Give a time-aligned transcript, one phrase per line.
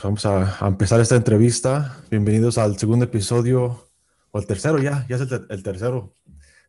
[0.00, 2.00] pues vamos a, empezar esta entrevista.
[2.08, 3.90] Bienvenidos al segundo episodio,
[4.30, 6.14] o el tercero ya, ya es el, tercero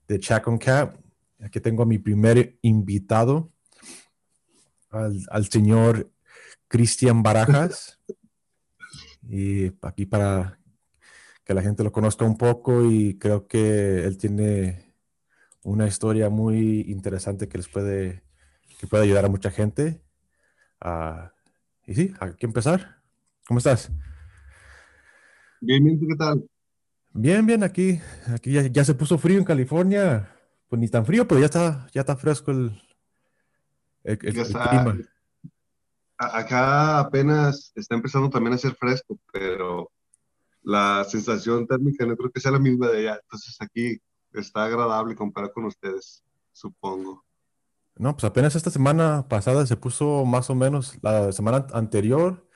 [0.07, 0.97] de Chat on Cat.
[1.39, 3.51] Aquí tengo a mi primer invitado,
[4.89, 6.09] al, al señor
[6.67, 7.99] Cristian Barajas.
[9.29, 10.59] y aquí para
[11.43, 14.88] que la gente lo conozca un poco y creo que él tiene
[15.63, 18.23] una historia muy interesante que les puede,
[18.79, 20.01] que puede ayudar a mucha gente.
[20.83, 21.27] Uh,
[21.85, 23.01] y sí, hay que empezar.
[23.47, 23.91] ¿Cómo estás?
[25.61, 26.49] Bien, bien, ¿qué tal?
[27.11, 30.35] Bien, bien, aquí, aquí ya, se puso frío en California.
[30.67, 32.79] Pues ni tan frío, pero ya está, ya está fresco el,
[34.19, 34.97] clima.
[36.17, 39.89] Acá apenas está empezando también a ser fresco, pero
[40.61, 43.19] la sensación térmica no creo que sea la misma de allá.
[43.23, 43.99] Entonces aquí
[44.33, 47.23] está agradable comparado con ustedes, supongo.
[47.95, 52.47] No, pues apenas esta semana pasada se puso más o menos, la semana anterior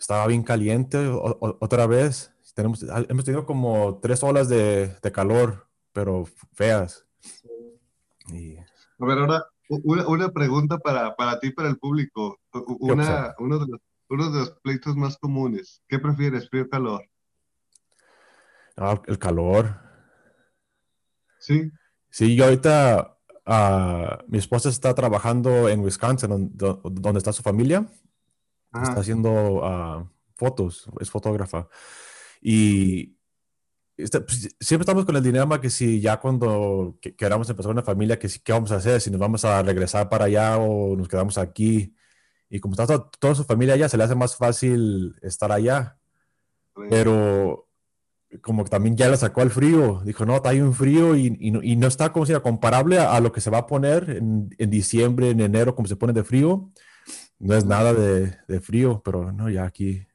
[0.00, 2.34] estaba bien caliente otra vez.
[2.54, 7.06] Tenemos, hemos tenido como tres olas de, calor, pero feas.
[8.98, 12.40] A ver, ahora, una, pregunta para, para ti, para el público.
[12.80, 15.82] Una, uno, de los, uno de los pleitos más comunes.
[15.86, 17.04] ¿Qué prefieres, frío o calor?
[18.76, 19.89] Ah, el calor.
[21.50, 21.70] Sí.
[22.08, 27.86] Sí, yo ahorita, uh, mi esposa está trabajando en Wisconsin, donde está su familia
[28.72, 31.68] está haciendo ah, fotos, es fotógrafa.
[32.40, 33.16] Y
[33.96, 38.18] este, pues, siempre estamos con el dilema que si ya cuando queramos empezar una familia,
[38.18, 39.00] que si, ¿qué vamos a hacer?
[39.00, 41.94] Si nos vamos a regresar para allá o nos quedamos aquí.
[42.48, 45.98] Y como está toda, su familia allá, se le hace más fácil estar allá.
[46.88, 47.68] Pero
[48.42, 50.00] como que también ya le sacó al frío.
[50.04, 53.18] Dijo, no, está ahí un frío y, y, no, está como si era comparable a,
[53.20, 56.24] lo que se va a poner en, en, diciembre, en enero, como se pone de
[56.24, 56.70] frío.
[57.38, 60.06] No es nada de, frío, pero no, ya aquí,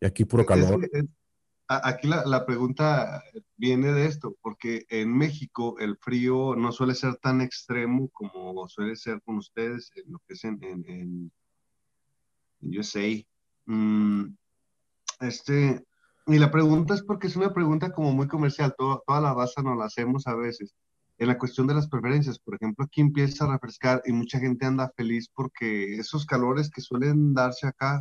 [0.00, 0.88] y aquí puro calor.
[1.66, 3.22] aquí la, pregunta
[3.56, 8.96] viene de esto, porque en México el frío no suele ser tan extremo como suele
[8.96, 11.32] ser con ustedes en lo que es en, en,
[12.62, 13.06] USA.
[13.66, 14.34] Mm,
[15.20, 15.84] este,
[16.28, 19.76] y la pregunta es porque es una pregunta como muy comercial, toda la raza nos
[19.76, 20.74] la hacemos a veces
[21.18, 24.66] en la cuestión de las preferencias, por ejemplo, aquí empieza a refrescar y mucha gente
[24.66, 28.00] anda feliz porque esos calores que suelen darse acá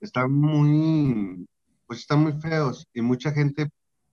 [0.00, 1.46] están muy,
[1.86, 3.70] pues están muy feos y mucha gente,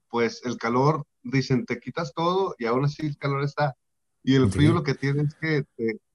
[0.09, 3.75] pues el calor, dicen, te quitas todo y aún así el calor está.
[4.23, 5.65] Y el frío lo que tiene es que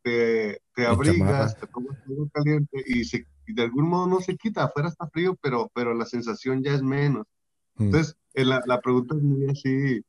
[0.02, 3.02] te, te, abrigas, te tomas algo caliente y,
[3.52, 6.82] de algún modo no se quita, afuera está frío, pero, pero la sensación ya es
[6.82, 7.26] menos.
[7.76, 7.84] Mm.
[7.84, 10.02] Entonces, eh, la, la pregunta es muy así,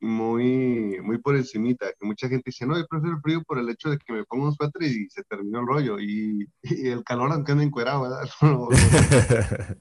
[0.00, 3.68] muy, muy por encimita, que mucha gente dice, no, yo prefiero el frío por el
[3.68, 7.32] hecho de que me pongo un suéter y se terminó el rollo, y, el calor
[7.32, 8.28] aunque anda encuerado, ¿verdad?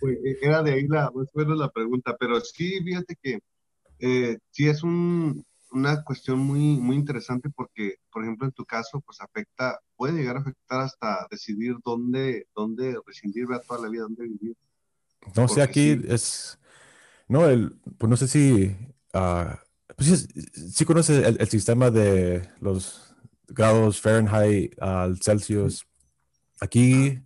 [0.00, 3.40] pues, e, era de ahí la, más o la pregunta, pero sí, fíjate que
[4.00, 9.00] eh, sí es un, una cuestión muy, muy interesante porque, por ejemplo, en tu caso,
[9.00, 14.24] pues afecta, puede llegar a afectar hasta decidir dónde, dónde residir, toda la vida, dónde
[14.24, 14.56] vivir.
[15.34, 16.58] No sé, aquí es
[17.28, 18.76] no, el, pues no sé si,
[19.14, 19.56] uh,
[19.96, 20.28] pues
[20.72, 23.14] sí, conoce el, sistema de los
[23.48, 25.86] grados Fahrenheit al Celsius.
[26.60, 27.22] Aquí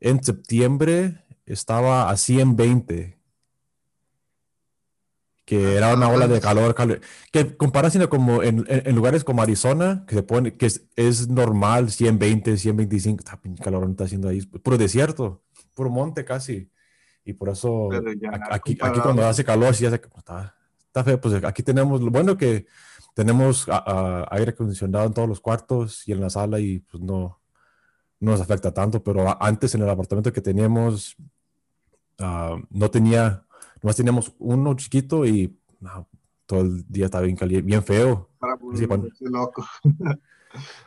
[0.00, 3.18] en septiembre estaba a 120,
[5.44, 6.74] que era una ola de calor,
[7.30, 11.90] que comparación como en, en, lugares como Arizona, que se pone, que es, es normal
[11.90, 15.42] 120, 125, está calor está haciendo ahí, puro desierto,
[15.74, 16.71] puro monte casi.
[17.24, 17.88] Y por eso
[18.50, 20.54] aquí, aquí cuando hace calor, sí hace, está,
[20.86, 21.20] está feo.
[21.20, 22.66] Pues aquí tenemos, lo bueno que
[23.14, 23.68] tenemos
[24.30, 27.40] aire acondicionado en todos los cuartos y en la sala y pues no,
[28.20, 31.16] no nos afecta tanto, pero antes en el apartamento que teníamos
[32.18, 33.44] ah, no tenía,
[33.82, 35.56] nomás teníamos uno chiquito y
[36.46, 38.30] todo el día estaba bien caliente, bien feo.
[38.38, 38.56] Para
[39.20, 39.66] loco.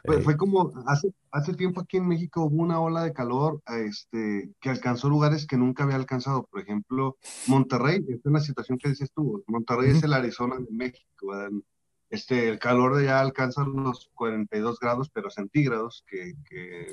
[0.06, 4.52] Fue, fue, como hace, hace tiempo aquí en México hubo una ola de calor este,
[4.60, 6.48] que alcanzó lugares que nunca había alcanzado.
[6.52, 7.18] Por ejemplo,
[7.48, 9.44] Monterrey, esta es una situación que dices tú.
[9.48, 11.34] Monterrey es el Arizona de México.
[12.10, 16.34] Este, el calor de allá alcanza los 42 grados, pero centígrados, que,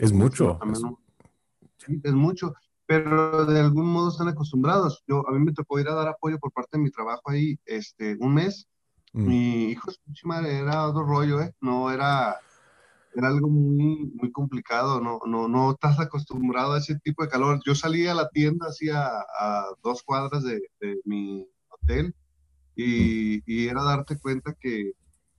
[0.00, 0.58] es mucho.
[2.02, 2.54] es mucho,
[2.86, 5.04] pero de algún modo están acostumbrados.
[5.06, 7.58] Yo, a mí me tocó ir a dar apoyo por parte de mi trabajo ahí
[7.66, 8.66] este, un mes.
[9.12, 9.26] Mm.
[9.26, 9.90] Mi hijo,
[10.24, 11.54] madre, era otro rollo, ¿eh?
[11.60, 12.40] No era
[13.14, 17.60] era algo muy, muy complicado, no, no, no estás acostumbrado a ese tipo de calor.
[17.64, 20.60] Yo salí a la tienda así a, dos cuadras de,
[21.04, 22.14] mi hotel
[22.74, 24.92] y, y, era darte cuenta que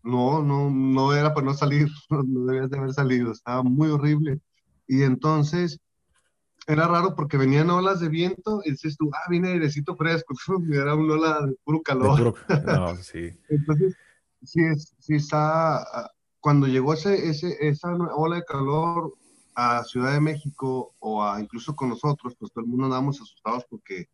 [0.03, 4.39] no, no, no era para no salir, no, debías de haber salido, estaba muy horrible.
[4.87, 5.79] Y entonces
[6.67, 10.33] era raro porque venían olas de viento y dices tú, ah, viene airecito fresco,
[10.69, 12.35] y era una ola de puro calor.
[12.65, 13.31] no, sí.
[13.49, 13.95] entonces,
[14.43, 16.11] sí, es, sí está, ah,
[16.44, 19.13] cuando llegó ese, ese, esa ola de calor
[19.56, 23.63] a Ciudad de México o a, incluso con nosotros, pues todo el mundo andamos asustados
[23.69, 24.10] porque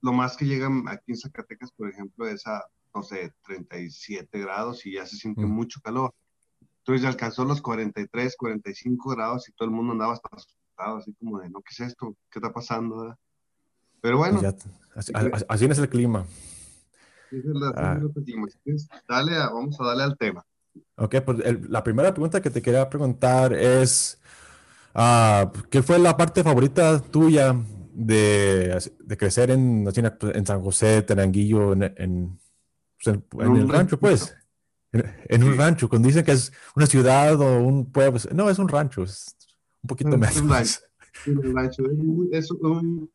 [0.00, 4.84] lo más que llegan aquí en Zacatecas, por ejemplo, es a, no sé, 37 grados
[4.86, 5.50] y ya se siente mm.
[5.50, 6.12] mucho calor.
[6.78, 11.14] Entonces ya alcanzó los 43, 45 grados y todo el mundo andaba hasta asustado, así
[11.14, 12.16] como de, no, ¿qué es esto?
[12.28, 13.16] ¿Qué está pasando?
[14.00, 14.40] Pero bueno.
[14.96, 15.12] así,
[15.48, 16.26] así, es el clima.
[17.76, 18.00] Ah.
[19.08, 20.44] dale vamos a darle al tema.
[20.96, 21.38] Ok, pues
[21.68, 24.20] la primera pregunta que te quería preguntar es,
[24.94, 27.56] uh, ¿qué fue la parte favorita tuya
[27.92, 32.38] de, de crecer en, en San José, Teranguillo, en, en,
[33.02, 34.36] pues, el rancho, pues?
[34.92, 38.58] En, un rancho, cuando dicen que es una ciudad o un pueblo, pues, no, es
[38.58, 39.34] un rancho, es
[39.82, 40.36] un poquito más.
[41.26, 41.84] Un rancho,
[42.32, 42.50] es,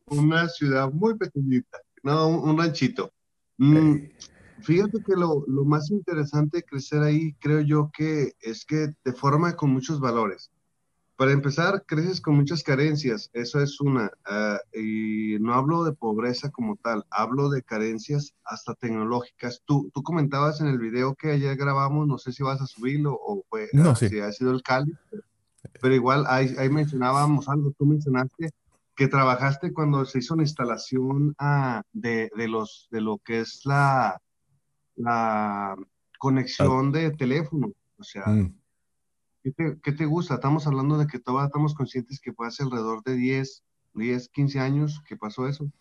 [0.07, 3.12] una ciudad muy pequeñita, no, un, ranchito.
[3.57, 3.95] Mm,
[4.62, 9.13] fíjate que lo, lo, más interesante de crecer ahí, creo yo que es que te
[9.13, 10.51] forma con muchos valores.
[11.15, 14.12] Para empezar, creces con muchas carencias, eso es una.
[14.24, 19.63] Ah, y no hablo de pobreza como tal, hablo de carencias hasta tecnológicas.
[19.65, 23.18] Tú, tú comentabas en el video que ayer grabamos, no sé si vas a subirlo
[23.19, 24.94] o fue, no, si ha sido el Cali,
[25.81, 28.51] pero, igual ahí, ahí, mencionábamos algo, tú mencionaste
[28.95, 33.62] que trabajaste cuando se hizo una instalación ah, de, de, los, de lo que es
[33.65, 34.21] la,
[34.98, 35.76] la
[36.20, 37.72] conexión de teléfono.
[37.98, 38.54] O sea, mm.
[39.84, 40.36] ¿Qué te, gusta?
[40.36, 43.64] Estamos hablando de que todavía estamos conscientes que fue hace alrededor de 10,
[43.94, 45.72] 10, 15 años que pasó eso.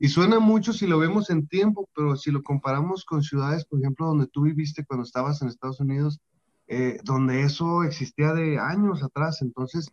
[0.00, 3.80] Y suena mucho si lo vemos en tiempo, pero si lo comparamos con ciudades, por
[3.80, 6.20] ejemplo, donde tú viviste cuando estabas en Estados Unidos,
[6.66, 9.42] eh, donde eso existía de años atrás.
[9.42, 9.90] Entonces,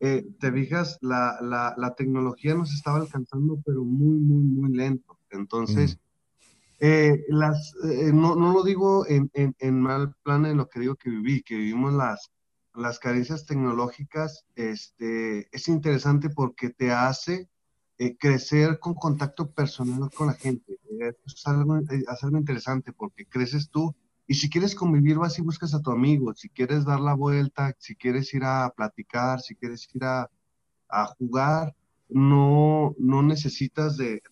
[0.00, 5.18] eh, te fijas, la, la, la, tecnología nos estaba alcanzando, pero muy, muy, muy lento.
[5.30, 6.07] Entonces, mm.
[6.80, 7.74] Eh, las,
[8.12, 11.56] no, no, lo digo en, en, mal plan en lo que digo que viví, que
[11.56, 12.30] vivimos las,
[12.74, 17.48] las carencias tecnológicas este, es interesante porque te hace
[18.00, 20.78] eh, crecer con contacto personal con la gente.
[21.00, 23.94] Eh, es, algo, eh, es, algo, interesante porque creces tú
[24.28, 27.74] y si quieres convivir vas y buscas a tu amigo, si quieres dar la vuelta,
[27.78, 30.30] si quieres ir a platicar, si quieres ir a,
[30.88, 31.74] a jugar,
[32.08, 34.22] no, no necesitas de,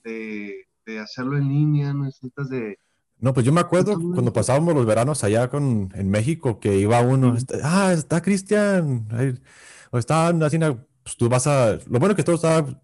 [0.87, 2.79] de hacerlo en línea, no necesitas de,
[3.19, 7.01] no, pues yo me acuerdo cuando pasábamos los veranos allá con, en México, que iba
[7.01, 9.09] uno, este, ah, está Cristian,
[9.91, 12.79] o estaban así, pues tú vas a, lo bueno que todo estaba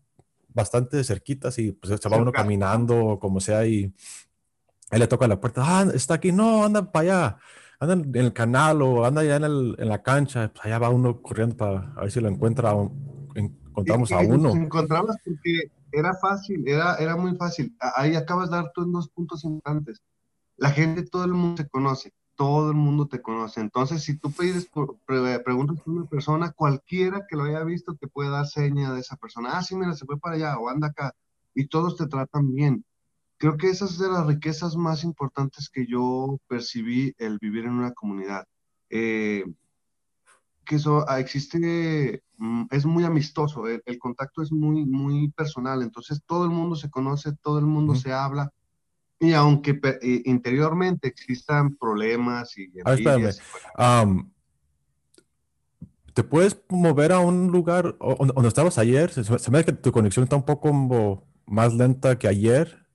[0.48, 3.94] bastante cerquitas y pues se va uno caminando, como sea, y
[4.90, 7.38] él le toca la puerta, ah, está aquí, no, anda para allá,
[7.78, 10.88] anda en el canal o anda allá en, el, en la cancha, pues allá va
[10.88, 12.74] uno corriendo para ver si lo encuentra,
[13.34, 14.50] encontramos a uno.
[14.50, 17.76] Encontramos porque era fácil, era, era muy fácil.
[17.96, 20.02] Ahí acabas de dar tú en dos puntos importantes
[20.56, 23.60] la gente, todo el mundo se conoce, todo el mundo te conoce.
[23.60, 24.70] Entonces, si tú pides,
[25.44, 29.16] preguntas a una persona, cualquiera que lo haya visto te puede dar seña de esa
[29.16, 29.50] persona.
[29.52, 31.14] Ah, sí, mira, se fue para allá o anda acá.
[31.54, 32.84] Y todos te tratan bien.
[33.38, 37.72] Creo que esas son de las riquezas más importantes que yo percibí el vivir en
[37.72, 38.44] una comunidad.
[38.88, 39.44] Eh,
[40.64, 46.22] que eso ah, existe, mm, es muy amistoso, el, contacto es muy, muy personal, entonces
[46.26, 48.50] todo el mundo se conoce, todo el mundo se habla,
[49.18, 49.80] y aunque
[50.24, 52.70] interiormente existan problemas y...
[56.14, 59.10] ¿Te puedes mover a un lugar donde estabas ayer?
[59.12, 62.86] Se, me ve que tu conexión está un poco más lenta que ayer.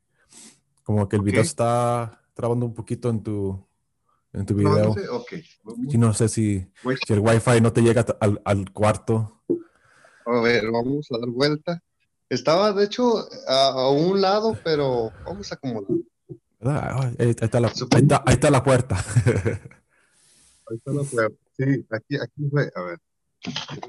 [0.84, 3.68] Como que el video está trabando un poquito en tu,
[4.34, 4.96] en tu video.
[5.64, 6.60] No, no sé si,
[7.06, 9.44] si, el wifi no te llega al, al, cuarto.
[10.26, 11.84] A ver, vamos a dar vuelta.
[12.30, 15.98] Estaba, de hecho, a, a un lado, pero vamos a acomodar.
[16.60, 18.96] Ahí está, la, ahí, está, la puerta.
[20.66, 21.38] ahí está la puerta.
[21.58, 22.72] Sí, aquí, aquí fue.
[22.76, 23.00] A ver,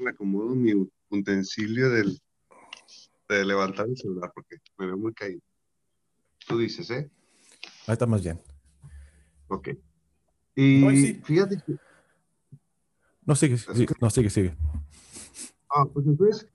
[0.01, 0.73] me acomodo mi
[1.09, 2.21] utensilio del,
[3.27, 5.41] de levantar el celular porque me veo muy caído.
[6.47, 7.09] Tú dices, ¿eh?
[7.87, 8.39] Ahí está más bien.
[9.47, 9.69] Ok.
[10.61, 11.77] Y fíjate que.
[13.25, 14.57] No, sigue, sigue, no, sigue, sigue.
[15.69, 16.49] Ah, pues entonces,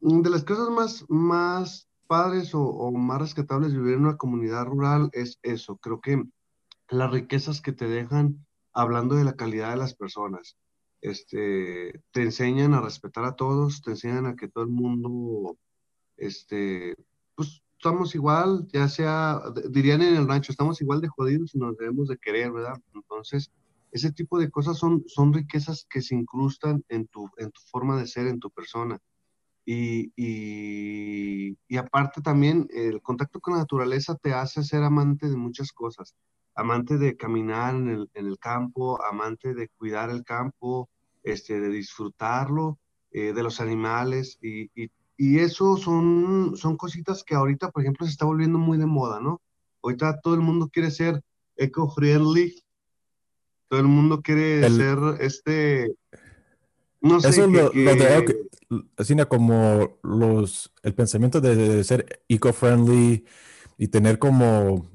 [0.00, 5.08] de las cosas más, más padres o, más rescatables de vivir en una comunidad rural
[5.12, 5.76] es eso.
[5.78, 6.22] Creo que
[6.90, 10.58] las riquezas que te dejan hablando de la calidad de las personas.
[11.00, 15.56] Este, te enseñan a respetar a todos, te enseñan a que todo el mundo,
[16.16, 16.96] este,
[17.34, 21.76] pues estamos igual, ya sea, dirían en el rancho, estamos igual de jodidos y nos
[21.76, 22.76] debemos de querer, ¿verdad?
[22.92, 23.52] Entonces,
[23.92, 27.96] ese tipo de cosas son, son riquezas que se incrustan en tu, en tu forma
[27.96, 28.98] de ser, en tu persona.
[29.64, 35.72] Y, y, aparte también el contacto con la naturaleza te hace ser amante de muchas
[35.72, 36.14] cosas.
[36.54, 40.88] Amante de caminar en el, en el campo, amante de cuidar el campo,
[41.22, 42.78] este, de disfrutarlo,
[43.12, 44.38] eh, de los animales.
[44.42, 48.78] Y, y, y, eso son, son cositas que ahorita, por ejemplo, se está volviendo muy
[48.78, 49.42] de moda, ¿no?
[49.82, 51.20] Ahorita todo el mundo quiere ser
[51.56, 52.62] eco-friendly,
[53.68, 55.94] todo el mundo quiere ser este,
[57.00, 57.28] no sé.
[57.28, 63.24] Eso lo, de, como los, el pensamiento de, ser eco-friendly
[63.78, 64.86] y tener como,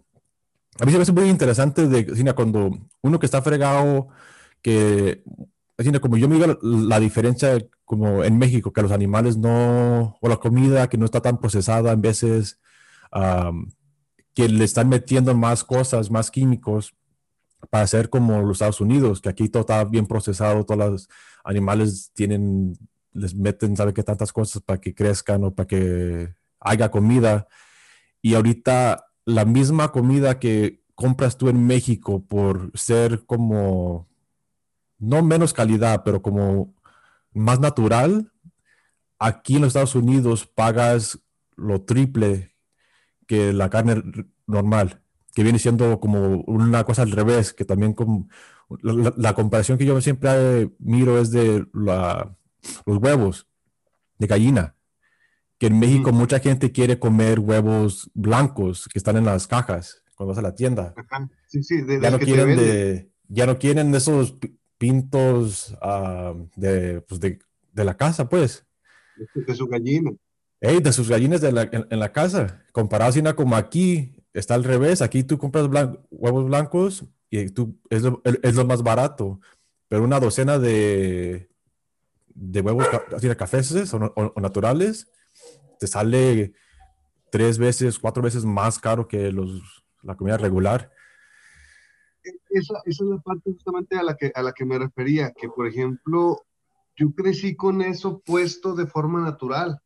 [0.80, 4.10] a mí se me hace muy interesante de, cuando uno que está fregado,
[4.62, 5.24] que,
[6.02, 7.58] como yo me digo la, diferencia
[7.94, 11.92] como en México, que los animales no, o la comida que no está tan procesada
[11.92, 12.60] en veces,
[14.34, 16.96] que le están metiendo más cosas, más químicos
[17.70, 21.10] para ser como los Estados Unidos, que aquí todo está bien procesado, todos los
[21.44, 22.78] animales tienen,
[23.14, 27.48] les meten, sabe qué tantas cosas para que crezcan o para que haya comida.
[28.22, 34.08] Y ahorita la misma comida que compras tú en México por ser como,
[35.00, 36.73] no menos calidad, pero como
[37.34, 38.32] más natural,
[39.20, 41.20] aquí en los Estados Unidos pagas
[41.56, 42.56] lo triple
[43.28, 44.04] que la carne
[44.48, 45.02] normal,
[45.34, 48.28] que viene siendo como una cosa al revés, que también como
[48.82, 52.36] la, comparación que yo siempre miro es de la,
[52.86, 53.48] los huevos
[54.18, 54.76] de gallina,
[55.58, 60.32] que en México mucha gente quiere comer huevos blancos que están en las cajas cuando
[60.32, 60.94] vas a la tienda.
[61.48, 64.38] Sí, sí, ya, no quieren de, ya no quieren esos
[64.78, 67.40] pintos ah, pues de,
[67.72, 68.66] de, la casa, pues.
[69.34, 70.12] De su gallina
[70.64, 75.24] de sus gallinas de la, en, la casa, comparado como aquí, está al revés, aquí
[75.24, 75.68] tú compras
[76.10, 79.42] huevos blancos y tú, es, lo, es lo más barato,
[79.90, 81.50] pero una docena de,
[82.34, 85.12] de huevos así de cafés o, naturales
[85.80, 86.54] te sale
[87.30, 90.92] tres veces, cuatro veces más caro que los, la comida regular.
[92.50, 95.50] Esa, esa, es la parte justamente a la, que, a la que me refería, que
[95.50, 96.42] por ejemplo,
[96.96, 99.80] yo crecí con eso puesto de forma natural.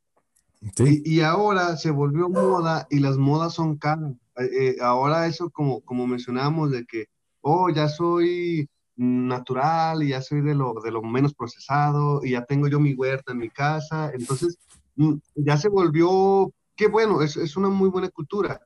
[0.79, 4.13] Y, ahora se volvió moda y las modas son caras.
[4.37, 7.05] Eh, eh, ahora eso como, como mencionábamos de que,
[7.41, 12.43] oh, ya soy natural y ya soy de lo, de lo menos procesado y ya
[12.45, 14.11] tengo yo mi huerta en mi casa.
[14.13, 14.57] Entonces,
[14.95, 18.59] mm, ya se volvió, qué bueno, es, es una muy buena cultura.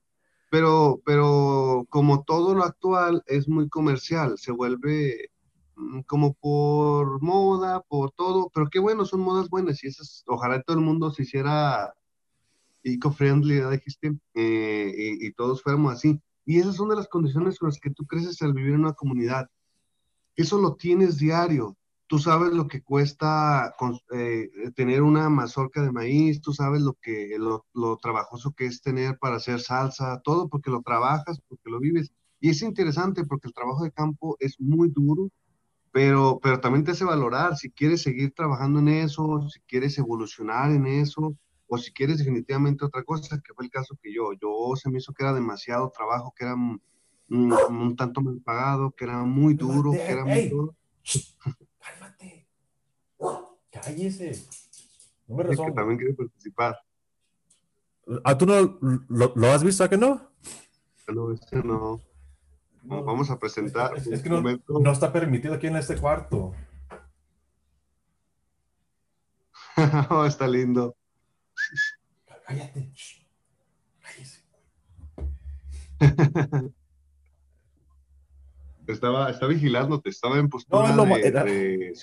[0.51, 5.31] Pero, pero como todo lo actual es muy comercial, se vuelve
[5.81, 10.61] Mm, como por moda, por todo, pero qué bueno, son modas buenas y esas, ojalá
[10.61, 11.93] todo el mundo se hiciera
[12.83, 16.19] eco-friendly, dijiste, eh, y, todos fuéramos así.
[16.45, 18.93] Y esas son de las condiciones con las que tú creces al vivir en una
[18.93, 19.47] comunidad.
[20.35, 21.77] Eso lo tienes diario.
[22.11, 23.73] Tú sabes lo que cuesta
[24.11, 28.81] eh, tener una mazorca de maíz, tú sabes lo, que, lo, lo trabajoso que es
[28.81, 32.11] tener para hacer salsa, todo porque lo trabajas, porque lo vives.
[32.41, 35.29] Y es interesante porque el trabajo de campo es muy duro,
[35.93, 40.69] pero, pero también te hace valorar si quieres seguir trabajando en eso, si quieres evolucionar
[40.71, 41.33] en eso,
[41.67, 44.97] o si quieres definitivamente otra cosa, que fue el caso que yo, yo se me
[44.97, 46.81] hizo que era demasiado trabajo, que era un,
[47.29, 50.75] un, tanto mal pagado, que era muy duro, que era muy duro.
[53.71, 54.45] Cállese.
[55.27, 56.77] No me que también quiere participar.
[58.23, 60.29] ¿Ah, tú no lo, has visto, a que no?
[61.07, 62.01] No, este no
[62.83, 63.95] vamos a presentar.
[63.97, 66.53] Es, que no, está permitido aquí en este cuarto.
[70.09, 70.95] oh, está lindo.
[72.45, 72.91] Cállate.
[74.01, 74.41] Cállese.
[78.87, 81.93] estaba, está vigilándote, estaba en postura no, de,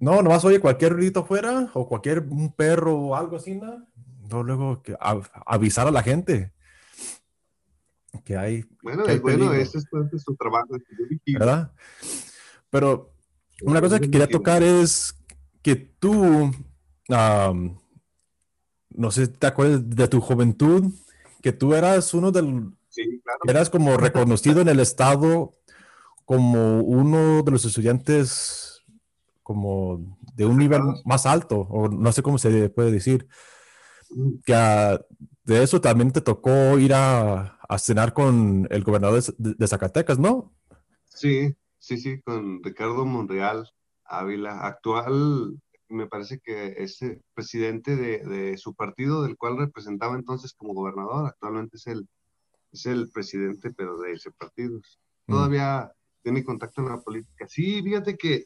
[0.00, 3.86] No, nomás oye cualquier ruido afuera o cualquier un perro o algo así, ¿no?
[4.30, 4.96] No, luego que
[5.46, 6.52] avisar a la gente
[8.24, 8.64] que hay.
[8.82, 9.84] Bueno, es bueno, ese es,
[10.22, 10.76] su trabajo.
[11.26, 11.72] ¿Verdad?
[12.70, 13.12] Pero
[13.62, 15.14] una cosa que quería tocar es
[15.62, 16.52] que tú,
[17.08, 20.92] no sé te acuerdas de tu juventud,
[21.42, 22.70] que tú eras uno del...
[22.88, 23.38] Sí, claro.
[23.46, 25.54] Eras como reconocido en el estado
[26.24, 28.77] como uno de los estudiantes
[29.48, 33.26] como de un nivel más alto, o no sé cómo se puede decir,
[34.44, 35.00] que
[35.44, 40.52] de eso también te tocó ir a, a cenar con el gobernador de, Zacatecas, ¿no?
[41.06, 43.66] Sí, sí, sí, con Ricardo Monreal
[44.04, 47.00] Ávila, actual, me parece que es
[47.32, 52.06] presidente de, su partido, del cual representaba entonces como gobernador, actualmente es el,
[52.70, 54.78] es el presidente, pero de ese partido.
[55.26, 55.32] Mm.
[55.32, 55.90] Todavía
[56.22, 57.46] tiene contacto en la política.
[57.48, 58.44] Sí, fíjate que,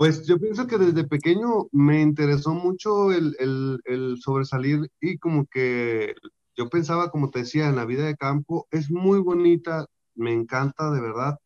[0.00, 3.36] pues yo pienso que desde pequeño me interesó mucho el,
[3.84, 6.14] el sobresalir y como que
[6.56, 10.90] yo pensaba, como te decía, en la vida de campo es muy bonita, me encanta
[10.90, 11.38] de verdad,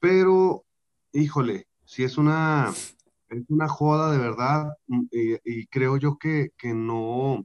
[0.00, 0.64] pero
[1.12, 2.74] híjole, si es una,
[3.28, 5.04] es una joda de verdad mm,
[5.44, 7.44] y, creo yo que, que, no,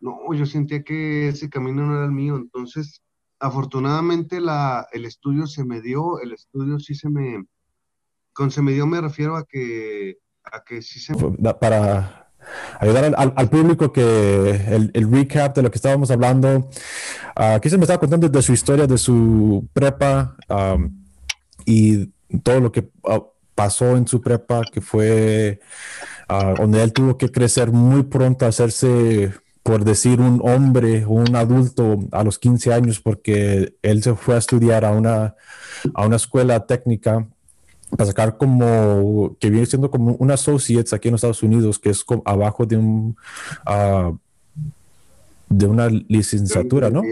[0.00, 3.00] no, yo sentía que ese camino no era el mío, entonces
[3.38, 7.42] afortunadamente la, el estudio se me dio, el estudio sí se me,
[8.32, 11.14] con se me dio me refiero a que, a que sí se...
[11.60, 12.30] Para
[12.80, 16.68] ayudar al, público que el, el, recap de lo que estábamos hablando,
[17.34, 20.36] aquí se me estaba contando de su historia, de su prepa
[21.64, 22.06] y
[22.42, 23.22] todo lo que ah,
[23.54, 25.60] pasó en su prepa, que fue
[26.28, 32.00] ah, donde él tuvo que crecer muy pronto, hacerse, por decir, un hombre, un adulto
[32.12, 35.36] a los 15 años, porque él se fue a estudiar a una,
[35.94, 37.28] a una escuela técnica
[37.96, 41.90] para sacar como, que viene siendo como un associates aquí en los Estados Unidos, que
[41.90, 43.16] es abajo de un...
[43.64, 44.12] Ah,
[45.48, 47.02] de una licenciatura, ¿no?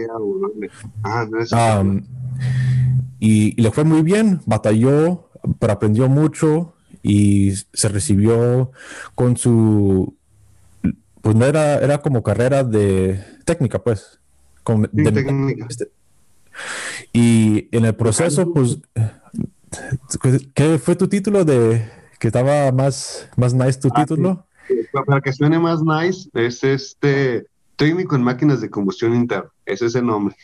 [1.03, 1.83] Ah,
[3.19, 6.73] y, y, le fue muy bien, batalló, pero aprendió mucho
[7.03, 8.71] y se recibió
[9.13, 10.15] con su,
[11.21, 14.19] pues no era, era como carrera de técnica, pues.
[14.91, 15.67] de, técnica.
[15.69, 15.89] Este,
[17.13, 18.79] y en el proceso, pues,
[20.53, 24.45] ¿qué fue tu título de que estaba más, más nice tu ah, título?
[25.05, 29.49] Para que suene más nice, es este técnico en máquinas de combustión interna.
[29.65, 30.35] Ese es el nombre.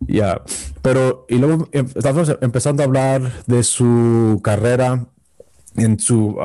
[0.00, 0.40] Ya,
[0.82, 5.06] pero y luego em, estamos empezando a hablar de su carrera
[5.76, 6.38] en su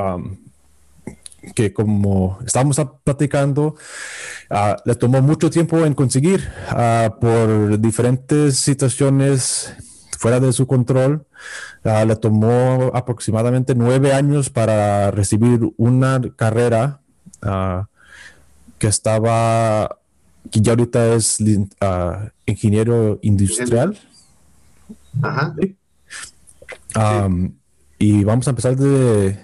[1.54, 3.76] que como estábamos platicando,
[4.50, 9.74] ah, le tomó mucho tiempo en conseguir ah, por diferentes situaciones
[10.18, 11.24] fuera de su control.
[11.84, 17.00] Ah, le tomó aproximadamente nueve años para recibir una carrera
[18.78, 19.96] que estaba,
[20.50, 23.96] que ya ahorita es uh, ingeniero industrial.
[25.22, 25.54] Ajá.
[27.98, 29.38] y vamos a empezar de,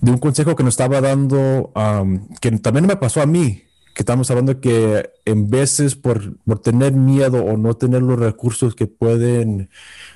[0.00, 1.72] de un consejo que nos estaba dando,
[2.40, 3.62] que también me pasó a mí,
[3.98, 8.76] que estamos hablando que en veces por, por tener miedo o no tener los recursos
[8.76, 9.70] que pueden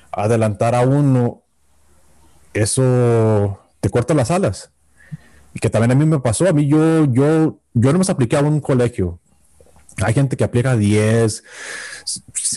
[0.09, 1.43] adelantar a uno,
[2.53, 4.71] eso te corta las alas.
[5.53, 8.37] Y que también a mí me pasó, a mí yo, yo, yo no me apliqué
[8.37, 9.19] a un colegio.
[10.01, 11.43] Hay gente que aplica 10,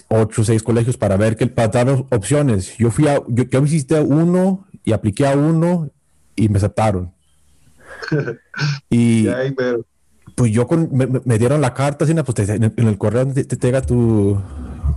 [0.07, 2.79] 8, 6 colegios para ver que para dar opciones.
[2.79, 5.91] Yo fui a, yo, yo visité a uno y apliqué a uno
[6.37, 7.13] y me aceptaron.
[8.91, 9.27] y
[10.37, 14.41] pues yo con, me, dieron la carta, pues en, el, correo te, te llega tu,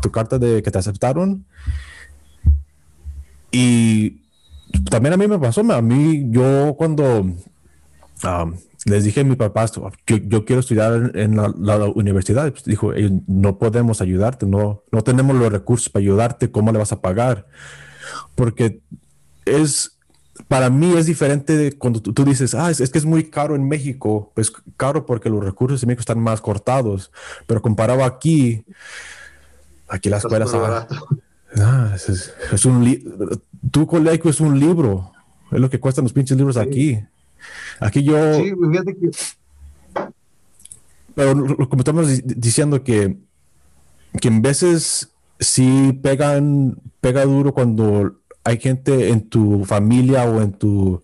[0.01, 1.45] tu carta de que te aceptaron.
[3.51, 4.21] Y
[4.91, 7.25] también a mí me pasó, a mí yo cuando
[8.85, 9.65] les dije a mi papá,
[10.07, 12.51] yo, yo quiero estudiar en la, universidad.
[12.51, 12.91] Pues, dijo,
[13.27, 17.47] no podemos ayudarte, no, no tenemos los recursos para ayudarte, ¿cómo le vas a pagar?
[18.35, 18.81] Porque
[19.45, 19.98] es,
[20.47, 23.67] para mí es diferente de cuando tú, dices, ah, es, que es muy caro en
[23.67, 27.11] México, pues caro porque los recursos en México están más cortados,
[27.45, 28.63] pero comparado aquí,
[29.87, 30.53] aquí las escuelas...
[30.53, 30.87] Ah,
[31.57, 35.11] ah, es, es, un tu colegio es un libro,
[35.51, 36.99] es lo que cuestan los pinches libros aquí.
[37.79, 38.35] Aquí yo...
[38.35, 39.11] Sí, fíjate que...
[41.15, 41.35] Pero
[41.67, 43.17] como estamos diciendo que,
[44.21, 50.53] que en veces sí pegan, pega duro cuando hay gente en tu familia o en
[50.53, 51.03] tu,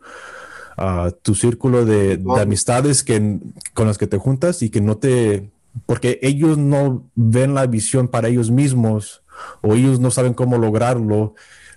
[0.77, 3.39] uh, tu círculo de, de, amistades que,
[3.73, 5.49] con las que te juntas y que no te...
[5.85, 9.23] Porque ellos no ven la visión para ellos mismos
[9.61, 11.35] o ellos no saben cómo lograrlo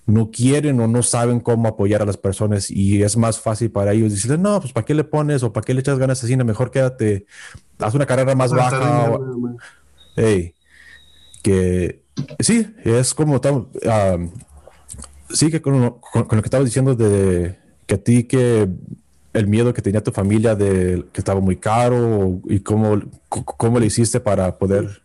[0.08, 3.92] no quieren o no saben cómo apoyar a las personas y es más fácil para
[3.92, 6.34] ellos decirle, no, pues ¿para qué le pones o para qué le echas ganas así?
[6.34, 7.26] Mejor quédate,
[7.78, 9.18] haz una carrera más baja.
[10.16, 10.54] hey,
[11.42, 12.02] que
[12.40, 13.38] sí, es como,
[15.30, 18.68] sí que con, lo que estabas diciendo de que a ti que
[19.32, 23.86] el miedo que tenía tu familia de que estaba muy caro y cómo, cómo le
[23.86, 25.02] hiciste para poder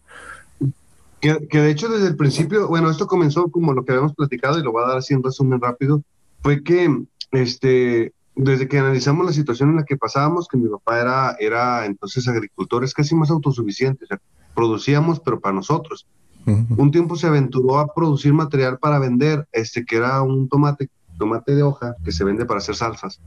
[1.50, 4.64] que, de hecho desde el principio, bueno, esto comenzó como lo que habíamos platicado y
[4.64, 6.04] lo voy a dar así un resumen rápido,
[6.42, 11.00] fue que este, desde que analizamos la situación en la que pasábamos, que mi papá
[11.00, 14.20] era, era entonces agricultor, es casi más autosuficiente, o sea,
[14.54, 16.06] producíamos pero para nosotros.
[16.46, 21.56] Un tiempo se aventuró a producir material para vender, este que era un tomate, tomate
[21.56, 23.22] de hoja que se vende para hacer salsas.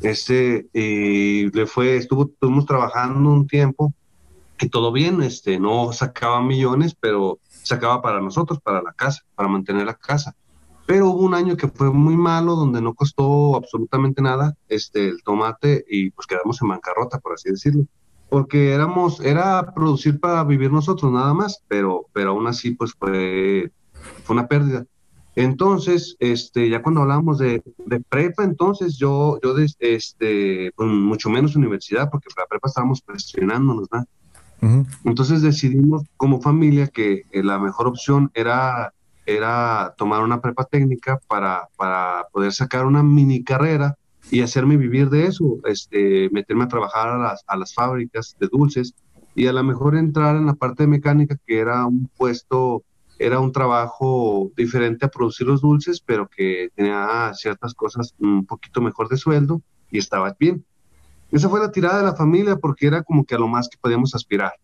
[0.00, 3.92] Este, y le fue, estuvo, estuvimos trabajando un tiempo
[4.56, 9.48] que todo bien, este, no sacaba millones, pero sacaba para nosotros, para la casa, para
[9.48, 10.34] mantener la casa.
[10.86, 15.22] Pero hubo un año que fue muy malo, donde no costó absolutamente nada este, el
[15.22, 17.84] tomate y pues quedamos en bancarrota, por así decirlo.
[18.30, 23.70] Porque éramos, era producir para vivir nosotros nada más, pero, pero aún así pues fue,
[24.24, 24.86] fue una pérdida.
[25.36, 31.56] Entonces, este, ya cuando hablábamos de, de prepa, entonces yo, yo este, pues, mucho menos
[31.56, 34.06] universidad, porque para prepa estábamos presionándonos, ¿verdad?
[35.04, 38.92] Entonces decidimos como familia que eh, la mejor opción era,
[39.24, 43.96] era tomar una prepa técnica para, para poder sacar una mini carrera
[44.30, 48.48] y hacerme vivir de eso, este, meterme a trabajar a las, a las fábricas de
[48.50, 48.94] dulces
[49.34, 52.84] y a lo mejor entrar en la parte de mecánica, que era un puesto
[53.20, 58.80] era un trabajo diferente a producir los dulces, pero que tenía ciertas cosas un poquito
[58.80, 60.64] mejor de sueldo y estaba bien.
[61.30, 63.76] Esa fue la tirada de la familia porque era como que a lo más que
[63.78, 64.54] podíamos aspirar.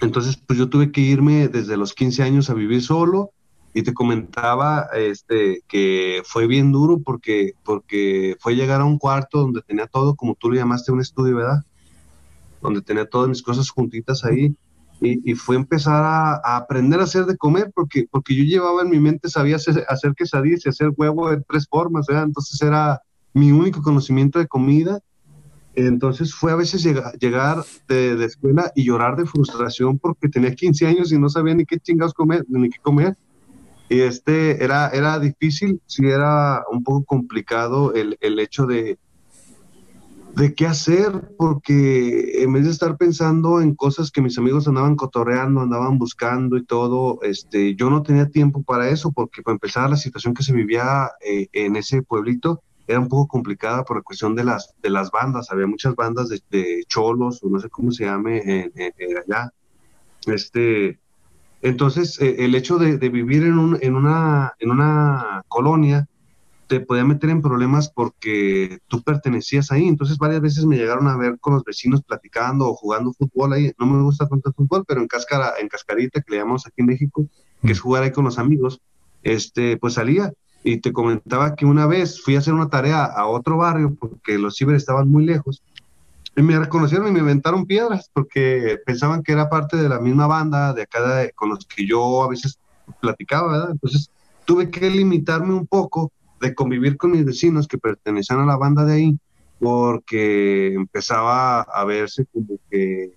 [0.00, 3.32] Entonces, pues yo tuve que irme desde los 15 años a vivir solo
[3.78, 9.38] y te comentaba este, que fue bien duro porque, porque fue llegar a un cuarto
[9.38, 11.62] donde tenía todo, como tú lo llamaste, un estudio, ¿verdad?
[12.60, 14.52] Donde tenía todas mis cosas juntitas ahí
[15.00, 18.98] y, fue empezar a, aprender a hacer de comer, porque, porque yo llevaba en mi
[18.98, 23.00] mente, sabía hacer, hacer quesadillas y hacer huevo de tres formas, entonces era
[23.32, 24.98] mi único conocimiento de comida.
[25.76, 30.84] Entonces fue a veces llegar, de, de, escuela y llorar de frustración porque tenía 15
[30.88, 33.16] años y no sabía ni qué chingados comer, ni qué comer.
[33.88, 38.98] Y este era, era difícil, sí era un poco complicado el, el hecho de,
[40.38, 44.94] de qué hacer, porque en vez de estar pensando en cosas que mis amigos andaban
[44.94, 49.90] cotorreando, andaban buscando y todo, este, yo no tenía tiempo para eso, porque para empezar
[49.90, 54.02] la situación que se vivía eh, en ese pueblito era un poco complicada por la
[54.02, 57.90] cuestión de las, de las bandas, había muchas bandas de, cholos, o no sé cómo
[57.90, 58.70] se llame
[59.26, 59.52] allá.
[60.26, 60.98] Este,
[61.62, 66.06] entonces, eh, el hecho de, de vivir en, un, en, una, en una colonia,
[66.68, 69.88] te podía meter en problemas porque tú pertenecías ahí.
[69.88, 73.72] Entonces varias veces me llegaron a ver con los vecinos platicando o jugando fútbol ahí.
[73.78, 76.82] No me gusta tanto el fútbol, pero en cáscara, en cascarita, que le llamamos aquí
[76.82, 77.26] en México,
[77.62, 78.80] que es jugar ahí con los amigos,
[79.22, 80.32] este, pues salía.
[80.62, 84.38] Y te comentaba que una vez fui a hacer una tarea a otro barrio porque
[84.38, 85.62] los ciber estaban muy lejos.
[86.42, 90.72] Me reconocieron y me inventaron piedras porque pensaban que era parte de la misma banda
[90.72, 92.58] de acá con los que yo a veces
[93.00, 93.70] platicaba, ¿verdad?
[93.72, 94.10] Entonces
[94.44, 98.84] tuve que limitarme un poco de convivir con mis vecinos que pertenecían a la banda
[98.84, 99.18] de ahí,
[99.58, 103.14] porque empezaba a verse como que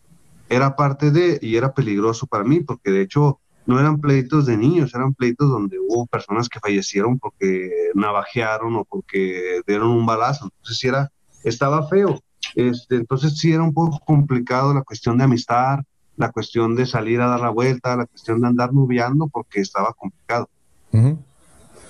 [0.50, 4.58] era parte de, y era peligroso para mí, porque de hecho no eran pleitos de
[4.58, 10.46] niños, eran pleitos donde hubo personas que fallecieron porque navajearon o porque dieron un balazo,
[10.46, 11.12] entonces era,
[11.44, 12.20] estaba feo.
[12.56, 15.80] Este, entonces sí era un poco complicado la cuestión de amistad,
[16.18, 19.94] la cuestión de salir a dar la vuelta, la cuestión de andar nubiando porque estaba
[19.94, 20.50] complicado.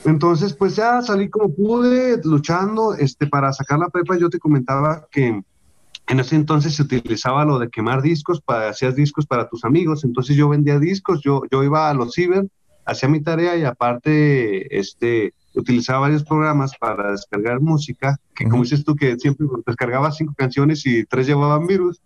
[0.06, 5.08] Entonces, pues ya salí como pude, luchando, este, para sacar la prepa, yo te comentaba
[5.12, 5.42] que
[6.08, 10.04] en ese entonces se utilizaba lo de quemar discos, para, hacías discos para tus amigos,
[10.04, 12.48] entonces yo vendía discos, yo, yo iba a los ciber,
[12.86, 18.84] hacía mi tarea y aparte, este, utilizaba varios programas para descargar música, que como dices
[18.84, 22.02] tú, que siempre descargaba cinco canciones y tres llevaban virus,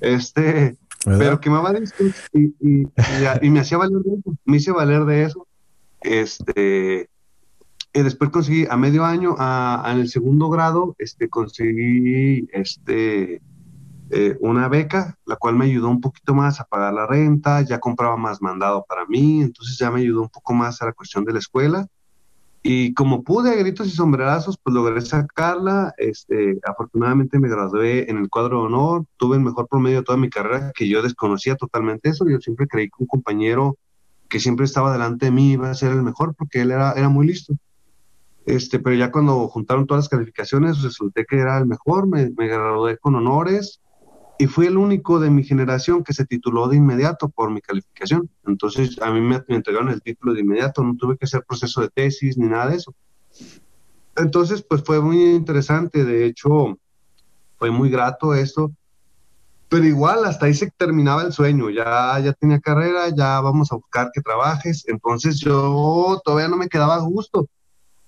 [0.00, 2.88] este, pero quemaba discos y, y,
[3.42, 5.46] y, me hacía valer de eso, me hice valer de eso,
[6.02, 7.08] este,
[7.92, 13.42] y después conseguí a medio año, a, en el segundo grado, este, conseguí este,
[14.12, 17.78] eh, una beca, la cual me ayudó un poquito más a pagar la renta, ya
[17.78, 21.24] compraba más mandado para mí, entonces ya me ayudó un poco más a la cuestión
[21.24, 21.86] de la escuela.
[22.62, 25.94] Y como pude, a gritos y sombrerazos, pues logré sacarla.
[25.96, 30.18] Este, afortunadamente me gradué en el cuadro de honor, tuve el mejor promedio de toda
[30.18, 32.28] mi carrera, que yo desconocía totalmente eso.
[32.28, 33.78] Yo siempre creí que un compañero
[34.28, 37.08] que siempre estaba delante de mí iba a ser el mejor porque él era, era
[37.08, 37.54] muy listo.
[38.46, 42.98] Este, pero ya cuando juntaron todas las calificaciones, resulté que era el mejor, me, gradué
[42.98, 43.80] con honores
[44.40, 48.30] y fui el único de mi generación que se tituló de inmediato por mi calificación.
[48.46, 51.90] Entonces a mí me, entregaron el título de inmediato, no tuve que hacer proceso de
[51.90, 52.94] tesis ni nada de eso.
[54.16, 56.78] Entonces, pues fue muy interesante, de hecho,
[57.58, 58.72] fue muy grato esto,
[59.68, 63.76] pero igual hasta ahí se terminaba el sueño, ya, ya tenía carrera, ya vamos a
[63.76, 67.46] buscar que trabajes, entonces yo todavía no me quedaba a gusto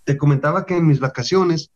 [0.05, 1.71] te comentaba que en mis vacaciones,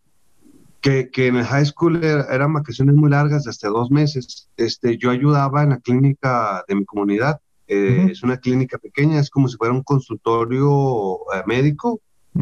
[0.86, 4.96] que, que en el high school eran vacaciones muy largas, de hasta dos meses, este,
[4.96, 7.40] yo ayudaba en la clínica de mi comunidad.
[7.66, 12.00] Eh, es una clínica pequeña, es como si fuera un consultorio eh, médico,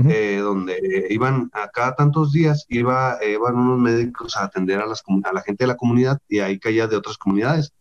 [0.08, 5.02] eh, donde iban a cada tantos días, iba, iban unos médicos a atender a, las,
[5.24, 7.72] a la gente de la comunidad y ahí caía de otras comunidades.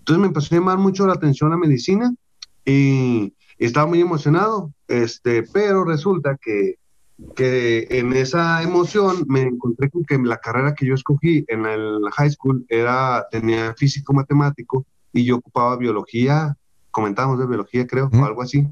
[0.00, 2.12] Entonces me empezó a llamar mucho la atención la medicina
[2.66, 6.76] y y estaba muy emocionado, este, pero resulta que,
[7.36, 12.00] que en esa emoción me encontré con que la carrera que yo escogí en el
[12.12, 16.56] high school era, tenía físico matemático y yo ocupaba biología,
[16.90, 18.66] comentábamos de biología creo, o algo así,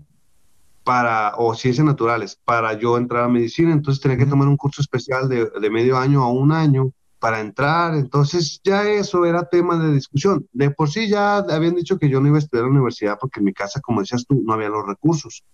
[0.85, 4.83] para, o ciencias naturales, para yo entrar a medicina, entonces tenía que tomar un curso
[4.83, 9.79] especial de, de medio año a un año para entrar, entonces ya eso era tema
[9.79, 10.49] de discusión.
[10.53, 13.17] De por sí ya habían dicho que yo no iba a estudiar en la universidad
[13.21, 15.45] porque en mi casa, como decías tú, no había los recursos.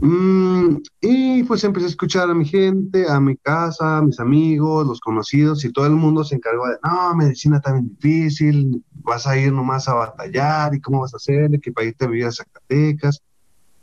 [0.00, 4.86] Mm, y pues empecé a escuchar a mi gente, a mi casa, a mis amigos,
[4.86, 9.36] los conocidos, y todo el mundo se encargó de, no, medicina está difícil, vas a
[9.36, 12.32] ir nomás a batallar, y cómo vas a hacer, de qué país te vivir a
[12.32, 13.22] Zacatecas,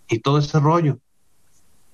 [0.08, 1.00] y todo ese rollo.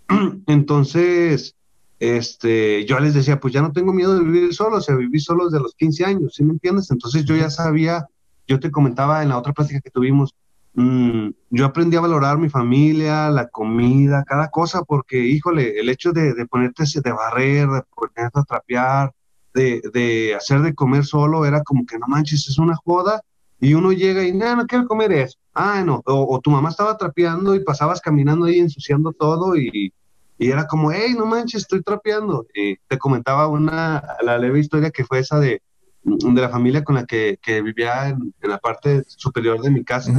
[0.48, 1.56] Entonces,
[2.00, 5.20] este, yo les decía, pues ya no tengo miedo de vivir solo, o sea, viví
[5.20, 6.90] solo desde los 15 años, ¿sí me entiendes?
[6.92, 8.08] Entonces yo ya sabía,
[8.48, 10.34] yo te comentaba en la otra plática que tuvimos,
[10.74, 16.12] mmm, yo aprendí a valorar mi familia, la comida, cada cosa, porque, híjole, el hecho
[16.12, 19.14] de, de ponerte, de barrer, de ponerte a trapear,
[19.54, 23.22] de, de, hacer de comer solo, era como que no manches, es una joda,
[23.60, 26.98] y uno llega y, no, no quiero comer eso, ah, no, o, tu mamá estaba
[26.98, 29.94] trapeando y pasabas caminando ahí ensuciando todo y
[30.42, 32.48] y era como, hey, no manches, estoy trapeando.
[32.56, 35.62] Y te comentaba una, la leve historia que fue esa de,
[36.02, 40.12] de la familia con la que, que vivía en, la parte superior de mi casa,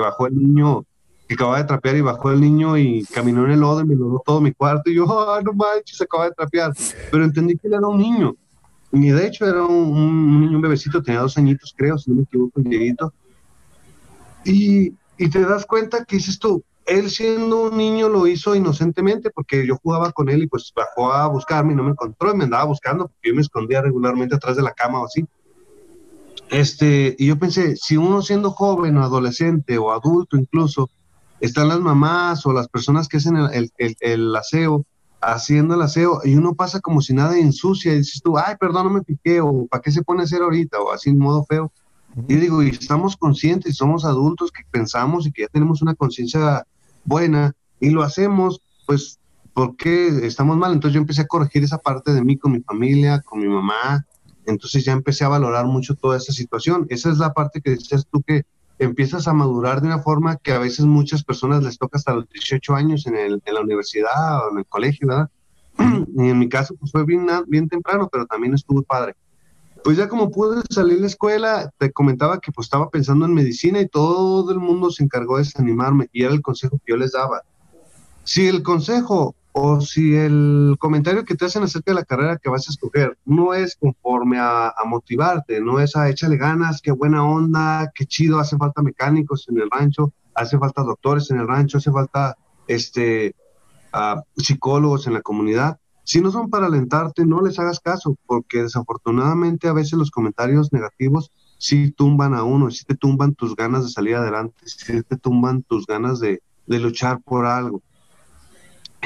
[0.00, 0.84] bajó el niño,
[1.28, 3.96] que acababa de trapear y bajó el niño y caminó en el lodo y me
[3.96, 4.90] logró todo mi cuarto.
[4.90, 6.72] Y yo, oh, no manches, acaba de trapear.
[7.10, 8.36] Pero entendí que él era un niño.
[8.92, 12.16] Y de hecho era un, un niño, un bebecito, tenía dos añitos, creo, si no
[12.16, 13.12] me equivoco, Dieguito.
[14.44, 19.30] Y, y te das cuenta que dices tú, él siendo un niño lo hizo inocentemente
[19.30, 22.36] porque yo jugaba con él y pues bajó a buscarme y no me encontró y
[22.36, 25.26] me andaba buscando porque yo me escondía regularmente atrás de la cama o así.
[26.50, 30.90] Este, y yo pensé, si uno siendo joven o adolescente o adulto incluso,
[31.40, 34.84] están las mamás o las personas que hacen el, el, el aseo,
[35.20, 38.86] haciendo el aseo, y uno pasa como si nada ensucia, y dices tú, ay, perdón,
[38.86, 40.78] no me piqué, o ¿para qué se pone a hacer ahorita?
[40.80, 41.72] O así en modo feo.
[42.28, 46.66] Y digo, y estamos conscientes, somos adultos que pensamos y que ya tenemos una conciencia
[47.04, 49.18] buena y lo hacemos, pues,
[49.52, 50.72] porque estamos mal?
[50.72, 54.06] Entonces yo empecé a corregir esa parte de mí con mi familia, con mi mamá.
[54.46, 56.86] Entonces ya empecé a valorar mucho toda esa situación.
[56.88, 58.44] Esa es la parte que decías tú que
[58.78, 62.28] empiezas a madurar de una forma que a veces muchas personas les toca hasta los
[62.28, 65.30] 18 años en, el, en la universidad o en el colegio, ¿verdad?
[65.78, 69.14] Y en mi caso pues fue bien, bien temprano, pero también estuvo padre.
[69.84, 73.34] Pues ya como pude salir de la escuela, te comentaba que pues estaba pensando en
[73.34, 76.96] medicina y todo el mundo se encargó de desanimarme y era el consejo que yo
[76.96, 77.42] les daba.
[78.24, 82.50] Si el consejo o si el comentario que te hacen acerca de la carrera que
[82.50, 87.24] vas a escoger no es conforme a, motivarte, no es a échale ganas, qué buena
[87.24, 91.78] onda, qué chido, hace falta mecánicos en el rancho, hace falta doctores en el rancho,
[91.78, 92.36] hace falta
[92.68, 93.34] este,
[93.94, 98.62] uh, psicólogos en la comunidad, si no son para alentarte, no les hagas caso, porque
[98.62, 103.84] desafortunadamente a veces los comentarios negativos sí tumban a uno, sí te tumban tus ganas
[103.84, 107.80] de salir adelante, sí te tumban tus ganas de luchar por algo.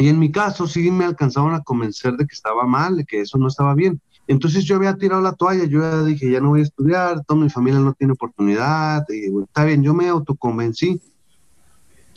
[0.01, 3.21] Y en mi caso sí me alcanzaron a convencer de que estaba mal, de que
[3.21, 4.01] eso no estaba bien.
[4.27, 7.41] Entonces yo había tirado la toalla, yo ya dije, ya no voy a estudiar, toda
[7.41, 11.01] mi familia no tiene oportunidad, y, está bien, yo me autoconvencí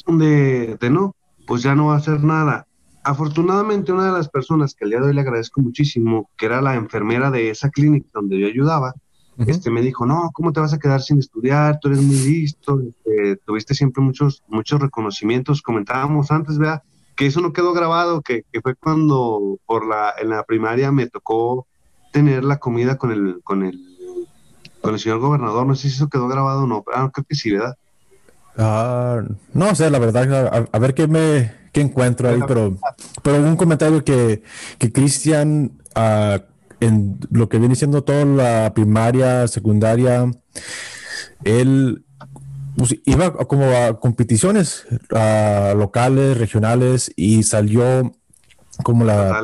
[0.07, 1.15] de, de no,
[1.45, 2.67] pues ya no va a hacer nada
[3.03, 6.61] afortunadamente una de las personas que al día de hoy le agradezco muchísimo, que era
[6.61, 8.93] la enfermera de esa clínica donde yo ayudaba,
[9.37, 9.49] uh -huh.
[9.49, 11.79] este, me dijo, no, ¿cómo te vas a quedar sin estudiar?
[11.79, 16.81] Tú eres muy listo, este, tuviste siempre muchos, muchos reconocimientos, comentábamos antes, vea,
[17.15, 21.07] que eso no quedó grabado, que, que, fue cuando por la, en la primaria me
[21.07, 21.67] tocó
[22.11, 23.79] tener la comida con el, con el,
[24.81, 27.25] con el señor gobernador, no sé si eso quedó grabado o no, pero ah, creo
[27.27, 27.75] que sí, ¿verdad?
[28.55, 32.77] Uh, no sé, la verdad, a, ver qué me, que encuentro ahí, pero,
[33.23, 34.43] pero un comentario que,
[34.77, 36.39] que Cristian, uh,
[36.79, 40.29] en lo que viene siendo toda la primaria, secundaria,
[41.43, 42.05] él
[42.77, 48.11] pues, iba como a competiciones uh, locales, regionales, y salió
[48.83, 49.43] como la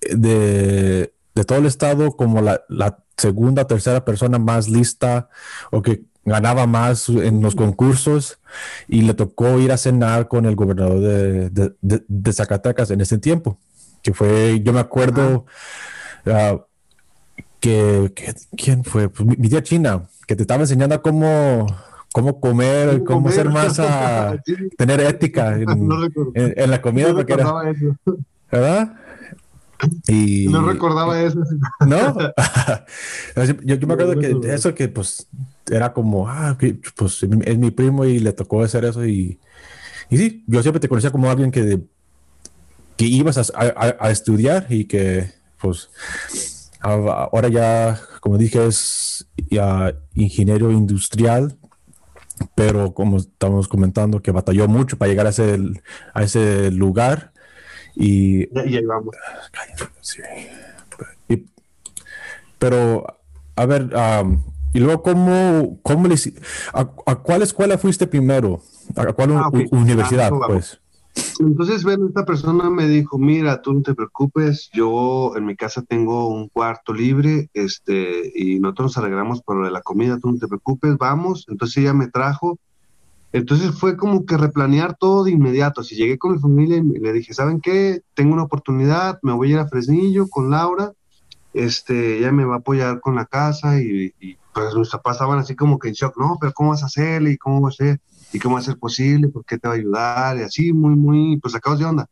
[0.00, 5.28] de, de, todo el estado como la, la segunda, tercera persona más lista
[5.70, 8.40] o que ganaba más en los concursos
[8.88, 13.00] y le tocó ir a cenar con el gobernador de, de, de, de Zacatecas en
[13.00, 13.58] ese tiempo,
[14.02, 15.46] que fue, yo me acuerdo
[16.26, 16.58] uh,
[17.60, 19.08] que, que, ¿quién fue?
[19.08, 21.66] Pues mi, mi, tía China, que te estaba enseñando cómo,
[22.16, 24.42] cómo comer, cómo, cómo ser más, a,
[24.78, 26.02] tener ética en, no
[26.32, 28.18] en, en, la comida, no porque era, eso.
[28.50, 28.94] ¿verdad?
[30.08, 31.40] Y, no recordaba eso.
[31.86, 32.16] ¿No?
[33.36, 35.28] yo, yo, me acuerdo que eso que pues
[35.70, 36.56] era como, ah,
[36.96, 39.38] pues es mi primo y le tocó hacer eso y,
[40.08, 41.82] y sí, yo siempre te conocía como alguien que,
[42.96, 45.90] que ibas a, a, estudiar y que, pues,
[46.80, 51.58] ahora ya, como dije, es ya ingeniero industrial,
[52.54, 55.58] pero como estamos comentando, que batalló mucho para llegar a ese,
[56.14, 57.32] a ese lugar.
[57.94, 59.14] Y, y vamos.
[60.00, 60.22] Sí.
[62.58, 63.06] pero,
[63.56, 63.90] a ver,
[64.72, 66.16] y luego, ¿cómo, cómo le,
[66.72, 66.84] a,
[67.16, 68.60] cuál escuela fuiste primero?
[68.94, 70.78] ¿A cuál ah, universidad, ah, pues?
[71.38, 75.82] Entonces, ven, esta persona me dijo, mira, tú no te preocupes, yo en mi casa
[75.82, 80.32] tengo un cuarto libre, este, y nosotros nos alegramos por lo de la comida, tú
[80.32, 81.46] no te preocupes, vamos.
[81.48, 82.58] Entonces ella me trajo.
[83.32, 85.82] Entonces fue como que replanear todo de inmediato.
[85.82, 88.00] Si llegué con mi familia y le dije, ¿saben qué?
[88.14, 90.92] Tengo una oportunidad, me voy a ir a Fresnillo con Laura,
[91.52, 95.38] este, ella me va a apoyar con la casa y, y pues mis papás estaban
[95.38, 97.32] así como que en shock, no, pero ¿cómo vas a hacerle?
[97.32, 98.00] ¿Y cómo va a ser?
[98.32, 99.28] ¿Y cómo va a ser posible?
[99.28, 100.36] ¿Por qué te va a ayudar?
[100.38, 102.06] Y así, muy, muy, pues sacados de onda.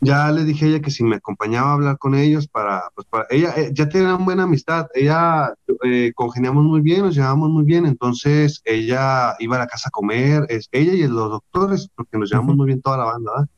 [0.00, 3.06] Ya le dije a ella que si me acompañaba a hablar con ellos para, pues
[3.08, 7.48] para, ella eh, ya tenía una buena amistad, ella eh, congeniamos muy bien, nos llevábamos
[7.48, 11.88] muy bien, entonces ella iba a la casa a comer, es, ella y los doctores,
[11.94, 13.48] porque nos llevamos muy bien toda la banda, ¿verdad?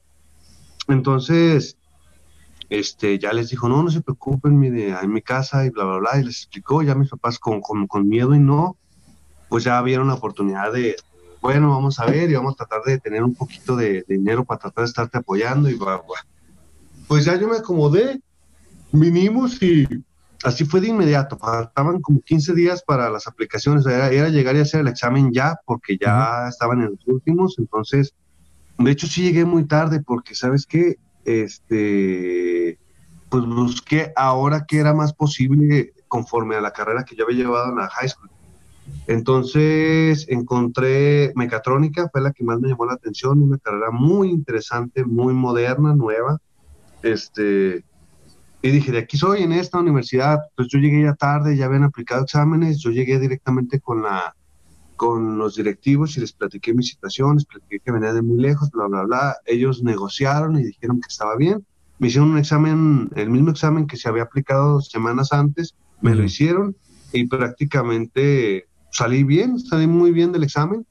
[0.87, 1.77] Entonces,
[2.69, 5.99] este, ya les dijo, no, no se preocupen, mire, en mi casa y bla, bla,
[5.99, 8.77] bla, y les explicó, ya mis papás con, con, con miedo y no,
[9.49, 10.95] pues ya vieron la oportunidad de,
[11.41, 14.61] bueno, vamos a ver y vamos a tratar de tener un poquito de, dinero para
[14.61, 16.03] tratar de estarte apoyando y va,
[17.07, 18.21] Pues ya yo me acomodé,
[18.93, 19.87] vinimos y
[20.43, 24.81] así fue de inmediato, faltaban como 15 días para las aplicaciones, era, llegar y hacer
[24.81, 28.15] el examen ya, porque ya estaban en los últimos, entonces,
[28.79, 30.99] de hecho sí llegué muy tarde porque, ¿sabes qué?
[31.27, 32.79] este,
[33.29, 37.71] pues busqué ahora que era más posible conforme a la carrera que yo había llevado
[37.71, 38.31] en la high school.
[39.07, 45.05] Entonces encontré mecatrónica, fue la que más me llamó la atención, una carrera muy interesante,
[45.05, 46.39] muy moderna, nueva.
[47.03, 47.85] Este,
[48.63, 50.41] y dije, de aquí soy en esta universidad.
[50.57, 54.35] Pues yo llegué ya tarde, ya habían aplicado exámenes, yo llegué directamente con la
[54.97, 58.71] con los directivos y les platiqué mi situación, les platiqué que venía de muy lejos,
[58.71, 59.37] bla, bla, bla.
[59.45, 61.65] Ellos negociaron y dijeron que estaba bien.
[61.99, 66.25] Me hicieron un examen, el mismo examen que se había aplicado semanas antes, me lo
[66.25, 66.77] hicieron
[67.13, 70.87] y prácticamente salí bien, salí muy bien del examen.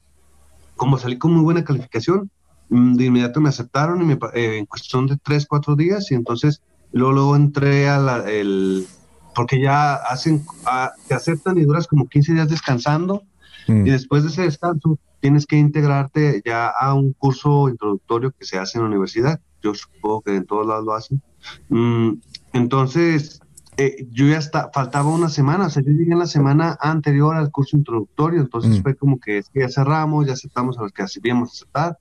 [0.75, 2.29] Como salí con muy buena calificación,
[2.69, 6.15] mm, de inmediato me aceptaron y me, eh, en cuestión de tres, cuatro días y
[6.15, 8.85] entonces luego, luego entré a la, el,
[9.33, 13.23] porque ya hacen, a, te aceptan y duras como 15 días descansando
[13.67, 13.87] Mm.
[13.87, 18.57] Y después de ese descanso, tienes que integrarte ya a un curso introductorio que se
[18.57, 19.39] hace en la universidad.
[19.61, 21.21] Yo supongo que en todos lados lo hacen.
[21.69, 22.19] Mm,
[22.53, 23.39] entonces,
[23.77, 27.35] eh, yo ya está, faltaba una semana, o sea, yo llegué en la semana anterior
[27.35, 28.83] al curso introductorio, entonces mm.
[28.83, 31.97] fue como que, es que ya cerramos, ya aceptamos a los que asibíamos aceptar.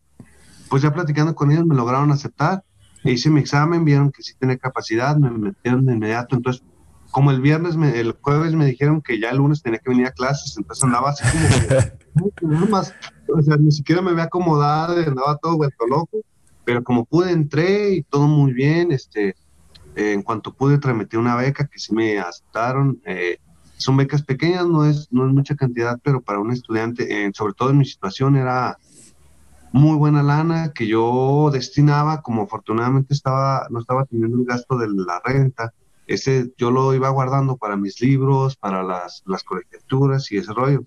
[0.68, 2.62] Pues ya platicando con ellos me lograron aceptar,
[3.02, 6.62] e hice mi examen, vieron que sí tenía capacidad, me metieron de inmediato, entonces
[7.10, 10.10] como el viernes, el jueves me dijeron que ya el lunes tenía que venir a
[10.10, 12.94] clases, entonces andaba así como que, nada más,
[13.28, 16.18] o sea, ni siquiera me había acomodado, andaba todo vuelto loco,
[16.64, 19.36] pero como pude entré y todo muy bien, este,
[19.94, 23.38] en cuanto pude tramitar una beca que sí me aceptaron, eh,
[23.76, 27.54] son becas pequeñas, no es, no es mucha cantidad, pero para un estudiante, eh, sobre
[27.54, 28.78] todo en mi situación, era
[29.72, 34.88] muy buena lana que yo destinaba, como afortunadamente estaba, no estaba teniendo el gasto de
[34.88, 35.72] la renta,
[36.06, 40.84] ese yo lo iba guardando para mis libros, para las, las colecturas y ese rollo.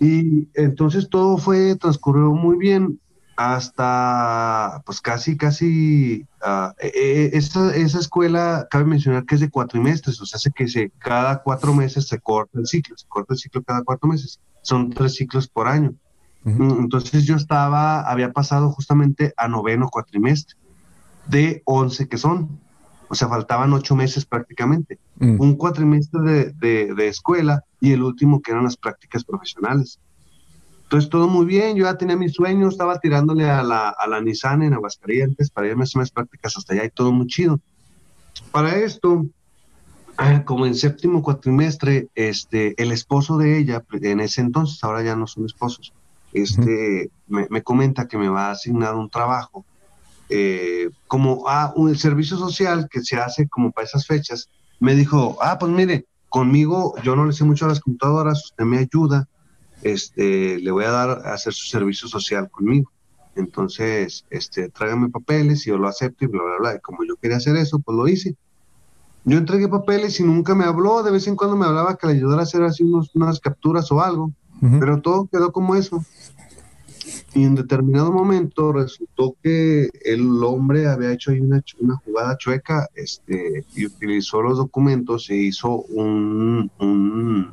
[0.00, 3.00] Y entonces todo fue, transcurrió muy bien
[3.36, 10.26] hasta, pues casi, casi, uh, esa, esa, escuela, cabe mencionar que es de cuatrimestres, o
[10.26, 13.62] sea, hace que se, cada cuatro meses se corta el ciclo, se corta el ciclo
[13.62, 15.94] cada cuatro meses, son tres ciclos por año.
[16.44, 20.56] Mm, entonces yo estaba, había pasado justamente a noveno cuatrimestre,
[21.26, 22.60] de once que son.
[23.08, 24.98] O sea, faltaban ocho meses prácticamente.
[25.18, 25.40] Mm.
[25.40, 30.00] Un cuatrimestre de, de, escuela y el último que eran las prácticas profesionales.
[30.92, 31.74] Entonces, todo muy bien.
[31.74, 35.66] Yo ya tenía mis sueños, estaba tirándole a la, a la Nissan en Aguascalientes para
[35.68, 37.58] irme a hacer más prácticas hasta allá y todo muy chido.
[38.50, 39.24] Para esto,
[40.18, 45.16] ah, como en séptimo cuatrimestre, este, el esposo de ella, en ese entonces, ahora ya
[45.16, 45.94] no son esposos,
[46.34, 49.64] este, me, me, comenta que me va a asignar un trabajo
[50.28, 55.38] eh, como ah, un servicio social que se hace como para esas fechas, me dijo,
[55.40, 59.26] ah, pues mire, conmigo yo no le sé mucho a las computadoras, usted me ayuda,
[59.82, 62.90] este, le voy a dar a hacer su servicio social conmigo.
[63.34, 66.74] Entonces, este, tráigame papeles y yo lo acepto y bla, bla, bla.
[66.76, 68.36] Y como yo quería hacer eso, pues lo hice.
[69.24, 72.14] Yo entregué papeles y nunca me habló, de vez en cuando me hablaba que le
[72.14, 74.32] ayudara a hacer así unos, unas capturas o algo,
[74.80, 76.04] pero todo quedó como eso.
[77.34, 82.88] Y en determinado momento resultó que el hombre había hecho ahí una, una jugada chueca
[82.94, 87.52] este, y utilizó los documentos e hizo un, un,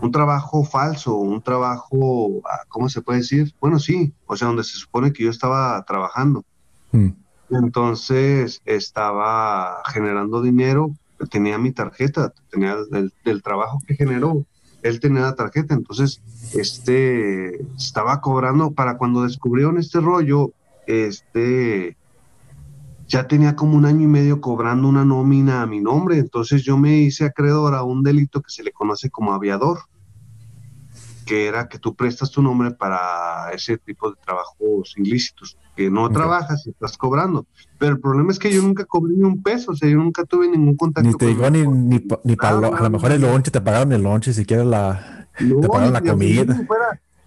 [0.00, 3.54] un, trabajo falso, un trabajo, ah, ¿cómo se puede decir?
[3.60, 6.44] Bueno, sí, o sea, donde se supone que yo estaba trabajando.
[6.92, 7.10] Mm.
[7.50, 10.90] Entonces estaba generando dinero,
[11.30, 12.76] tenía mi tarjeta, tenía
[13.24, 14.44] del trabajo que generó
[14.86, 16.20] él tenía la tarjeta, entonces
[16.54, 20.52] este estaba cobrando para cuando descubrieron este rollo,
[20.86, 21.96] este
[23.08, 26.76] ya tenía como un año y medio cobrando una nómina a mi nombre, entonces yo
[26.76, 29.78] me hice acreedor a un delito que se le conoce como aviador,
[31.24, 36.08] que era que tú prestas tu nombre para ese tipo de trabajos ilícitos, que no
[36.08, 37.46] trabajas y estás cobrando.
[37.78, 40.24] Pero el problema es que yo nunca cobré ni un peso, o sea, yo nunca
[40.24, 41.08] tuve ningún contacto.
[41.08, 44.02] Ni te digo ni, ni, ni para a lo mejor el lonche, te pagaron el
[44.02, 46.66] lonche, si quieres la, te pagaron la comida.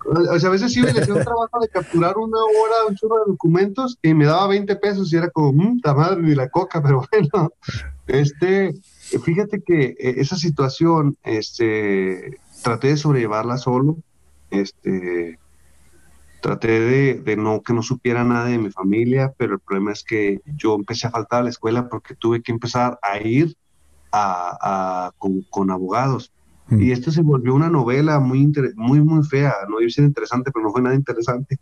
[0.10, 3.20] O sea, a veces sí me hacía un trabajo de capturar una hora, un churro
[3.20, 6.82] de documentos y me daba 20 pesos y era como, mmm, madre, ni la coca,
[6.84, 7.52] pero bueno,
[8.08, 8.74] este,
[9.24, 13.98] fíjate que eh, esa situación, este, traté de sobrellevarla solo,
[14.50, 15.40] este,
[16.42, 20.42] traté de, no que no supiera nada de mi familia, pero el problema es que
[20.58, 23.56] yo empecé a faltar a la escuela porque tuve que empezar a ir
[24.12, 26.32] a, con, abogados.
[26.70, 26.82] Mm.
[26.82, 30.52] Y esto se volvió una novela muy, muy, muy fea, no iba a ser interesante,
[30.52, 31.60] pero no fue nada interesante.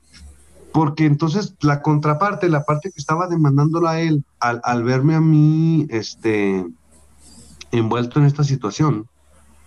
[0.72, 5.22] Porque entonces la contraparte, la parte que estaba demandándolo a él, al, al verme a
[5.22, 6.66] mí este,
[7.72, 9.08] envuelto en esta situación,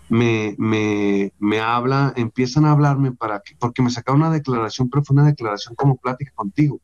[0.08, 5.04] me, me, me habla, empiezan a hablarme para que, porque me sacaron una declaración, pero
[5.04, 6.80] fue una declaración como plática contigo.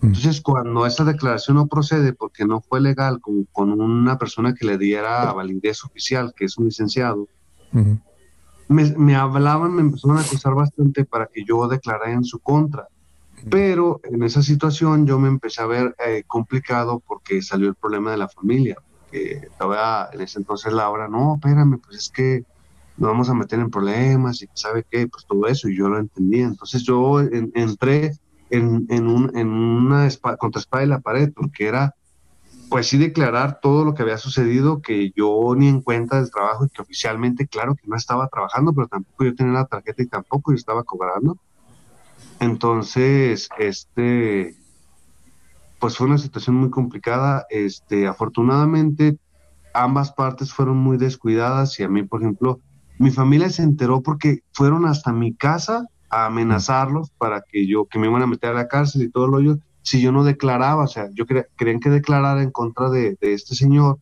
[0.00, 0.06] Mm.
[0.06, 4.66] Entonces, cuando esa declaración no procede porque no fue legal con, con una persona que
[4.66, 7.28] le diera validez oficial, que es un licenciado,
[8.68, 12.88] me, me, hablaban, me empezaron a acusar bastante para que yo declarara en su contra.
[13.50, 18.10] Pero en esa situación yo me empecé a ver eh, complicado porque salió el problema
[18.10, 18.76] de la familia.
[19.10, 22.44] Que estaba en ese entonces Laura, no, espérame, pues es que
[22.96, 25.98] nos vamos a meter en problemas y sabe qué, pues todo eso, y yo lo
[25.98, 26.46] entendía.
[26.46, 28.12] Entonces yo entré
[28.50, 30.08] en, en, un, en una
[30.38, 31.94] contra espada y la pared, porque era,
[32.68, 36.64] pues sí, declarar todo lo que había sucedido, que yo ni en cuenta del trabajo
[36.64, 40.06] y que oficialmente, claro que no estaba trabajando, pero tampoco yo tenía la tarjeta y
[40.06, 41.38] tampoco yo estaba cobrando.
[42.40, 44.56] Entonces, este,
[45.78, 47.46] pues fue una situación muy complicada.
[47.50, 49.18] Este, afortunadamente,
[49.72, 52.60] ambas partes fueron muy descuidadas y a mí, por ejemplo,
[52.98, 57.98] mi familia se enteró porque fueron hasta mi casa a amenazarlos para que yo, que
[57.98, 60.84] me iban a meter a la cárcel y todo lo yo, si yo no declaraba,
[60.84, 63.98] o sea, yo querían que declarara en contra de, este señor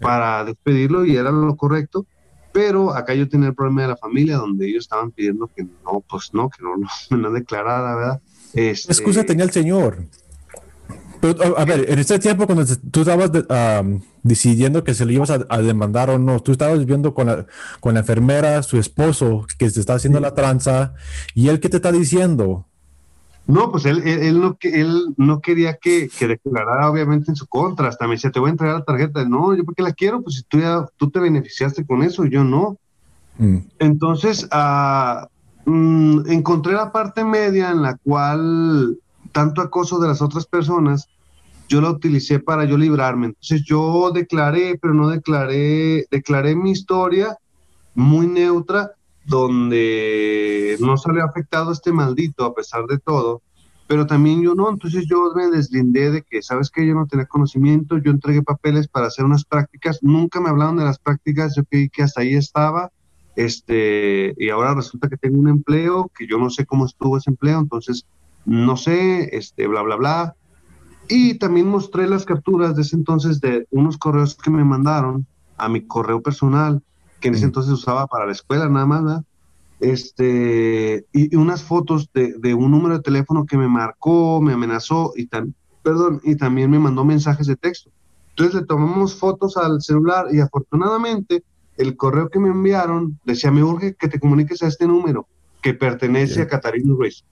[0.00, 2.06] para despedirlo y era lo correcto,
[2.52, 6.04] pero acá yo tenía el problema de la familia donde ellos estaban pidiendo que no,
[6.10, 6.70] pues no, que no,
[7.10, 8.20] no, no declarara, ¿verdad?
[8.52, 10.06] Este, ¿Qué excusa tenía el señor?
[11.20, 13.30] Pero, a, ver, en ese tiempo cuando tú estabas
[14.24, 17.46] decidiendo que se le ibas a, demandar o no, tú estabas viviendo con la,
[17.78, 20.94] con la enfermera, su esposo, que se está haciendo la tranza,
[21.32, 22.66] y él qué te está diciendo?
[23.46, 27.88] No, pues él, él, no, él no quería que, que, declarara obviamente en su contra,
[27.88, 29.24] hasta me decía, te voy a entregar la tarjeta.
[29.24, 32.44] No, yo porque la quiero, pues si tú ya, tú te beneficiaste con eso, yo
[32.44, 32.78] no.
[33.38, 33.58] Mm.
[33.80, 35.26] Entonces, uh,
[36.26, 38.96] encontré la parte media en la cual
[39.32, 41.08] tanto acoso de las otras personas
[41.68, 43.26] yo la utilicé para yo librarme.
[43.26, 47.38] Entonces yo declaré, pero no declaré, declaré mi historia
[47.94, 48.92] muy neutra,
[49.24, 53.42] donde no salió afectado este maldito a pesar de todo,
[53.86, 57.26] pero también yo no, entonces yo me deslindé de que, sabes que yo no tenía
[57.26, 61.64] conocimiento, yo entregué papeles para hacer unas prácticas, nunca me hablaron de las prácticas, yo
[61.64, 62.90] creí que hasta ahí estaba,
[63.36, 67.30] este, y ahora resulta que tengo un empleo, que yo no sé cómo estuvo ese
[67.30, 68.06] empleo, entonces,
[68.44, 70.34] no sé, este, bla, bla, bla,
[71.08, 75.26] y también mostré las capturas de ese entonces de unos correos que me mandaron
[75.58, 76.82] a mi correo personal,
[77.22, 79.22] que en ese entonces usaba para la escuela nada más,
[79.80, 85.12] Este, y, unas fotos de, de, un número de teléfono que me marcó, me amenazó
[85.16, 87.90] y, tan, perdón, y también me mandó mensajes de texto.
[88.30, 91.42] Entonces le tomamos fotos al celular y afortunadamente
[91.76, 95.26] el correo que me enviaron decía, me urge que te comuniques a este número
[95.62, 97.24] que pertenece a Catarina Ruiz.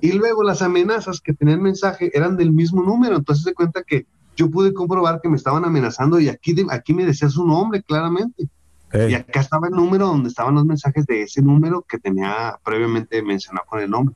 [0.00, 3.82] Y luego las amenazas que tenía el mensaje eran del mismo número, entonces se cuenta
[3.82, 4.06] que
[4.36, 8.48] yo pude comprobar que me estaban amenazando y aquí, aquí me decía su nombre claramente.
[8.92, 13.22] Y acá estaba el número donde estaban los mensajes de ese número que tenía previamente
[13.22, 14.14] mencionado con el nombre.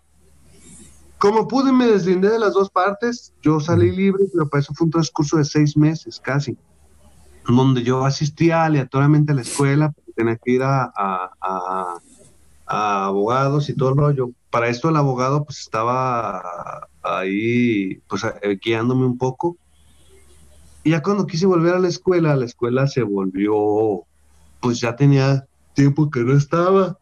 [1.18, 4.86] Como pude, me deslindé de las dos partes, yo salí libre, pero para eso fue
[4.86, 6.56] un transcurso de seis meses casi,
[7.46, 11.98] donde yo asistía aleatoriamente a la escuela, tenía que ir a, a,
[12.66, 18.58] a abogados y todo el rollo para esto el abogado pues estaba ahí pues eh,
[18.62, 19.56] guiándome un poco.
[20.84, 24.04] Y ya cuando quise volver a la escuela, la escuela se volvió,
[24.62, 25.44] pues ya tenía
[25.74, 26.96] tiempo que no estaba,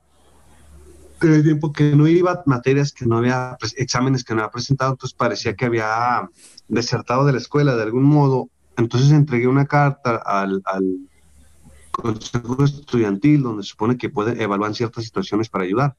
[1.20, 4.92] tenía tiempo que no iba, materias que no había, pues, exámenes que no había presentado,
[4.92, 6.28] entonces parecía que había
[6.66, 8.48] desertado de la escuela de algún modo.
[8.78, 10.84] Entonces entregué una carta al, al
[11.90, 15.94] consejo estudiantil donde se supone que puede evaluar ciertas situaciones para ayudar.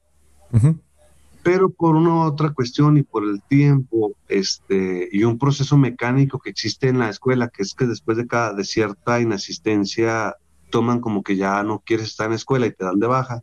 [1.44, 6.50] Pero por una otra cuestión y por el tiempo este, y un proceso mecánico que
[6.50, 10.36] existe en la escuela, que es que después de cada de cierta inasistencia
[10.72, 13.42] toman como que ya no quieres estar en la escuela y te dan de baja,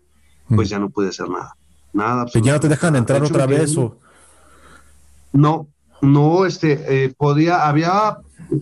[0.53, 1.55] pues ya no puede hacer nada.
[1.93, 2.25] Nada.
[2.25, 3.95] Pues ya no te dejan entrar otra vez o...
[5.31, 5.67] No,
[6.01, 8.17] no, este, eh, podía, había,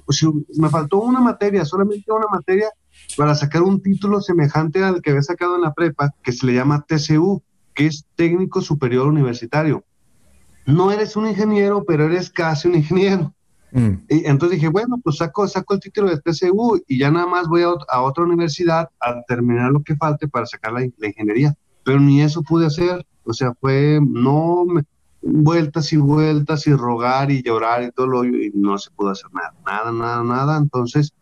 [0.05, 0.23] pues,
[0.57, 2.69] me faltó una materia, solamente una materia
[3.15, 6.53] para sacar un título semejante al que había sacado en la prepa, que se le
[6.53, 7.41] llama TCU,
[7.73, 9.83] que es Técnico Superior Universitario.
[10.65, 13.33] No eres un ingeniero, pero eres casi un ingeniero.
[13.71, 13.93] Mm.
[14.09, 17.47] Y entonces dije, bueno, pues saco, saco el título de TCU y ya nada más
[17.47, 21.55] voy a, otra universidad a terminar lo que falte para sacar la, ingeniería.
[21.83, 23.05] Pero ni eso pude hacer.
[23.23, 24.65] O sea, fue, no,
[25.21, 29.29] vueltas y vueltas y rogar y llorar y todo lo y no se pudo hacer
[29.33, 30.57] nada, nada, nada, nada.
[30.57, 31.13] Entonces,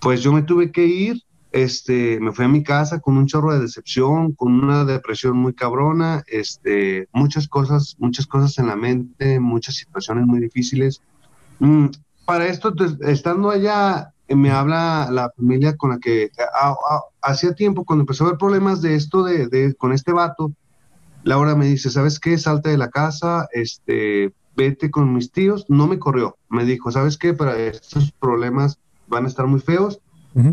[0.00, 1.22] pues yo me tuve que ir,
[1.52, 5.54] este, me fui a mi casa con un chorro de decepción, con una depresión muy
[5.54, 11.02] cabrona, este, muchas cosas, muchas cosas en la mente, muchas situaciones muy difíciles.
[11.60, 11.86] Mm,
[12.24, 16.30] para esto, pues, estando allá, me habla la familia con la que
[17.22, 20.52] hacía tiempo, cuando empezó a haber problemas de esto, de, de, con este vato,
[21.22, 22.38] Laura me dice, ¿sabes qué?
[22.38, 25.66] Salte de la casa, este, vete con mis tíos.
[25.68, 27.34] No me corrió, me dijo, ¿sabes qué?
[27.34, 30.00] Para estos problemas van a estar muy feos.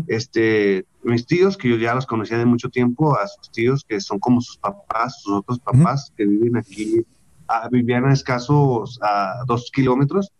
[0.08, 4.00] Este, mis tíos, que yo ya los conocía de mucho tiempo, a sus tíos que
[4.00, 7.06] son como sus papás, sus otros papás que viven aquí,
[7.70, 10.32] vivían a escasos a dos kilómetros.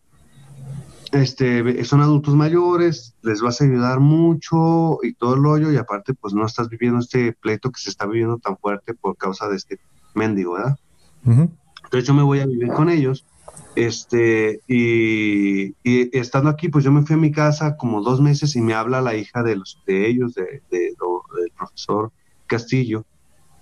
[1.12, 6.12] Este, son adultos mayores, les vas a ayudar mucho y todo el hoyo, y aparte,
[6.14, 9.56] pues no estás viviendo este pleito que se está viviendo tan fuerte por causa de
[9.56, 9.80] este
[10.14, 10.76] mendigo, ¿verdad?
[11.24, 13.24] Entonces yo me voy a vivir con ellos
[13.74, 15.74] este, y,
[16.16, 19.00] estando aquí, pues yo me fui a mi casa como dos meses y me habla
[19.00, 20.96] la hija de, los, de ellos, de, del
[21.56, 22.12] profesor
[22.46, 23.04] Castillo,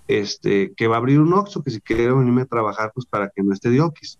[0.07, 3.29] este, que va a abrir un Oxxo, que si quiere venirme a trabajar, pues para
[3.29, 4.17] que no esté de Oquis.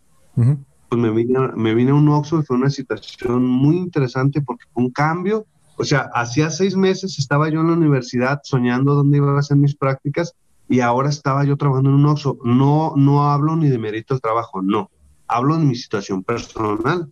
[0.90, 4.66] Pues me vine, me vine a un Oxxo y fue una situación muy interesante porque
[4.74, 5.46] fue un cambio.
[5.78, 9.58] O sea, hacía seis meses estaba yo en la universidad soñando dónde iba a hacer
[9.58, 10.34] mis prácticas
[10.70, 12.38] y ahora estaba yo trabajando en un Oxxo.
[12.44, 14.90] No, no hablo ni de mérito el trabajo, no
[15.28, 17.12] hablo de mi situación personal,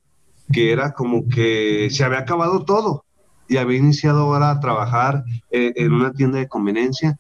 [0.52, 3.04] que era como que se había acabado todo
[3.48, 7.18] y había iniciado ahora a trabajar eh, en una tienda de conveniencia.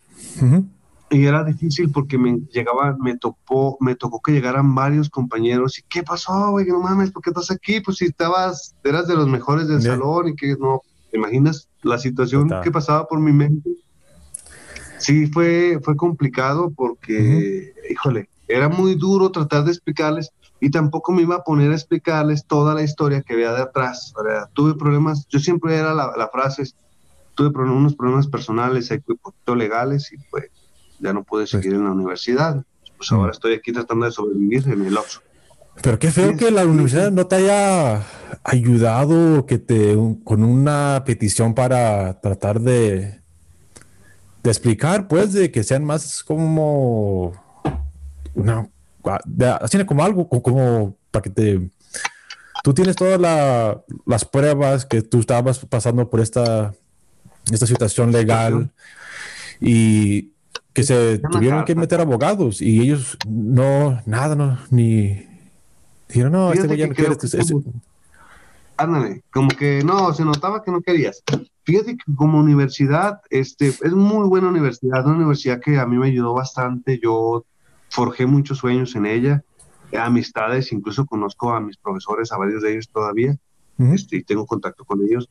[1.09, 5.83] Y era difícil porque me llegaba, me tocó, me tocó que llegaran varios compañeros y
[5.83, 6.65] ¿qué pasó, güey?
[6.65, 7.79] No mames, ¿por qué estás aquí?
[7.79, 10.81] Pues si estabas, eras de los mejores del salón y que no,
[11.11, 13.69] ¿te imaginas la situación que pasaba por mi mente?
[14.97, 21.21] Sí, fue, fue complicado porque, híjole, era muy duro tratar de explicarles y tampoco me
[21.21, 24.13] iba a poner a explicarles toda la historia que había de atrás.
[24.53, 26.63] tuve problemas, yo siempre era la, frase,
[27.35, 28.89] tuve unos problemas personales,
[29.55, 30.45] legales y pues
[30.99, 32.63] ya no pude seguir en la universidad.
[32.97, 33.31] Pues ahora mm.
[33.31, 35.21] estoy aquí tratando de sobrevivir en el Oxxo.
[35.81, 38.03] Pero qué feo que la universidad no te haya
[38.43, 43.19] ayudado que te con una petición para tratar de,
[44.41, 47.33] de explicar, pues, de que sean más como
[48.35, 48.69] una
[49.61, 51.69] haciendo como algo, como para que te...
[52.63, 53.19] Tú tienes todas
[54.05, 56.73] las pruebas que tú estabas pasando por esta,
[57.51, 58.71] esta situación legal
[59.61, 60.31] y
[60.73, 65.25] que se tuvieron que meter abogados y ellos no, nada, no, ni
[66.07, 67.13] dijeron, no, este güey ya no quiere.
[67.13, 67.55] Este, este".
[68.77, 71.23] Ándale, como que no, se notaba que no querías.
[71.63, 76.07] Fíjate que como universidad, este, es muy buena universidad, una universidad que a mí me
[76.07, 76.99] ayudó bastante.
[77.01, 77.45] Yo
[77.89, 79.43] forjé muchos sueños en ella,
[79.97, 83.37] amistades, incluso conozco a mis profesores, a varios de ellos todavía,
[83.77, 85.29] este, y tengo contacto con ellos.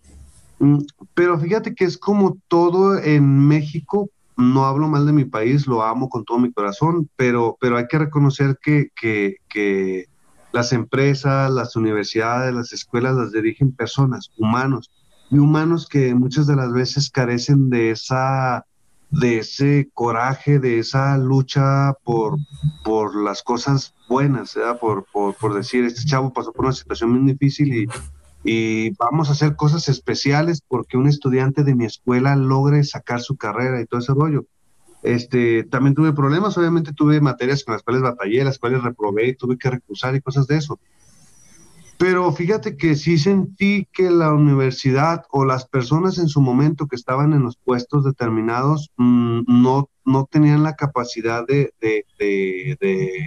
[0.58, 0.78] Mm,
[1.12, 5.82] pero fíjate que es como todo en México, no hablo mal de mi país, lo
[5.82, 10.06] amo con todo mi corazón, pero, pero hay que reconocer que, que,
[10.52, 14.90] las empresas, las universidades, las escuelas las dirigen personas, humanos,
[15.28, 18.64] y humanos que muchas de las veces carecen de esa
[19.10, 22.36] de ese coraje, de esa lucha por,
[22.84, 27.74] por las cosas buenas, Por, por, decir, este chavo pasó por una situación muy difícil
[27.74, 27.86] y,
[28.44, 33.36] y, vamos a hacer cosas especiales porque un estudiante de mi escuela logre sacar su
[33.36, 34.46] carrera y todo ese rollo.
[35.02, 39.58] Este, también tuve problemas, obviamente tuve materias con las cuales batallé, las cuales reprobé, tuve
[39.58, 40.78] que recusar y cosas de eso.
[41.98, 46.96] Pero fíjate que sí sentí que la universidad o las personas en su momento que
[46.96, 53.26] estaban en los puestos determinados mm, no, no tenían la capacidad de, de, de, de,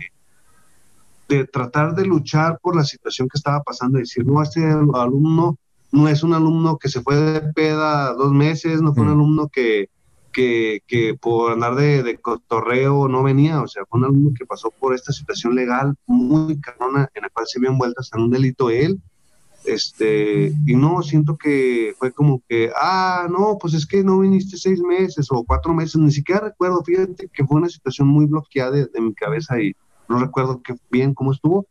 [1.52, 5.58] tratar de luchar por la situación que estaba pasando y decir, no, este alumno
[5.92, 9.14] no es un alumno que se fue de peda dos meses, no fue un mm.
[9.14, 9.90] alumno que,
[10.32, 14.46] que, que, por andar de, de cotorreo no venía, o sea, fue un alumno que
[14.46, 18.24] pasó por esta situación legal muy carona en la cual se vio envuelta hasta en
[18.24, 19.02] un delito él,
[19.66, 24.56] este, y no, siento que fue como que, ah, no, pues es que no viniste
[24.58, 28.72] seis meses o cuatro meses, ni siquiera recuerdo, fíjate que fue una situación muy bloqueada
[28.72, 29.76] de, de mi cabeza y
[30.10, 31.68] no recuerdo qué bien cómo estuvo,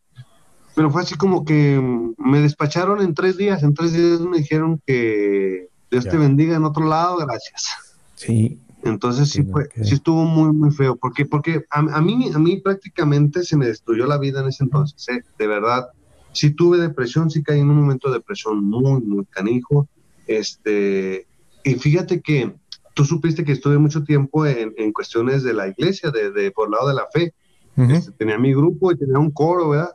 [0.74, 1.80] pero fue así como que
[2.18, 6.64] me despacharon en tres días, en tres días me dijeron que Dios te bendiga en
[6.64, 7.76] otro lado, gracias.
[8.14, 8.60] Sí.
[8.84, 13.42] Entonces sí fue, sí estuvo muy, muy feo, porque, porque a, mí, a mí prácticamente
[13.42, 15.22] se me destruyó la vida en ese entonces, ¿eh?
[15.38, 15.88] de verdad.
[16.32, 19.88] Sí tuve depresión, sí caí en un momento de depresión muy, muy canijo.
[20.26, 21.26] Este,
[21.64, 22.54] y fíjate que
[22.92, 26.68] tú supiste que estuve mucho tiempo en, en cuestiones de la iglesia, de, de, por
[26.68, 27.32] el lado de la fe.
[27.76, 29.90] Este, tenía mi grupo y tenía un coro, ¿verdad?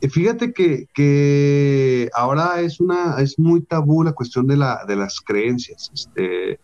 [0.00, 4.96] Y fíjate que, que, ahora es una es muy tabú la cuestión de, la, de
[4.96, 5.90] las creencias.
[5.94, 6.58] Este,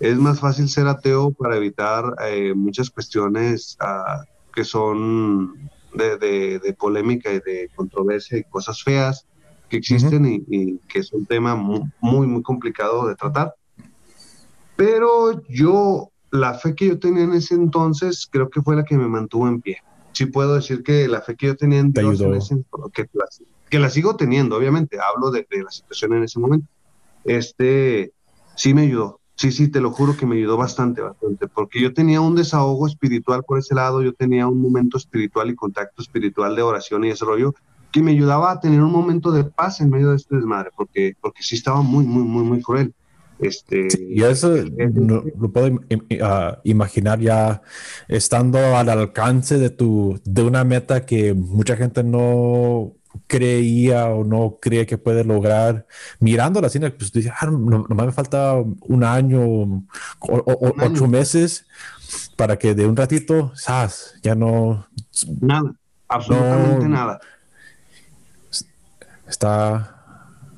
[0.00, 6.58] es más fácil ser ateo para evitar eh, muchas cuestiones uh, que son de, de,
[6.58, 9.26] de, polémica y de controversia y cosas feas
[9.68, 13.54] que existen y, y, que es un tema muy, muy, muy complicado de tratar.
[14.74, 18.98] Pero yo, la fe que yo tenía en ese entonces, creo que fue la que
[18.98, 19.78] me mantuvo en pie.
[20.12, 22.56] Sí puedo decir que la fe que yo tenía en Dios, en ese,
[22.92, 23.24] que, la,
[23.68, 26.68] que, la, sigo teniendo, obviamente, hablo de, de la situación en ese momento,
[27.24, 28.12] este,
[28.54, 31.92] sí me ayudó, Sí, sí, te lo juro que me ayudó bastante, bastante, porque yo
[31.92, 36.54] tenía un desahogo espiritual por ese lado, yo tenía un momento espiritual y contacto espiritual
[36.54, 37.54] de oración y ese rollo
[37.90, 41.16] que me ayudaba a tener un momento de paz en medio de este desmadre, porque,
[41.20, 42.94] porque sí estaba muy, muy, muy, muy cruel.
[43.42, 45.80] Este, y eso lo, puedo
[46.22, 47.62] ah, imaginar ya
[48.06, 52.94] estando al alcance de tu de una meta que mucha gente no
[53.26, 55.86] creía o no cree que puede lograr
[56.20, 59.84] mirando la cine, pues dice, ah, no, nomás me falta un año o,
[60.20, 61.66] ocho meses
[62.36, 64.14] para que de un ratito, ¡zas!
[64.22, 64.86] ya no...
[65.40, 65.74] Nada,
[66.08, 67.20] absolutamente nada.
[69.28, 70.01] Está,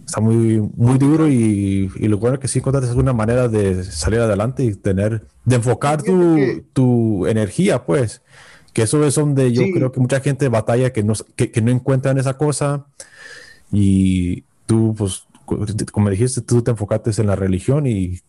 [0.05, 3.84] está muy, muy duro y, y lo bueno es que sí encontraste una manera de
[3.84, 8.22] salir adelante y tener, de enfocar tu, tu energía, pues
[8.74, 12.18] que eso es donde yo creo que mucha gente batalla que no, que, no encuentran
[12.18, 12.86] esa cosa
[13.72, 15.26] y tú, pues,
[15.92, 18.20] como dijiste, tú te enfocaste en la religión y,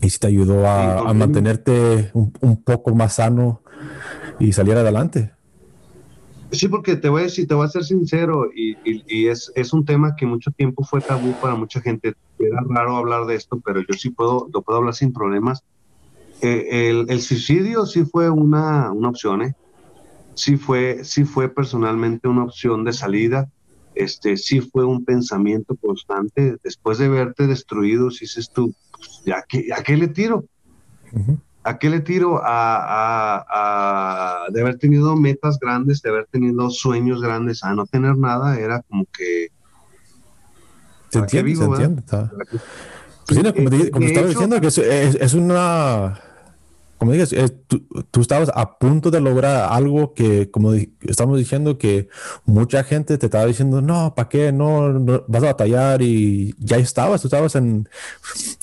[0.00, 3.60] y sí te ayudó a, mantenerte un, poco más sano
[4.38, 5.32] y salir adelante.
[6.52, 9.84] Sí, porque te voy a decir, te voy a ser sincero, y, es, es, un
[9.84, 12.14] tema que mucho tiempo fue tabú para mucha gente.
[12.38, 15.62] Era raro hablar de esto, pero yo sí puedo, lo puedo hablar sin problemas.
[16.42, 19.54] Eh, el, suicidio sí fue una, una opción, ¿eh?
[20.34, 23.48] Sí fue, sí fue personalmente una opción de salida.
[23.94, 26.56] Este, sí fue un pensamiento constante.
[26.64, 29.44] Después de verte destruido, si dices tú, pues, ¿a,
[29.82, 30.44] qué, le tiro?
[31.62, 32.40] ¿A qué le tiro?
[32.42, 38.16] A, a, de haber tenido metas grandes, de haber tenido sueños grandes, a no tener
[38.16, 39.48] nada, era como que...
[41.10, 42.02] Se entiende, se entiende.
[43.26, 46.20] Pues como, estaba diciendo, que es, es una
[47.00, 52.10] como dices, tú, estabas a punto de lograr algo que, como estamos diciendo, que
[52.44, 54.52] mucha gente te estaba diciendo, no, ¿para qué?
[54.52, 57.88] No, vas a batallar y ya estabas, tú estabas en,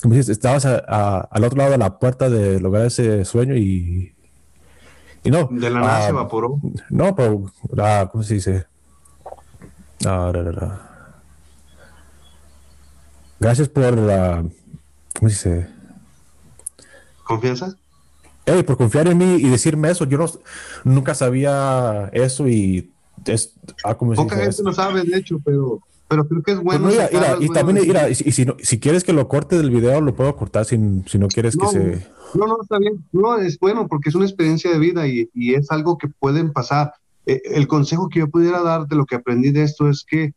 [0.00, 4.14] como dices, estabas al otro lado de la puerta de lograr ese sueño y,
[5.24, 5.48] y no.
[5.50, 6.60] De la nada se ah, evaporó.
[6.90, 8.66] No, pero, ah, ¿cómo se dice?
[10.06, 10.32] Ah,
[13.40, 14.44] Gracias por la,
[15.18, 15.68] ¿cómo se dice?
[17.24, 17.76] ¿Confianza?
[18.64, 20.26] Por confiar en mí y decirme eso, yo no,
[20.84, 22.90] nunca sabía eso y
[23.26, 23.54] es...
[23.84, 26.88] Ah, Poca gente lo sabe, de hecho, pero, pero creo que es bueno.
[27.40, 30.34] y también, mira, y, si, no, si quieres que lo corte del video, lo puedo
[30.36, 32.06] cortar si, si no quieres que se...
[32.34, 33.04] No, no, está bien.
[33.12, 36.52] No, es bueno porque es una experiencia de vida y, y es algo que pueden
[36.52, 36.92] pasar.
[37.26, 40.32] Eh, el consejo que yo pudiera dar de lo que aprendí de esto es que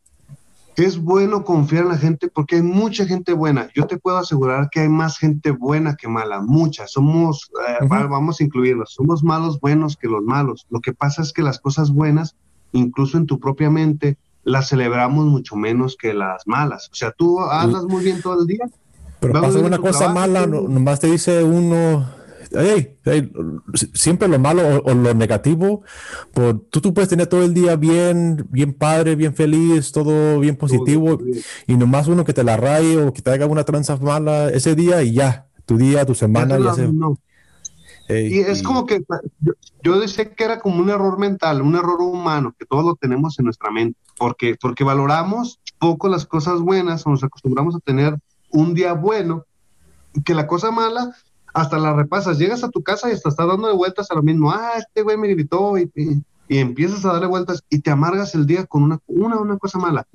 [0.84, 3.70] es bueno confiar en la gente porque hay mucha gente buena.
[3.76, 6.88] Yo te puedo asegurar que hay más gente buena que mala, mucha.
[6.88, 10.66] Somos, eh, vamos a incluirlos, somos malos buenos que los malos.
[10.70, 12.36] Lo que pasa es que las cosas buenas,
[12.72, 16.90] incluso en tu propia mente, las celebramos mucho menos que las malas.
[16.92, 18.66] O sea, tú andas muy bien todo el día.
[19.20, 22.08] Pero pasa una cosa mala, nomás te dice uno,
[23.94, 25.84] siempre lo malo o, lo negativo,
[26.34, 30.56] pues, tú, tú puedes tener todo el día bien, bien padre, bien feliz, todo bien
[30.56, 31.20] positivo,
[31.68, 34.76] y nomás uno que te la raye o que te haga una tranza mala ese
[34.76, 36.90] día y ya, tu día, tu semana, ya se...
[38.10, 39.02] y es como que
[39.40, 42.96] yo, yo, decía que era como un error mental, un error humano, que todos lo
[42.96, 47.80] tenemos en nuestra mente, porque, porque valoramos poco las cosas buenas o nos acostumbramos a
[47.80, 48.18] tener
[48.52, 49.46] un día bueno,
[50.26, 51.16] que la cosa mala
[51.54, 52.38] hasta la repasas.
[52.38, 54.52] Llegas a tu casa y hasta estás dando vueltas a lo mismo.
[54.52, 55.90] Ah, este güey me gritó y,
[56.50, 60.06] empiezas a darle vueltas y te amargas el día con una, una, una cosa mala.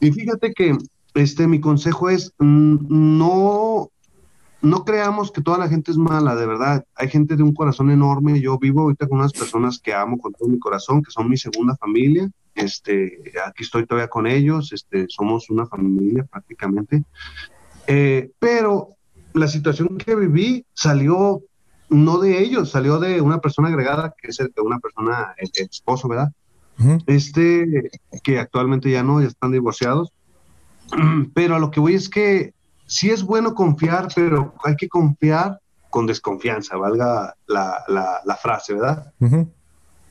[0.00, 0.78] Y fíjate que
[1.14, 3.90] este, mi consejo es mm, no,
[4.62, 6.84] no creamos que toda la gente es mala, de verdad.
[6.94, 8.40] Hay gente de un corazón enorme.
[8.40, 11.36] Yo vivo ahorita con unas personas que amo con todo mi corazón, que son mi
[11.36, 12.30] segunda familia.
[12.54, 14.72] Este, aquí estoy todavía con ellos.
[14.72, 17.04] Este, somos una familia prácticamente.
[17.86, 18.96] Eh, pero
[19.32, 21.42] la situación que viví salió
[21.88, 26.08] no de ellos, salió de una persona agregada, que es el, una persona, el, esposo,
[26.08, 26.32] ¿verdad?
[27.06, 27.90] Este,
[28.22, 30.12] que actualmente ya no, ya están divorciados.
[31.34, 32.54] Pero a lo que voy es que
[32.86, 35.60] sí es bueno confiar, pero hay que confiar
[35.90, 39.12] con desconfianza, valga la, la, frase, ¿verdad?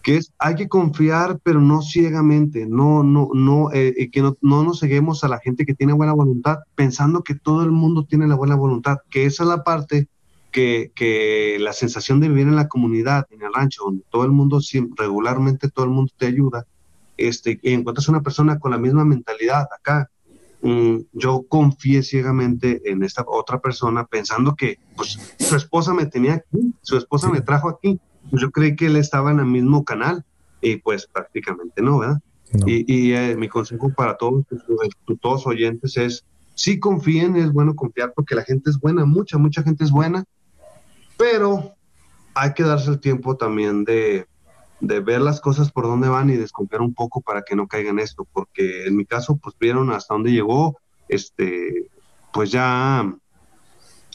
[0.01, 4.63] Que es hay que confiar, pero no ciegamente, no, no, no, eh, que no, no,
[4.63, 8.27] nos seguimos a la gente que tiene buena voluntad, pensando que todo el mundo tiene
[8.27, 10.07] la buena voluntad, que esa es la parte
[10.51, 14.31] que, que la sensación de vivir en la comunidad, en el rancho, donde todo el
[14.31, 14.59] mundo,
[14.95, 16.65] regularmente todo el mundo te ayuda,
[17.17, 20.09] este, y encuentras una persona con la misma mentalidad acá.
[20.61, 26.33] Mm, yo confié ciegamente en esta otra persona pensando que pues su esposa me tenía
[26.35, 27.97] aquí, su esposa me trajo aquí,
[28.31, 30.23] yo creí que él estaba en el mismo canal
[30.61, 32.19] y pues prácticamente no, ¿verdad?
[32.65, 34.43] Y, eh, mi consejo para todos,
[35.21, 36.25] todos oyentes es,
[36.55, 40.23] sí confíen, es bueno confiar porque la gente es buena, mucha, mucha gente es buena,
[41.15, 41.75] pero
[42.33, 44.25] hay que darse el tiempo también de,
[44.79, 47.99] de ver las cosas por dónde van y desconfiar un poco para que no caigan
[47.99, 51.87] esto, porque en mi caso, pues vieron hasta dónde llegó, este,
[52.33, 53.13] pues ya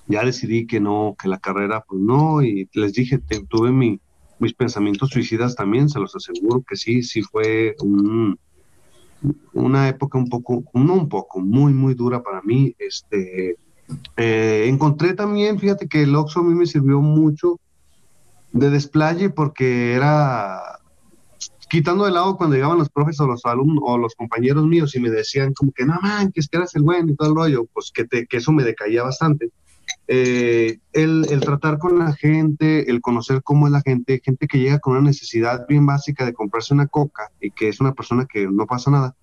[0.06, 4.00] ya decidí que no, que la carrera, pues no, y les dije, tuve mi,
[4.38, 7.74] mis pensamientos suicidas también, se los aseguro que sí, sí fue
[9.52, 12.74] una época un poco, no un poco, muy, muy dura para mí.
[12.78, 13.56] Este,
[14.16, 17.60] eh, encontré también, fíjate que el Oxxo a mí me sirvió mucho
[18.52, 20.60] de desplaye porque era
[21.68, 25.00] quitando de lado cuando llegaban los profes o los alumnos o los compañeros míos y
[25.00, 27.90] me decían como que no man, que eras el bueno y todo el rollo, pues
[27.92, 29.50] que, te, que eso me decaía bastante
[30.06, 34.78] eh, el, tratar con la gente, el conocer cómo es la gente, gente que llega
[34.78, 38.46] con una necesidad bien básica de comprarse una coca y que es una persona que
[38.46, 39.16] no pasa nada,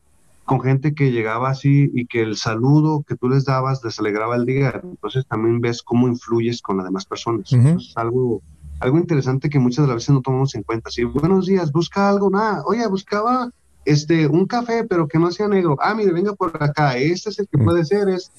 [0.46, 4.36] con gente que llegaba así y que el saludo que tú les dabas les alegraba
[4.36, 7.54] el día, entonces también ves cómo influyes con las demás personas.
[7.54, 8.42] es algo,
[8.80, 10.90] algo interesante que muchas de las veces no tomamos en cuenta.
[10.90, 13.52] Si buenos días, busca algo, nada, oye, buscaba
[13.86, 15.78] este, un café, pero que no sea negro.
[15.80, 18.32] Ah, mire, venga por acá, este es el que puede ser, es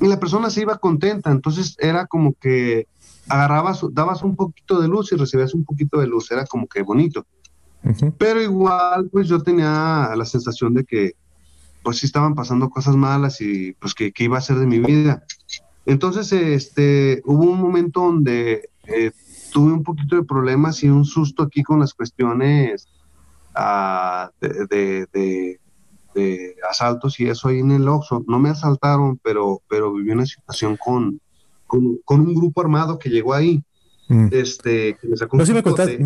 [0.00, 2.88] y la persona se iba contenta, entonces era como que
[3.28, 6.82] agarrabas, dabas un poquito de luz y recibías un poquito de luz, era como que
[6.82, 7.26] bonito.
[8.18, 11.12] Pero igual, pues yo tenía la sensación de que,
[11.82, 15.22] pues sí estaban pasando cosas malas y pues que, iba a ser de mi vida.
[15.84, 19.10] Entonces, este, hubo un momento donde eh,
[19.52, 22.88] tuve un poquito de problemas y un susto aquí con las cuestiones
[23.54, 25.60] ah, de, de
[26.70, 28.24] asaltos y eso ahí en el Oxxo.
[28.26, 31.20] No me asaltaron, pero, pero viví una situación con,
[31.66, 33.62] con, un grupo armado que llegó ahí.
[34.08, 34.28] Mm.
[34.32, 35.98] Este, que me sacó sí, me contaste,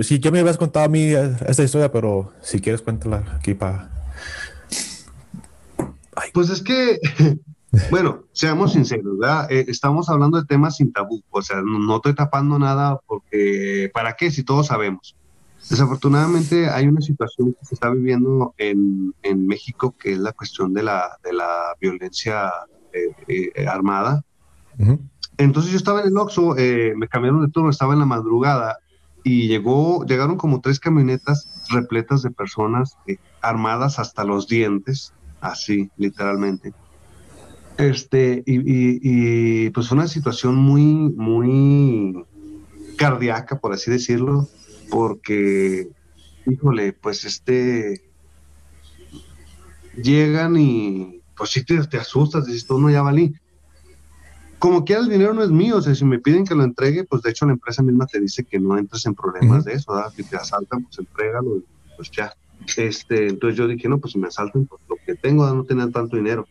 [0.00, 1.12] sí, ya me habías contado a mí
[1.46, 3.90] esta historia, pero si quieres cuéntala aquí para...
[6.34, 6.98] Pues es que,
[7.90, 9.50] bueno, seamos sinceros, ¿verdad?
[9.50, 13.90] Eh, estamos hablando de temas sin tabú, o sea, no, no, estoy tapando nada porque,
[13.94, 14.30] ¿para qué?
[14.30, 15.16] Si todos sabemos.
[15.70, 20.72] Desafortunadamente hay una situación que se está viviendo en, en México que es la cuestión
[20.72, 22.50] de la, de la violencia
[22.92, 24.24] eh, eh, armada.
[25.36, 28.78] Entonces yo estaba en el Oxxo, eh, me cambiaron de turno, estaba en la madrugada
[29.24, 32.96] y llegó, llegaron como tres camionetas repletas de personas
[33.42, 36.72] armadas hasta los dientes, así literalmente.
[37.76, 42.24] Este, y, y, y pues fue una situación muy, muy
[42.96, 44.48] cardíaca, por así decirlo
[44.90, 45.88] porque,
[46.46, 48.02] híjole, pues este,
[50.02, 53.34] llegan y pues sí te, te asustas, dices, tú no ya valí.
[54.58, 57.04] Como que el dinero no es mío, o sea, si me piden que lo entregue,
[57.04, 59.92] pues de hecho la empresa misma te dice que no entres en problemas de eso,
[59.92, 60.12] ¿verdad?
[60.16, 61.62] Si te asaltan, pues entrégalo,
[61.96, 62.32] pues ya.
[62.76, 65.92] Este, entonces yo dije, no, pues si me asaltan, pues lo que tengo, no tener
[65.92, 66.48] tanto dinero.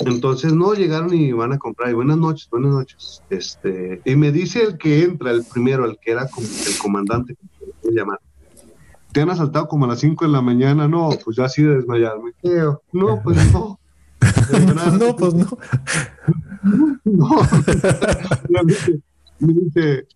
[0.00, 1.90] Entonces no llegaron y van a comprar.
[1.90, 3.22] Y buenas noches, buenas noches.
[3.30, 7.36] Este, y me dice el que entra, el primero, el que era como el comandante,
[7.82, 8.18] llamar.
[9.12, 11.76] Te han asaltado como a las 5 de la mañana, no, pues yo así de
[11.76, 12.32] desmayarme.
[12.92, 13.78] No, pues no.
[14.98, 15.46] no, pues no.
[17.04, 17.28] No.
[19.38, 20.06] me dice,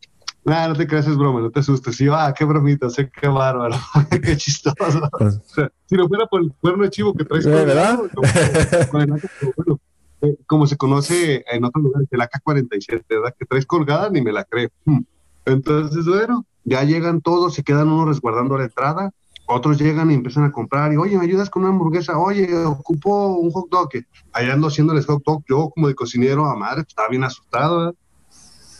[0.48, 2.00] nada, no te creas, es broma, no te asustes.
[2.00, 3.76] Y yo, ah, qué bromita, sé qué bárbaro,
[4.22, 4.76] qué chistoso.
[5.18, 5.40] Pues
[5.86, 7.98] si no fuera por el cuerno de chivo que traes, ¿verdad?
[8.14, 9.78] Como,
[10.20, 13.34] eh, como se conoce en otros lugares, el AK-47, ¿verdad?
[13.38, 14.68] Que traes colgada, ni me la creo.
[14.84, 15.00] Hmm.
[15.44, 19.10] Entonces, bueno, ya llegan todos, se quedan unos resguardando la entrada,
[19.46, 22.18] otros llegan y empiezan a comprar, y oye, ¿me ayudas con una hamburguesa?
[22.18, 23.88] Oye, ocupo un hot dog.
[24.32, 27.78] Allá ando haciéndoles hot dog, yo como de cocinero, a madre, pues, estaba bien asustado,
[27.78, 27.94] ¿verdad?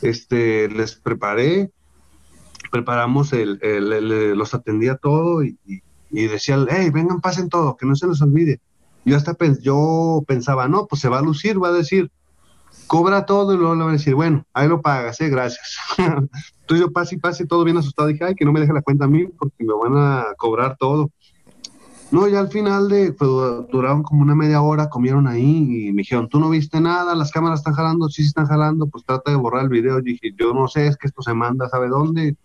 [0.03, 1.71] Este, les preparé,
[2.71, 3.59] preparamos el,
[4.37, 5.57] los atendía todo y,
[6.11, 8.61] y, decía, hey, vengan, pasen todo, que no se les olvide.
[9.05, 12.11] Yo hasta yo pensaba, no, pues se va a lucir, va a decir,
[12.87, 15.79] cobra todo y luego le va a decir, bueno, ahí lo pagas, eh, gracias.
[15.99, 18.83] Entonces yo pasé y pasé todo bien asustado, dije, ay, que no me deje la
[18.83, 21.11] cuenta a mí porque me van a cobrar todo.
[22.11, 23.31] No, ya al final de, pues,
[23.71, 27.31] duraron como una media hora, comieron ahí y me dijeron, tú no viste nada, las
[27.31, 30.01] cámaras están jalando, sí, sí están jalando, pues trata de borrar el video.
[30.01, 32.37] dije, yo no sé, es que esto se manda, ¿sabe dónde?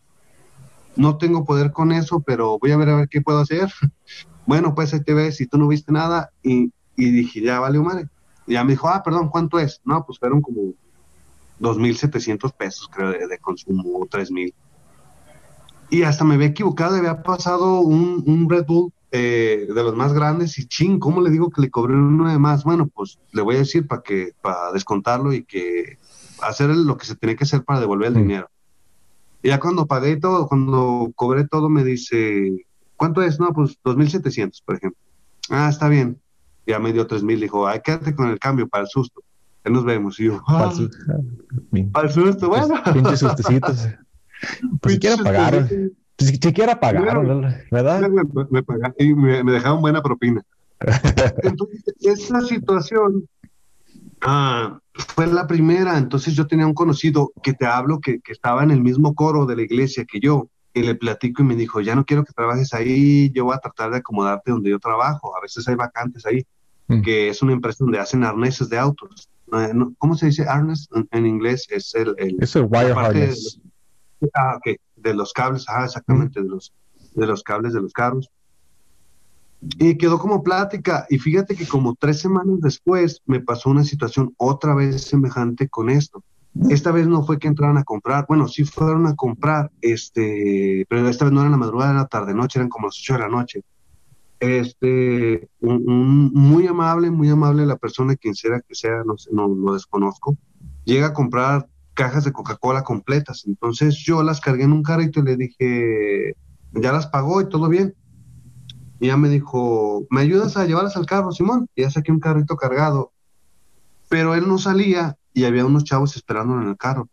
[0.98, 3.72] No tengo poder con eso, pero voy a ver a ver qué puedo hacer.
[4.46, 7.80] bueno, pues ahí te ves, si tú no viste nada, y, y dije, ya vale,
[7.80, 8.10] madre.
[8.46, 9.80] Y ya me dijo, ah, perdón, ¿cuánto es?
[9.86, 10.74] No, pues fueron como
[11.62, 14.54] 2.700 pesos, creo, de, de consumo, 3.000.
[15.90, 20.12] Y hasta me había equivocado, había pasado un, un Red Bull eh, de los más
[20.12, 22.64] grandes y ching, ¿cómo le digo que le cobré uno de más?
[22.64, 26.00] Bueno, pues le voy a decir para que, para descontarlo y que
[26.42, 28.50] hacer lo que se tiene que hacer para devolver el dinero.
[29.44, 33.40] Y ya cuando pagué todo, cuando cobré todo, me dice, ¿cuánto es?
[33.40, 35.00] No, pues 2.700, por ejemplo.
[35.52, 36.20] Ah, está bien.
[36.66, 39.22] Ya me dio 3.000, dijo, ay, quédate con el cambio para el susto.
[39.64, 40.20] Ya nos vemos.
[40.20, 40.90] Y yo, para, el
[41.94, 42.82] ah, susto, bueno.
[42.92, 43.90] Pinches sustecitos.
[44.82, 45.70] Pues si pagar.
[46.18, 47.42] Si siquiera pagaron,
[47.72, 48.10] ¿verdad?
[48.50, 50.44] Me, pagaron y me, dejaron buena propina.
[51.44, 53.28] Entonces, esa situación
[54.22, 55.98] ah, fue la primera.
[55.98, 59.46] Entonces, yo tenía un conocido que te hablo que, que, estaba en el mismo coro
[59.46, 60.50] de la iglesia que yo.
[60.76, 63.60] Y le platico y me dijo: Ya no quiero que trabajes ahí, yo voy a
[63.60, 65.36] tratar de acomodarte donde yo trabajo.
[65.36, 66.46] A veces hay vacantes ahí,
[66.88, 67.02] mm.
[67.02, 69.30] que es una empresa donde hacen arneses de autos.
[70.00, 71.68] ¿Cómo se dice arnés en, inglés?
[71.70, 72.16] Es el.
[72.18, 73.60] el es el wire harness.
[74.34, 76.74] ah, ok de los cables, ah, exactamente, de los,
[77.14, 78.30] de los cables de los carros.
[79.80, 81.06] Y quedó como plática.
[81.10, 85.90] Y fíjate que como tres semanas después me pasó una situación otra vez semejante con
[85.90, 86.24] esto.
[86.70, 91.08] Esta vez no fue que entraran a comprar, bueno, sí fueron a comprar, este, pero
[91.10, 93.20] esta vez no era la madrugada, era la tarde noche, eran como las ocho de
[93.20, 93.64] la noche.
[94.40, 99.48] Este, un, muy amable, muy amable la persona, quien sea que sea, no sé, no
[99.48, 100.36] lo desconozco,
[100.84, 103.44] llega a comprar cajas de Coca-Cola completas.
[103.46, 106.36] Entonces yo las cargué en un carrito y le dije,
[106.74, 107.94] ya las pagó y todo bien.
[109.00, 111.68] Y ya me dijo, ¿me ayudas a llevarlas al carro, Simón?
[111.76, 113.12] Y ya saqué un carrito cargado.
[114.10, 117.10] Pero él no salía y había unos chavos esperándolo en el carro.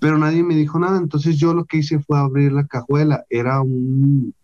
[0.00, 0.98] Pero nadie me dijo nada.
[0.98, 3.24] Entonces yo lo que hice fue abrir la cajuela.
[3.30, 4.34] Era un,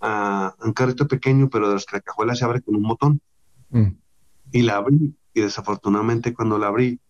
[0.00, 3.20] ah, un carrito pequeño, pero de los que la cajuela se abre con un botón.
[3.70, 3.96] Mm.
[4.52, 5.14] Y la abrí.
[5.34, 7.00] Y desafortunadamente cuando la abrí,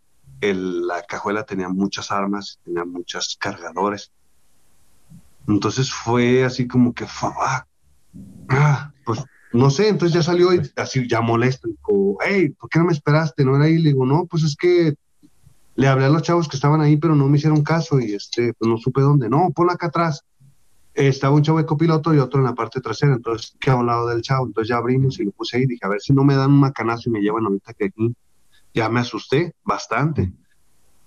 [0.40, 4.12] la cajuela tenía muchas armas, tenía muchos cargadores.
[5.48, 7.06] Entonces fue así como que,
[8.48, 12.78] ah, pues no sé, entonces ya salió y así ya molesto, dijo, hey, ¿por qué
[12.78, 13.44] no me esperaste?
[13.44, 14.94] No era ahí, le digo, no, pues es que
[15.76, 18.52] le hablé a los chavos que estaban ahí, pero no me hicieron caso y este,
[18.54, 20.24] pues no supe dónde, no, ponlo acá atrás.
[20.94, 23.86] Estaba un chavo de copiloto y otro en la parte trasera, entonces que a un
[23.86, 26.24] lado del chavo, entonces ya abrimos y lo puse ahí, dije, a ver si no
[26.24, 28.14] me dan un macanazo y me llevan ahorita que aquí
[28.74, 30.32] ya me asusté bastante.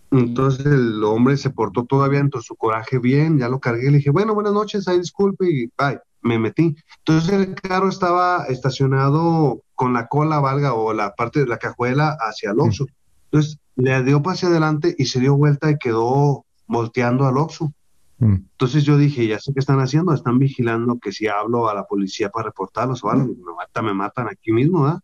[0.09, 4.09] Entonces el hombre se portó todavía entre su coraje bien, ya lo cargué, le dije,
[4.09, 6.76] bueno, buenas noches, ahí disculpe y bye, me metí.
[6.99, 12.18] Entonces el carro estaba estacionado con la cola, valga, o la parte de la cajuela
[12.22, 12.88] hacia el Oxxo.
[13.26, 17.74] Entonces le dio hacia adelante y se dio vuelta y quedó volteando al Oxxo.
[18.20, 18.34] Mm.
[18.51, 21.86] Entonces yo dije, ya sé qué están haciendo, están vigilando que si hablo a la
[21.86, 25.01] policía para reportarlos o algo, me matan, me matan aquí mismo, ¿ah?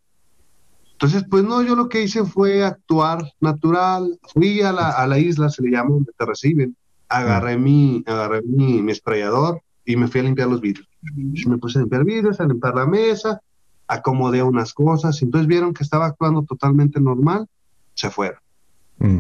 [0.93, 4.19] Entonces, pues no, yo lo que hice fue actuar natural.
[4.33, 6.75] Fui a la, a la isla, se le llama, donde te reciben.
[7.09, 10.87] Agarré, mi, agarré mi, mi sprayador y me fui a limpiar los vidrios.
[11.45, 13.41] Me puse a limpiar vidrios, a limpiar la mesa,
[13.87, 15.21] acomodé unas cosas.
[15.21, 17.47] Entonces vieron que estaba actuando totalmente normal,
[17.93, 18.39] se fueron.
[18.99, 19.19] Mm.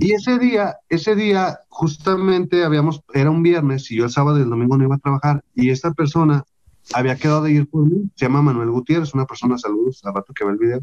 [0.00, 4.42] Y ese día, ese día, justamente habíamos, era un viernes y yo el sábado y
[4.42, 6.44] el domingo no iba a trabajar y esta persona
[6.92, 10.34] había quedado de ir por mí, se llama Manuel Gutiérrez, una persona, saludos, al rato
[10.34, 10.80] que ve el video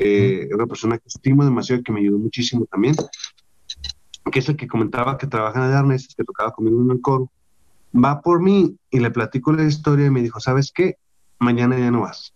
[0.00, 2.94] eh, una persona que estimo demasiado y que me ayudó muchísimo también,
[4.30, 7.30] que es el que comentaba que trabaja en arnés, que tocaba conmigo en el coro,
[7.94, 10.96] va por mí y le platico la historia y me dijo, ¿sabes qué?
[11.40, 12.32] Mañana ya no vas.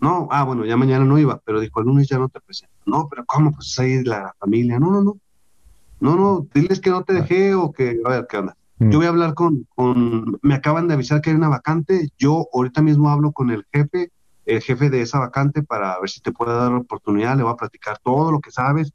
[0.00, 2.74] No, ah, bueno, ya mañana no iba, pero dijo, el lunes ya no te presento.
[2.84, 3.52] No, pero ¿cómo?
[3.52, 4.78] Pues ahí la familia.
[4.78, 5.16] No, no, no.
[6.00, 8.56] No, no, diles que no te dejé o que, a ver, ¿qué onda?
[8.78, 8.90] Mm.
[8.90, 12.48] Yo voy a hablar con, con, me acaban de avisar que hay una vacante, yo
[12.52, 14.10] ahorita mismo hablo con el jefe,
[14.44, 17.52] el jefe de esa vacante para ver si te puede dar la oportunidad, le voy
[17.52, 18.92] a platicar todo lo que sabes,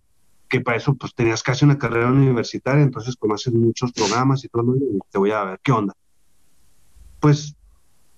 [0.48, 4.76] que para eso pues tenías casi una carrera universitaria, entonces conoces muchos programas y todo,
[4.76, 5.93] y te voy a ver qué onda.
[7.20, 7.56] Pues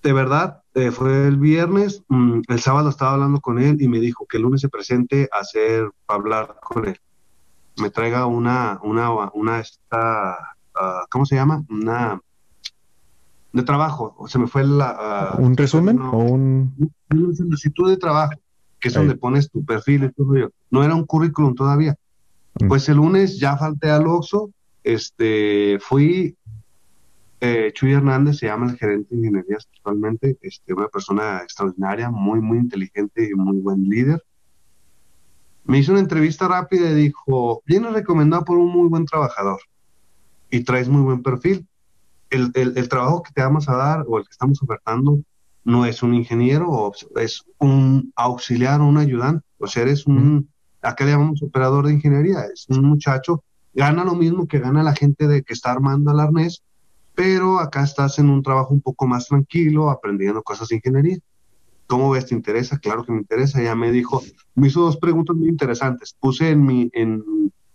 [0.01, 3.99] de verdad, eh, fue el viernes, mm, el sábado estaba hablando con él y me
[3.99, 6.99] dijo que el lunes se presente a hacer, a hablar con él.
[7.81, 11.63] Me traiga una, una, una, esta, uh, ¿cómo se llama?
[11.69, 12.21] Una,
[13.51, 15.35] de trabajo, o se me fue la...
[15.37, 16.91] Uh, ¿Un resumen o un...?
[17.09, 18.33] Una solicitud de trabajo,
[18.79, 20.51] que es donde pones tu perfil y todo.
[20.69, 21.95] No era un currículum todavía.
[22.59, 22.67] Mm.
[22.67, 24.51] Pues el lunes ya falté al Oxxo,
[24.83, 26.35] este, fui,
[27.41, 32.41] eh, Chuy Hernández se llama el gerente de ingeniería actualmente, este, una persona extraordinaria, muy,
[32.41, 34.23] muy inteligente y muy buen líder.
[35.63, 39.59] Me hizo una entrevista rápida y dijo, vienes recomendado por un muy buen trabajador
[40.49, 41.67] y traes muy buen perfil.
[42.29, 45.19] El, el, el, trabajo que te vamos a dar o el que estamos ofertando
[45.63, 50.49] no es un ingeniero, o es un auxiliar o un ayudante, o sea, eres un,
[50.81, 54.95] acá le llamamos operador de ingeniería, es un muchacho, gana lo mismo que gana la
[54.95, 56.63] gente de que está armando el arnés,
[57.15, 61.17] pero acá estás en un trabajo un poco más tranquilo, aprendiendo cosas de ingeniería.
[61.85, 62.27] ¿Cómo ves?
[62.27, 62.77] ¿Te interesa?
[62.77, 63.61] Claro que me interesa.
[63.61, 64.21] Ya me dijo,
[64.55, 66.15] me hizo dos preguntas muy interesantes.
[66.17, 67.23] Puse en mi, en,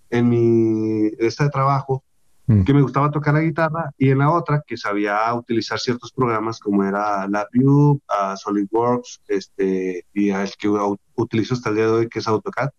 [0.08, 2.02] en mi, este trabajo,
[2.46, 2.64] mm.
[2.64, 6.58] que me gustaba tocar la guitarra y en la otra que sabía utilizar ciertos programas
[6.58, 10.68] como era LabVIEW, uh, SolidWorks, este, y el que
[11.16, 12.70] utilizo hasta el día de hoy que es AutoCAD.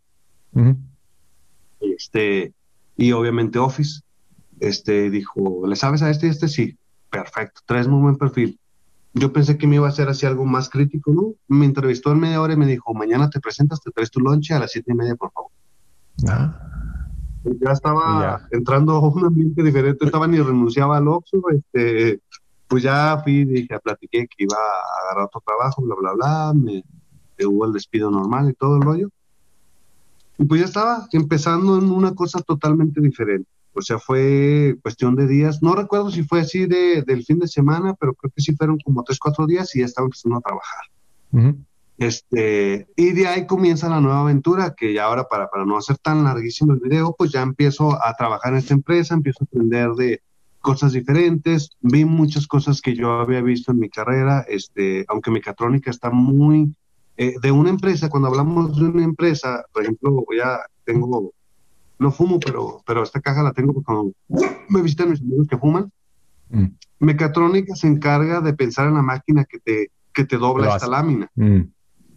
[1.80, 2.54] Este,
[2.98, 4.02] y obviamente Office
[4.60, 6.48] este, dijo, ¿le sabes a este y este?
[6.48, 6.78] Sí,
[7.10, 8.60] perfecto, traes muy buen perfil.
[9.14, 11.34] Yo pensé que me iba a hacer así algo más crítico, ¿no?
[11.48, 14.54] Me entrevistó en media hora y me dijo, mañana te presentas, te traes tu lonche
[14.54, 15.52] a las siete y media, por favor.
[16.28, 16.95] Ah.
[17.62, 22.20] Ya estaba entrando a un ambiente diferente, estaba ni renunciaba al Oxxo, este,
[22.68, 26.84] pues ya fui, dije, platiqué que iba a agarrar otro trabajo, bla, bla, bla, me,
[27.38, 29.10] me hubo el despido normal y todo el rollo.
[30.38, 33.50] Y pues ya estaba empezando en una cosa totalmente diferente.
[33.74, 35.62] O sea, fue cuestión de días.
[35.62, 38.78] No recuerdo si fue así de, del fin de semana, pero creo que sí fueron
[38.80, 41.66] como tres, cuatro días y ya estaba empezando a trabajar.
[41.98, 45.98] Este, y de ahí comienza la nueva aventura, que ya ahora para, para no hacer
[45.98, 49.92] tan larguísimo el video, pues ya empiezo a trabajar en esta empresa, empiezo a aprender
[49.92, 50.22] de
[50.60, 55.92] cosas diferentes, vi muchas cosas que yo había visto en mi carrera, este, aunque mecatrónica
[55.92, 56.76] está muy,
[57.18, 61.32] eh, de una empresa, cuando hablamos de una empresa, por ejemplo, ya tengo
[61.98, 64.12] no fumo, pero, pero esta caja la tengo porque cuando
[64.70, 65.92] me visitan mis amigos que fuman.
[66.50, 66.66] Mm.
[67.00, 71.30] Mecatrónica se encarga de pensar en la máquina que te, que te dobla esta lámina,
[71.36, 71.62] mm.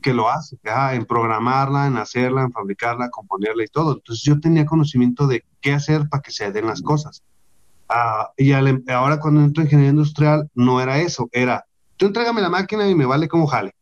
[0.09, 0.57] Que lo hace,
[0.93, 3.93] en programarla, en hacerla, en fabricarla, componerla y todo.
[3.93, 7.23] Entonces yo tenía conocimiento de qué hacer para que se den las cosas.
[7.91, 11.67] Ah, y em, ahora cuando entro en ingeniería industrial no era eso, era,
[11.99, 13.75] tú entrégame la máquina y me vale como jale.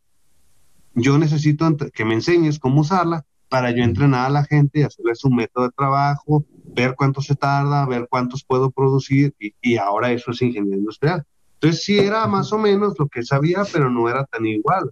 [0.95, 5.23] Yo necesito que me enseñes cómo usarla para yo entrenar a la gente y hacerles
[5.23, 6.43] un método de trabajo,
[6.75, 11.23] ver cuánto se tarda, ver cuántos puedo producir y, ahora eso es ingeniería industrial.
[11.53, 14.91] Entonces sí era más o menos lo que sabía, pero no era tan igual.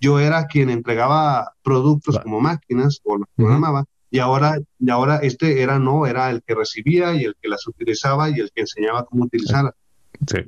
[0.00, 5.62] Yo era quien entregaba productos como máquinas o los programaba y ahora, y ahora este
[5.62, 9.04] era no, era el que recibía y el que las utilizaba y el que enseñaba
[9.04, 9.74] cómo utilizarlas.
[10.26, 10.38] Sí.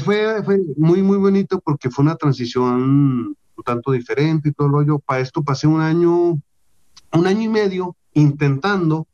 [0.00, 4.82] Fue, fue muy, muy bonito porque fue una transición un tanto diferente y todo lo
[4.82, 4.98] yo.
[4.98, 6.38] Para esto pasé un año
[7.12, 9.06] un año y medio intentando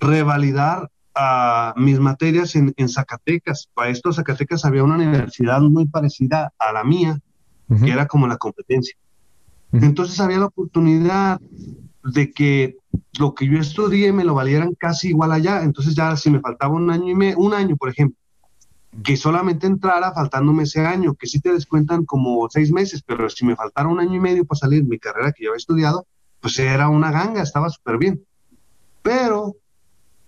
[0.00, 3.68] revalidar a mis materias en, Zacatecas.
[3.74, 7.18] Para esto, Zacatecas había una universidad muy parecida a la mía,
[7.84, 8.96] que era como la competencia.
[9.72, 11.40] Entonces había la oportunidad
[12.04, 12.76] de que
[13.18, 15.62] lo que yo estudié me lo valieran casi igual allá.
[15.62, 18.16] Entonces ya si me faltaba un año y medio, un año, por ejemplo,
[19.02, 23.46] que solamente entrara faltándome ese año, que sí te descuentan como seis meses, pero si
[23.46, 26.06] me faltara un año y medio para salir mi carrera que yo había estudiado,
[26.40, 28.22] pues era una ganga, estaba súper bien.
[29.02, 29.56] Pero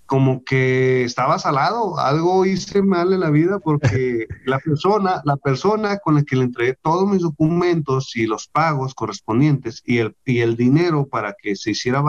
[0.06, 5.98] como que estaba salado, algo hice mal en la vida porque la persona, la persona
[5.98, 10.40] con la que le entregué todos mis documentos y los pagos correspondientes y el, y
[10.40, 12.02] el dinero para que se hiciera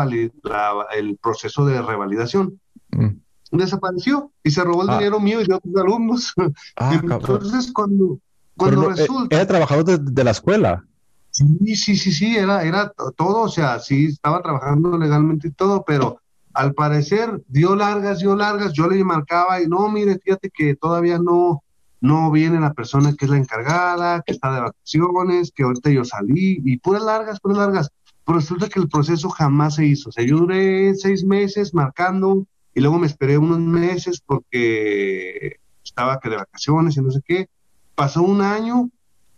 [0.95, 2.59] el proceso de revalidación,
[2.91, 3.09] mm.
[3.51, 4.97] desapareció y se robó el ah.
[4.97, 6.33] dinero mío y de otros alumnos.
[6.77, 8.19] Ah, Entonces, cuando,
[8.57, 9.35] cuando resulta...
[9.35, 10.83] Era trabajador de, de la escuela.
[11.31, 15.83] Sí, sí, sí, sí, era, era todo, o sea, sí, estaba trabajando legalmente y todo,
[15.85, 16.21] pero
[16.55, 21.19] al parecer dio largas, dio largas, yo le marcaba y no, mire, fíjate que todavía
[21.19, 21.63] no,
[21.99, 26.05] no viene la persona que es la encargada, que está de vacaciones, que ahorita yo
[26.05, 27.89] salí, y puras largas, puras largas.
[28.25, 30.09] Pero resulta que el proceso jamás se hizo.
[30.09, 36.19] O sea, yo duré seis meses marcando y luego me esperé unos meses porque estaba
[36.19, 37.49] que de vacaciones y no sé qué.
[37.95, 38.89] Pasó un año,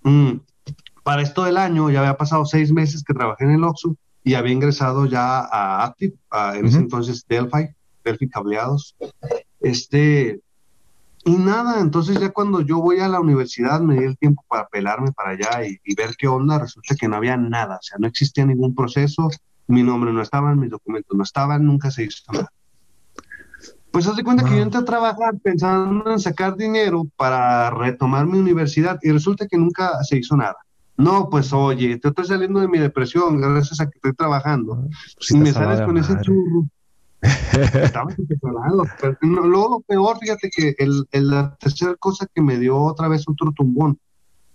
[0.03, 0.33] mm,
[1.03, 3.95] para esto del año ya había pasado seis meses que trabajé en el Oxxo
[4.27, 6.13] y había ingresado ya a Active,
[6.55, 7.69] en ese entonces Delphi,
[8.03, 8.93] Delphi Cableados.
[9.61, 10.41] Este,
[11.23, 14.67] y nada, entonces ya cuando yo voy a la universidad me di el tiempo para
[14.67, 18.07] pelarme para allá y, ver qué onda, resulta que no había nada, o sea, no
[18.07, 19.29] existía ningún proceso,
[19.67, 22.51] mi nombre no estaba, mis documentos no estaban, nunca se hizo nada.
[23.91, 28.25] Pues haz de cuenta que yo entré a trabajar pensando en sacar dinero para retomar
[28.25, 30.57] mi universidad y resulta que nunca se hizo nada.
[30.97, 34.87] No, pues oye, te estoy saliendo de mi depresión gracias a que estoy trabajando.
[35.19, 36.65] si pues me sales con ese churro.
[37.21, 38.83] Estaba decepcionado.
[39.21, 43.51] luego lo peor, fíjate que el, la tercera cosa que me dio otra vez otro
[43.51, 43.99] tumbón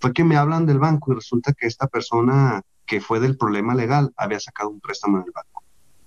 [0.01, 3.75] fue que me hablan del banco y resulta que esta persona que fue del problema
[3.75, 5.63] legal había sacado un préstamo en el banco.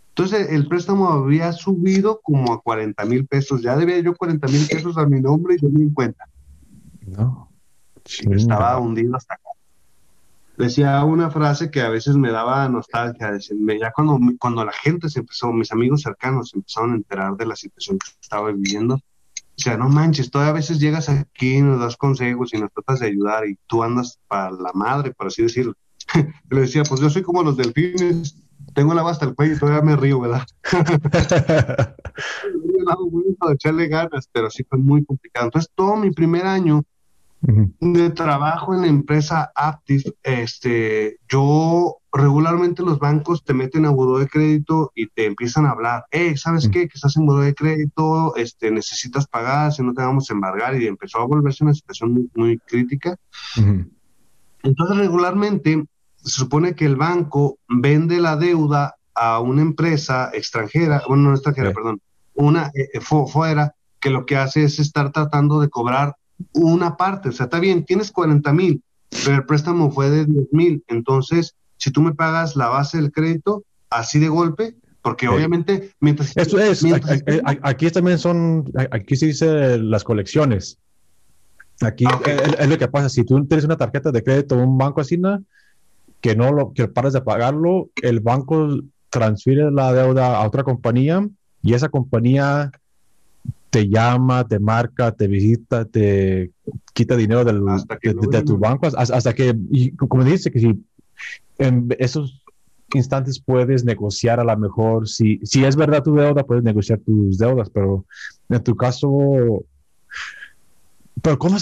[0.09, 3.61] Entonces el préstamo había subido como a 40 mil pesos.
[3.61, 6.25] Ya debía yo 40 mil pesos a mi nombre y yo ni cuenta.
[7.05, 7.51] No.
[8.05, 9.37] Estaba hundido hasta
[10.57, 15.09] decía una frase que a veces me daba nostalgia, decirme, ya cuando, cuando la gente
[15.09, 18.95] se empezó, mis amigos cercanos se empezaron a enterar de la situación que estaba viviendo,
[18.95, 22.71] o sea, no manches, todavía a veces llegas aquí y nos das consejos y nos
[22.73, 25.73] tratas de ayudar y tú andas para la madre, por así decirlo.
[26.49, 28.35] Le decía, pues yo soy como los delfines,
[28.73, 30.45] tengo la hasta el cuello y todavía me río, ¿verdad?
[33.53, 35.47] echarle ganas, pero sí fue muy complicado.
[35.47, 36.83] Entonces, todo mi primer año
[37.79, 44.19] de trabajo en la empresa Aptiv, este, yo regularmente los bancos te meten a buró
[44.19, 46.87] de crédito y te empiezan a hablar, hey, ¿sabes qué?
[46.87, 50.79] Que estás en buró de crédito, este, necesitas pagar, si no te vamos a embargar,
[50.79, 53.15] y empezó a volverse una situación muy, crítica.
[54.63, 55.85] Entonces, regularmente
[56.15, 61.71] se supone que el banco vende la deuda a una empresa extranjera, bueno, no extranjera,
[61.71, 62.01] perdón,
[62.33, 66.15] una eh, fuera, que lo que hace es estar tratando de cobrar
[66.53, 68.81] una parte, o sea, está bien, tienes 40 mil,
[69.23, 73.11] pero el préstamo fue de 10 mil, entonces, si tú me pagas la base del
[73.11, 76.35] crédito así de golpe, porque obviamente mientras...
[76.35, 76.83] Esto es,
[77.61, 80.79] aquí, también son, aquí se dice las colecciones.
[81.81, 82.19] Aquí ah,
[82.59, 85.21] es, lo que pasa, si tú tienes una tarjeta de crédito un banco así,
[86.21, 88.79] que no lo, que paras de pagarlo, el banco
[89.09, 91.27] transfiere la deuda a otra compañía
[91.61, 92.71] y esa compañía
[93.75, 96.51] te llama, te marca, te visita, te
[96.93, 100.85] quita dinero del, de, tu banco hasta, que, y como dice, que si
[101.57, 102.41] en esos
[102.93, 107.37] instantes puedes negociar a lo mejor, si, si es verdad tu deuda, puedes negociar tus
[107.37, 108.05] deudas, pero
[108.47, 109.09] en tu caso,
[111.21, 111.57] pero ¿cómo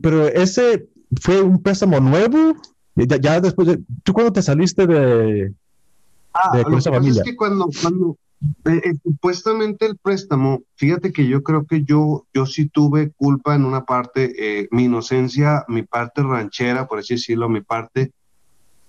[0.00, 0.86] Pero ese
[1.20, 2.54] fue un préstamo nuevo,
[2.94, 5.52] ya, después de, ¿tú cuándo te saliste de,
[6.32, 7.22] ah, de esa familia?
[7.22, 12.26] Es que cuando, cuando, eh, eh, supuestamente el préstamo, fíjate que yo creo que yo,
[12.34, 17.14] yo sí tuve culpa en una parte, eh, mi inocencia, mi parte ranchera, por así
[17.14, 18.12] decirlo, mi parte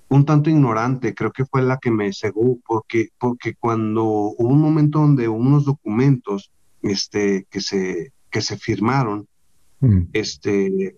[0.09, 4.61] un tanto ignorante, creo que fue la que me cegó, porque, porque cuando hubo un
[4.61, 9.27] momento donde unos documentos este, que, se, que se firmaron,
[9.81, 10.03] mm.
[10.13, 10.95] este,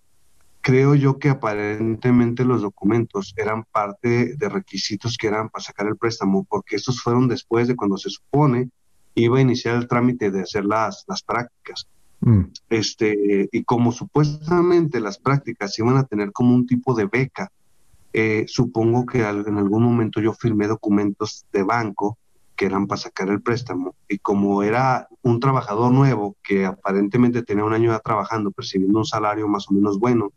[0.69, 5.97] creo yo que aparentemente los documentos eran parte de requisitos que eran para sacar el
[5.97, 8.69] préstamo, porque estos fueron después de cuando se supone
[9.15, 11.87] iba a iniciar el trámite de hacer las, las prácticas.
[12.19, 12.41] Mm.
[12.69, 17.51] Este, y como supuestamente las prácticas iban a tener como un tipo de beca,
[18.13, 22.19] eh, supongo que en algún momento yo firmé documentos de banco
[22.55, 23.95] que eran para sacar el préstamo.
[24.07, 29.05] Y como era un trabajador nuevo que aparentemente tenía un año ya trabajando, percibiendo un
[29.05, 30.31] salario más o menos bueno,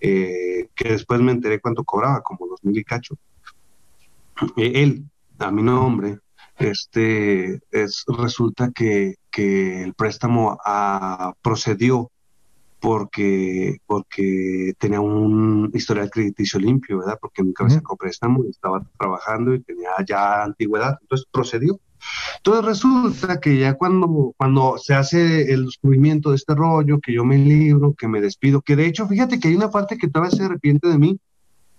[0.00, 3.16] eh, que después me enteré cuánto cobraba, como dos mil y cacho.
[4.56, 5.04] Eh, él,
[5.38, 6.18] a mi nombre,
[6.58, 12.10] este, es, resulta que, que el préstamo ah, procedió
[12.80, 17.18] porque, porque tenía un historial crediticio limpio, ¿verdad?
[17.20, 21.80] Porque nunca me sacó préstamo, estaba trabajando y tenía ya antigüedad, entonces procedió.
[22.36, 27.24] Entonces resulta que ya cuando, cuando se hace el descubrimiento de este rollo, que yo
[27.24, 30.36] me libro, que me despido, que de hecho, fíjate que hay una parte que todavía
[30.36, 31.18] se arrepiente de mí,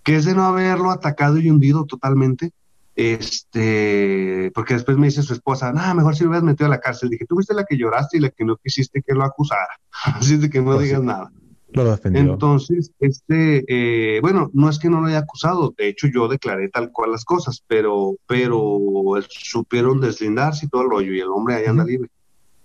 [0.04, 2.52] que es de no haberlo atacado y hundido totalmente,
[2.96, 6.80] este, porque después me dice su esposa, nada, mejor si lo hubieras metido a la
[6.80, 7.10] cárcel.
[7.10, 10.38] Dije, tú fuiste la que lloraste y la que no quisiste que lo acusara, así
[10.38, 11.32] de que no pues digas nada.
[11.74, 12.22] Lo defendió.
[12.22, 16.70] Entonces, este, eh, bueno, no es que no lo haya acusado, de hecho yo declaré
[16.70, 18.80] tal cual las cosas, pero, pero
[19.28, 22.10] supieron deslindarse y todo el rollo y el hombre ahí anda libre.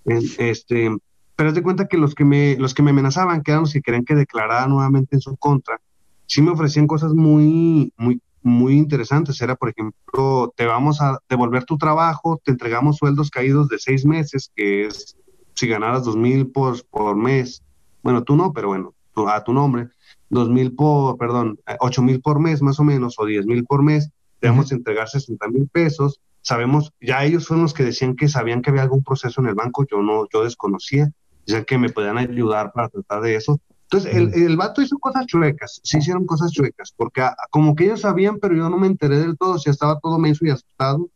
[0.05, 0.91] Este,
[1.37, 3.73] pero es de cuenta que los que me, los que me amenazaban, que eran los
[3.73, 5.81] que querían que declarara nuevamente en su contra,
[6.27, 9.41] sí me ofrecían cosas muy, muy, muy interesantes.
[9.41, 14.05] Era, por ejemplo, te vamos a devolver tu trabajo, te entregamos sueldos caídos de seis
[14.05, 15.17] meses, que es
[15.55, 17.63] si ganaras dos mil por, por mes.
[18.03, 18.95] Bueno, tú no, pero bueno,
[19.29, 19.89] a tu nombre,
[20.29, 23.83] dos mil por, perdón, ocho mil por mes más o menos, o diez mil por
[23.83, 24.11] mes,
[24.41, 26.21] te vamos a entregar 60 mil pesos.
[26.41, 29.55] Sabemos, ya ellos fueron los que decían que sabían que había algún proceso en el
[29.55, 31.13] banco, yo no, yo desconocía
[31.47, 33.61] ya que me podían ayudar para tratar de eso.
[33.85, 38.01] Entonces, el, el vato hizo cosas chuecas, sí hicieron cosas chuecas, porque como que ellos
[38.01, 41.09] sabían, pero yo no me enteré del todo, si estaba todo menso y asustado.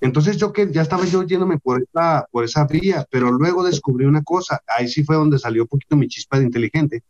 [0.00, 4.06] Entonces yo que ya estaba yo yéndome por esa, por esa vía, pero luego descubrí
[4.06, 7.02] una cosa, ahí sí fue donde salió un poquito mi chispa de inteligente,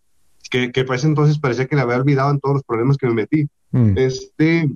[0.50, 3.14] que, que pues entonces parecía que le había olvidado en todos los problemas que me
[3.14, 3.48] metí.
[3.70, 3.96] Mm.
[3.96, 4.68] Este,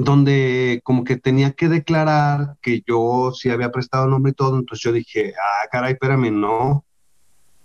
[0.00, 4.82] donde como que tenía que declarar que yo sí había prestado nombre y todo, entonces
[4.82, 6.84] yo dije, ah, caray, espérame, no.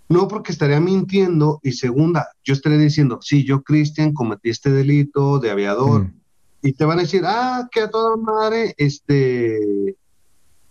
[0.08, 1.58] No, porque estaría mintiendo.
[1.62, 6.02] Y segunda, yo estaría diciendo, sí, yo, Cristian, cometí este delito de aviador.
[6.02, 6.21] Mm.
[6.62, 9.96] Y te van a decir, ah, que a toda madre, este...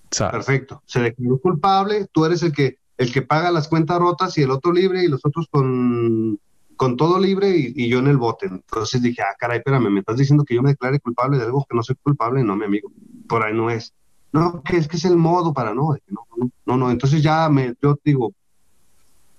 [0.10, 4.42] Perfecto, se declaró culpable, tú eres el que, el que paga las cuentas rotas y
[4.42, 6.38] el otro libre y los otros con
[6.82, 8.48] con todo libre y, yo en el bote.
[8.48, 11.64] Entonces dije, ah, caray, espérame, me estás diciendo que yo me declare culpable de algo
[11.70, 12.92] que no soy culpable, no, mi amigo,
[13.30, 13.94] por ahí no es.
[14.34, 17.76] No, que es que es el modo para no, no, no, no, entonces ya me,
[17.84, 18.34] yo digo,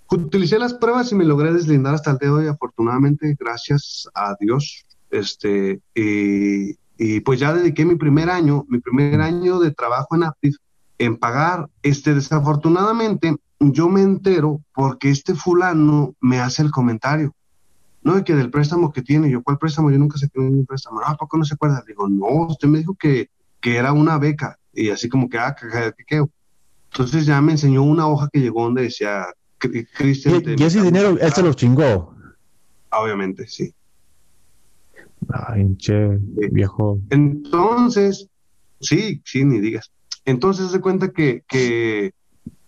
[0.09, 4.37] utilicé las pruebas y me logré deslindar hasta el día de hoy, afortunadamente, gracias a
[4.39, 10.17] Dios, este, y, y pues ya dediqué mi primer año, mi primer año de trabajo
[10.17, 10.57] en Aptiv,
[10.99, 17.33] en pagar, este, desafortunadamente, yo me entero porque este fulano me hace el comentario.
[18.03, 19.91] No, de que del préstamo que tiene, yo, ¿cuál préstamo?
[19.91, 21.01] Yo nunca sé qué un préstamo.
[21.05, 21.85] Ah, ¿por qué no se acuerda?
[21.87, 23.31] Digo, no, usted me dijo que,
[23.61, 24.59] que era una beca.
[24.73, 26.25] Y así como que, ah, que qué.
[26.91, 29.27] Entonces ya me enseñó una hoja que llegó donde decía,
[29.59, 30.43] Cristian.
[30.59, 32.15] ¿Y, ese dinero él se lo chingó?
[32.91, 33.73] Obviamente, sí.
[35.29, 36.19] Ay, che,
[36.51, 36.99] viejo.
[37.11, 38.29] Entonces,
[38.81, 39.91] sí, sí, ni digas.
[40.25, 42.13] Entonces se cuenta que, que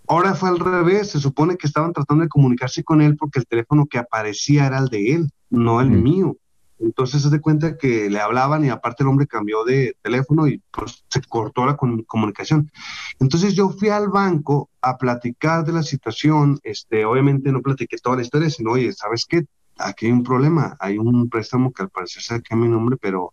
[0.07, 3.47] Ahora fue al revés, se supone que estaban tratando de comunicarse con él porque el
[3.47, 6.37] teléfono que aparecía era el de él, no el mío.
[6.79, 10.61] Entonces se da cuenta que le hablaban y aparte el hombre cambió de teléfono y
[10.71, 12.71] pues se cortó la comunicación.
[13.19, 18.17] Entonces yo fui al banco a platicar de la situación, este, obviamente no platiqué toda
[18.17, 19.47] la historia, sino, oye, ¿sabes qué?
[19.79, 23.33] Aquí hay un problema, hay un préstamo que al parecer se a mi nombre, pero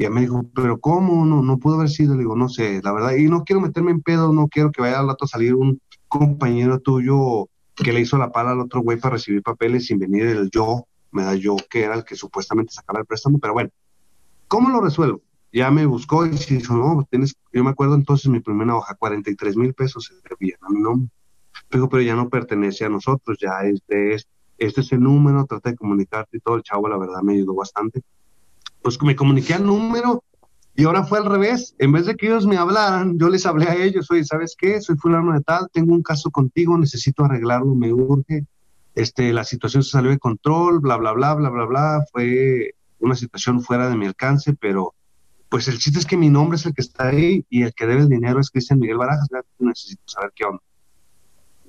[0.00, 1.26] y ella me dijo, pero ¿cómo?
[1.26, 2.14] No, no pudo haber sido.
[2.14, 4.80] Le digo, no sé, la verdad, y no quiero meterme en pedo, no quiero que
[4.80, 8.80] vaya al rato a salir un compañero tuyo que le hizo la pala al otro
[8.80, 12.16] güey para recibir papeles sin venir el yo, me da yo que era el que
[12.16, 13.68] supuestamente sacaba el préstamo, pero bueno,
[14.48, 15.20] ¿cómo lo resuelvo?
[15.52, 19.54] Ya me buscó y dijo, no, tienes, yo me acuerdo entonces mi primera hoja, 43
[19.58, 21.10] mil pesos se a mi nombre.
[21.70, 24.30] Digo, pero ya no pertenece a nosotros, ya es de este,
[24.60, 27.54] este es el número, trata de comunicarte y todo, el chavo la verdad me ayudó
[27.54, 28.02] bastante.
[28.82, 30.22] Pues me comuniqué al número
[30.74, 33.66] y ahora fue al revés, en vez de que ellos me hablaran, yo les hablé
[33.66, 34.80] a ellos, oye, ¿sabes qué?
[34.80, 38.46] Soy fulano de tal, tengo un caso contigo, necesito arreglarlo, me urge,
[38.94, 43.14] este, la situación se salió de control, bla, bla, bla, bla, bla, bla, fue una
[43.14, 44.94] situación fuera de mi alcance, pero
[45.48, 47.86] pues el chiste es que mi nombre es el que está ahí y el que
[47.86, 49.28] debe el dinero es Cristian Miguel Barajas,
[49.58, 50.62] necesito saber qué onda.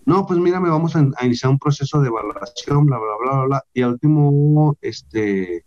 [0.06, 3.32] No, pues mira, me vamos a, a iniciar un proceso de evaluación, bla, bla, bla,
[3.34, 5.66] bla, bla, y al último, este,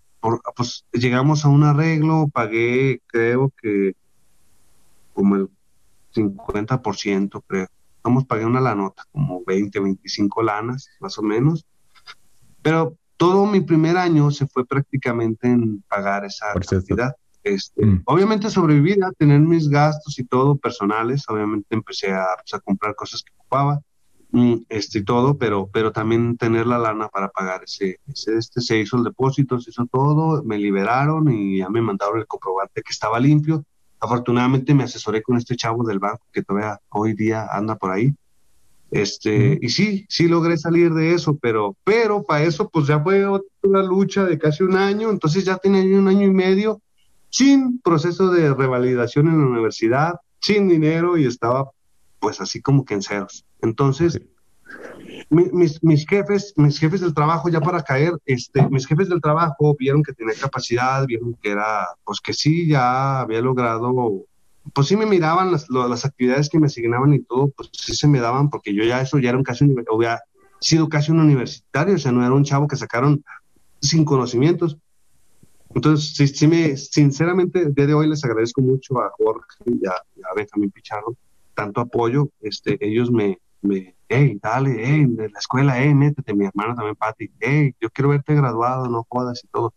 [0.56, 3.94] pues llegamos a un arreglo, pagué creo que
[5.12, 5.48] como el
[6.14, 7.68] 50%, creo.
[8.02, 11.64] Vamos, pagué una la nota, como 20, 25 lanas, más o menos.
[12.62, 17.14] Pero todo mi primer año se fue prácticamente en pagar esa cantidad.
[17.42, 18.02] Este, mm.
[18.06, 22.94] Obviamente sobrevivir a tener mis gastos y todo personales, obviamente empecé a, pues, a comprar
[22.94, 23.80] cosas que ocupaba
[24.68, 28.78] este, y todo, pero, pero también tener la lana para pagar ese, ese, este, se
[28.78, 32.90] hizo el depósito, se hizo todo, me liberaron y ya me mandaron el comprobante que
[32.90, 33.64] estaba limpio.
[34.00, 38.14] Afortunadamente me asesoré con este chavo del banco que todavía hoy día anda por ahí.
[38.90, 43.26] Este, y sí, sí logré salir de eso, pero, pero para eso pues ya fue
[43.62, 46.80] una lucha de casi un año, entonces ya tenía un año y medio
[47.28, 51.70] sin proceso de revalidación en la universidad, sin dinero y estaba
[52.24, 53.44] pues así como que en ceros.
[53.60, 54.18] Entonces,
[55.28, 59.76] mis, mis, jefes, mis jefes del trabajo, ya para caer, este, mis jefes del trabajo
[59.78, 64.24] vieron que tenía capacidad, vieron que era, pues que sí, ya había logrado,
[64.72, 68.08] pues sí me miraban las, las actividades que me asignaban y todo, pues sí se
[68.08, 69.66] me daban, porque yo ya eso ya era un caso,
[70.00, 70.22] ya
[70.60, 73.22] sido casi un universitario, o sea, no era un chavo que sacaron
[73.82, 74.78] sin conocimientos.
[75.74, 79.86] Entonces, sí, sí me, sinceramente, el día de hoy les agradezco mucho a Jorge y
[79.86, 81.14] a, a Benjamín Pichardo,
[81.54, 86.46] tanto apoyo, este, ellos me, me, hey, dale, hey, de la escuela, hey, métete, mi
[86.46, 89.72] hermano también, Pati, hey, yo quiero verte graduado, no jodas y todo.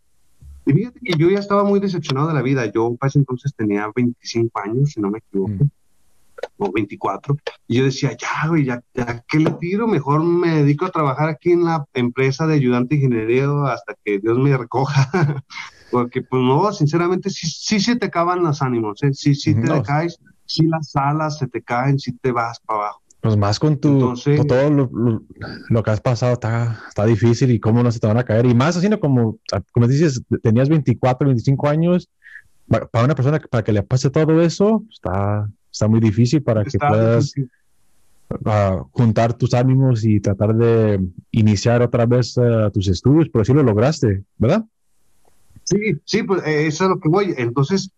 [0.66, 3.54] Y fíjate que yo ya estaba muy decepcionado de la vida, yo para ese entonces
[3.54, 5.64] tenía 25 años, si no me equivoco.
[5.64, 5.70] Mm
[6.56, 7.36] o 24.
[7.66, 9.86] Y yo decía, ya, güey, ya, ya, ¿qué le tiro?
[9.86, 14.38] Mejor me dedico a trabajar aquí en la empresa de ayudante ingeniero hasta que Dios
[14.38, 15.10] me recoja.
[15.90, 19.14] Porque, pues no, sinceramente, sí, sí se te acaban los ánimos, ¿eh?
[19.14, 20.18] sí, sí te caes,
[20.48, 23.02] sí las alas se te caen, sí te vas para abajo.
[23.20, 24.14] Pues más con tu,
[24.46, 24.90] todo lo,
[25.68, 28.46] lo, que has pasado está, está difícil y cómo no se te van a caer.
[28.46, 29.38] Y más haciendo como,
[29.72, 32.08] como dices, tenías 24, 25 años,
[32.68, 36.78] para una persona para que le pase todo eso, está, está muy difícil para que
[36.78, 37.34] puedas
[38.44, 41.00] ah, juntar tus ánimos y tratar de
[41.32, 44.64] iniciar otra vez ah, tus estudios, pero sí lo lograste, ¿verdad?
[45.64, 47.34] Sí, sí, pues eh, eso es lo que voy.
[47.36, 47.90] Entonces,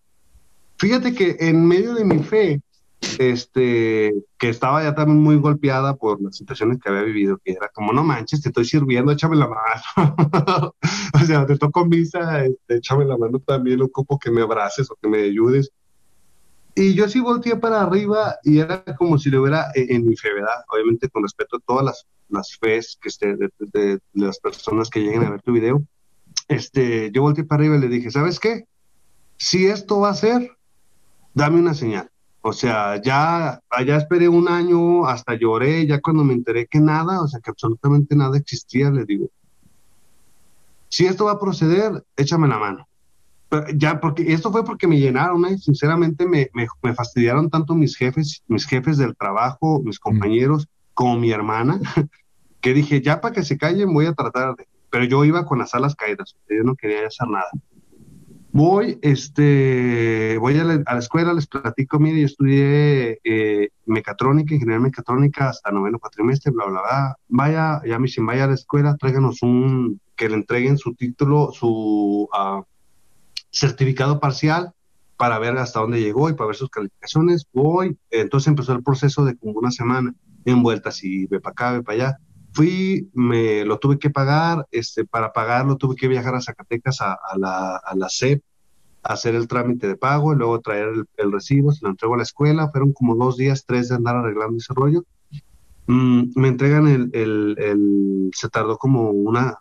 [0.81, 2.63] fíjate que en medio de mi fe,
[3.19, 7.69] este, que estaba ya también muy golpeada por las situaciones que había vivido, que era
[7.69, 10.75] como, no manches, te estoy sirviendo, échame la mano.
[11.15, 14.97] o sea, te toco misa, este, échame la mano también, ocupo que me abraces o
[14.97, 15.71] que me ayudes.
[16.75, 20.33] Y yo sí volteé para arriba y era como si lo hubiera en, mi fe,
[20.33, 20.65] ¿verdad?
[20.73, 25.01] Obviamente con respeto a todas las, las fes que esté de, de, las personas que
[25.01, 25.83] lleguen a ver tu video.
[26.49, 28.65] Este, yo volteé para arriba y le dije, ¿sabes qué?
[29.37, 30.57] Si esto va a ser,
[31.35, 32.11] dame una señal.
[32.43, 37.21] O sea, ya allá esperé un año, hasta lloré, ya cuando me enteré que nada,
[37.21, 39.29] o sea, que absolutamente nada existía, le digo,
[40.89, 42.89] si esto va a proceder, échame la mano
[43.75, 45.59] ya, porque esto fue porque me llenaron, ¿eh?
[45.59, 50.03] sinceramente me, me, me, fastidiaron tanto mis jefes, mis jefes del trabajo, mis mm.
[50.03, 51.81] compañeros, como mi hermana,
[52.61, 55.59] que dije, ya para que se callen voy a tratar de, pero yo iba con
[55.59, 57.49] las alas caídas, yo no quería hacer nada.
[58.53, 65.51] Voy, este, voy a la, escuela, les platico, mire, yo estudié eh, mecatrónica, ingeniería mecatrónica
[65.51, 67.17] hasta noveno cuatrimestre, bla, bla, bla.
[67.29, 71.53] Vaya, ya me dicen, vaya a la escuela, tráiganos un, que le entreguen su título,
[71.53, 72.65] su, uh,
[73.51, 74.73] certificado parcial
[75.17, 77.47] para ver hasta dónde llegó y para ver sus calificaciones.
[77.53, 80.15] Voy, entonces empezó el proceso de como una semana
[80.45, 82.19] en vueltas y ve para acá, ve para allá.
[82.53, 87.17] Fui, me lo tuve que pagar, este, para pagarlo tuve que viajar a Zacatecas a,
[87.37, 88.43] la, a la CEP,
[89.03, 92.19] a hacer el trámite de pago y luego traer el, recibo, se lo entrego a
[92.19, 95.05] la escuela, fueron como dos días, tres de andar arreglando ese rollo.
[95.87, 99.59] Mm, me entregan el, el, el, se tardó como una,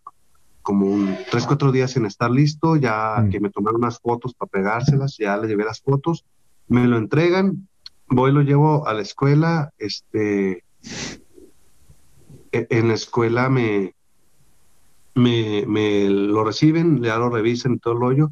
[0.62, 3.30] como un, tres, cuatro días en estar listo, ya mm.
[3.30, 6.26] que me tomaron unas fotos para pegárselas, ya le llevé las fotos,
[6.68, 7.68] me lo entregan,
[8.08, 10.64] voy, lo llevo a la escuela, este,
[12.52, 13.94] en la escuela me,
[15.16, 18.32] me, me lo reciben, ya lo revisan todo el rollo,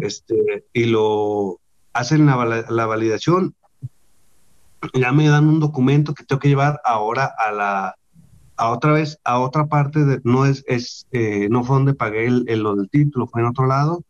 [0.00, 1.60] este, y lo
[1.92, 3.54] hacen la, la validación,
[4.94, 7.96] ya me dan un documento que tengo que llevar ahora a la,
[8.56, 12.26] a otra vez, a otra parte, de, no es, es eh, no fue donde pagué
[12.26, 14.02] el, lo del título, fue en otro lado,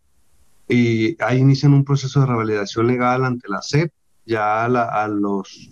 [0.68, 3.92] y ahí inician un proceso de revalidación legal ante la SEP,
[4.24, 5.70] ya a, los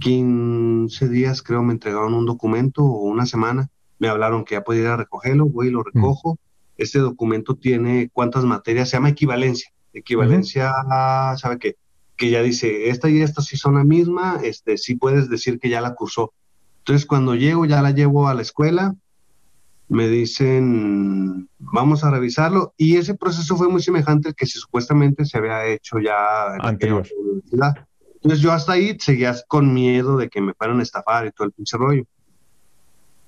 [0.00, 3.68] 15 días creo me entregaron un documento o una semana,
[3.98, 6.38] me hablaron que ya podía ir a recogerlo, voy y lo recojo,
[6.76, 10.72] este documento tiene cuántas materias, se llama equivalencia, equivalencia,
[11.36, 11.76] ¿sabe qué?
[12.16, 15.68] Que ya dice, esta y esta sí son la misma, este, sí puedes decir que
[15.68, 16.32] ya la cursó.
[16.78, 18.94] Entonces, cuando llego, ya la llevo a la escuela,
[19.88, 25.36] me dicen, vamos a revisarlo, y ese proceso fue muy semejante al que supuestamente se
[25.36, 26.62] había hecho ya en.
[27.14, 27.86] La universidad.
[28.22, 31.46] Entonces, yo hasta ahí seguía con miedo de que me fueran a estafar y todo
[31.46, 32.04] el pinche rollo.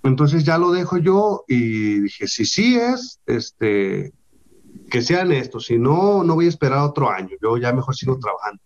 [0.05, 4.13] Entonces ya lo dejo yo y dije, si sí es, este,
[4.91, 8.19] que sean estos, si no, no voy a esperar otro año, yo ya mejor sigo
[8.19, 8.61] trabajando.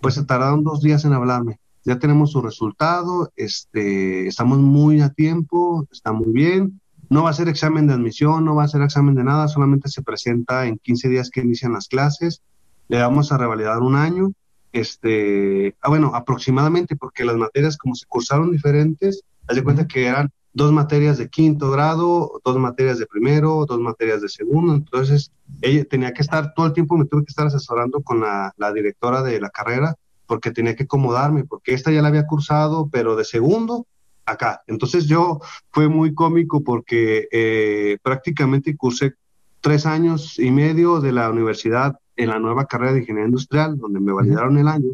[0.00, 5.10] Pues se tardaron dos días en hablarme ya tenemos su resultado, este, estamos muy a
[5.10, 6.80] tiempo, está muy bien.
[7.08, 9.88] No va a ser examen de admisión, no va a ser examen de nada, solamente
[9.88, 12.42] se presenta en 15 días que inician las clases.
[12.88, 14.32] Le vamos a revalidar un año.
[14.72, 20.06] Este, ah, bueno, aproximadamente, porque las materias como se cursaron diferentes, haz de cuenta que
[20.06, 24.74] eran dos materias de quinto grado, dos materias de primero, dos materias de segundo.
[24.74, 25.30] Entonces,
[25.60, 28.72] ella tenía que estar todo el tiempo, me tuve que estar asesorando con la, la
[28.72, 29.96] directora de la carrera
[30.26, 33.86] porque tenía que acomodarme, porque esta ya la había cursado, pero de segundo
[34.24, 34.62] acá.
[34.66, 35.40] Entonces yo
[35.70, 39.14] fue muy cómico porque eh, prácticamente cursé
[39.60, 44.00] tres años y medio de la universidad en la nueva carrera de ingeniería industrial, donde
[44.00, 44.90] me validaron el año.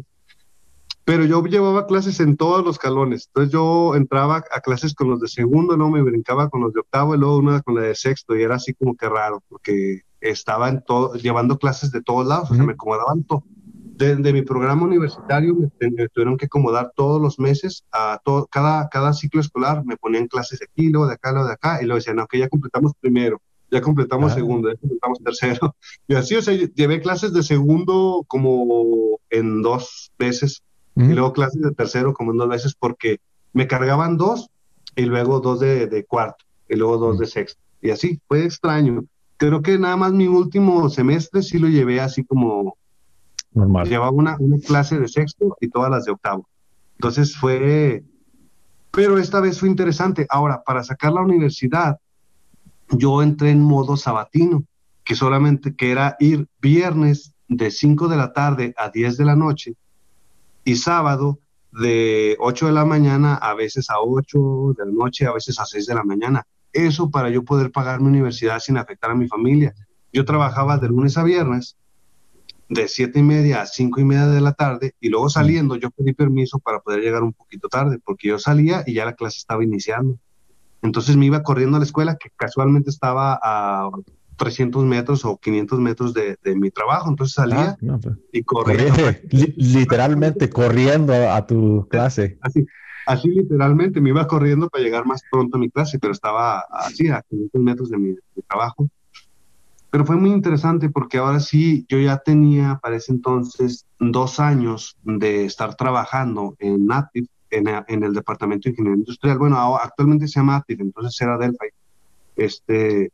[1.05, 3.27] pero yo llevaba clases en todos los calones.
[3.27, 6.81] Entonces yo entraba a clases con los de segundo, no me brincaba con los de
[6.81, 10.03] octavo y luego una con la de sexto y era así como que raro porque
[10.21, 13.43] estaba en todo, llevando clases de todos lados, o sea, me acomodaban todo.
[13.95, 19.11] De, mi programa universitario me, tuvieron que acomodar todos los meses, a todo, cada, cada
[19.11, 21.97] ciclo escolar me ponían clases de aquí, luego de acá, luego de acá, y luego
[21.97, 23.41] decían, no, que ya completamos primero,
[23.71, 24.35] ya completamos ah.
[24.35, 25.75] segundo, ya completamos tercero.
[26.07, 30.63] Y así, o sea, llevé clases de segundo como en dos veces
[30.95, 33.21] y luego clases de tercero como en dos veces porque
[33.53, 34.49] me cargaban dos
[34.97, 37.61] y luego dos de, cuarto y luego dos de sexto.
[37.81, 39.05] Y así, fue extraño.
[39.37, 42.75] Creo que nada más mi último semestre sí lo llevé así como...
[43.53, 43.87] Normal.
[43.87, 46.47] Llevaba una, una clase de sexto y todas las de octavo.
[46.95, 48.03] Entonces fue...
[48.91, 50.27] Pero esta vez fue interesante.
[50.29, 51.97] Ahora, para sacar la universidad,
[52.91, 54.63] yo entré en modo sabatino,
[55.03, 59.35] que solamente que era ir viernes de 5 de la tarde a 10 de la
[59.35, 59.75] noche
[60.63, 61.39] y sábado
[61.71, 65.65] de 8 de la mañana a veces a 8 de la noche, a veces a
[65.65, 66.45] 6 de la mañana.
[66.73, 69.73] Eso para yo poder pagar mi universidad sin afectar a mi familia.
[70.13, 71.77] Yo trabajaba de lunes a viernes,
[72.69, 75.89] de 7 y media a 5 y media de la tarde, y luego saliendo yo
[75.89, 79.39] pedí permiso para poder llegar un poquito tarde, porque yo salía y ya la clase
[79.39, 80.19] estaba iniciando.
[80.81, 83.89] Entonces me iba corriendo a la escuela, que casualmente estaba a
[84.39, 87.09] 300 metros o 500 metros de, mi trabajo.
[87.09, 88.93] Entonces salía ah, pues, y corría.
[89.29, 92.37] literalmente corriendo a, tu clase.
[92.41, 92.65] Así,
[93.05, 97.09] así literalmente me iba corriendo para llegar más pronto a mi clase, pero estaba así
[97.09, 98.15] a 500 metros de mi,
[98.47, 98.89] trabajo.
[99.91, 104.95] Pero fue muy interesante porque ahora sí, yo ya tenía para ese entonces dos años
[105.03, 109.37] de estar trabajando en Native, en, el Departamento de Ingeniería Industrial.
[109.37, 111.67] Bueno, actualmente se llama entonces era Delphi.
[112.35, 113.11] Este,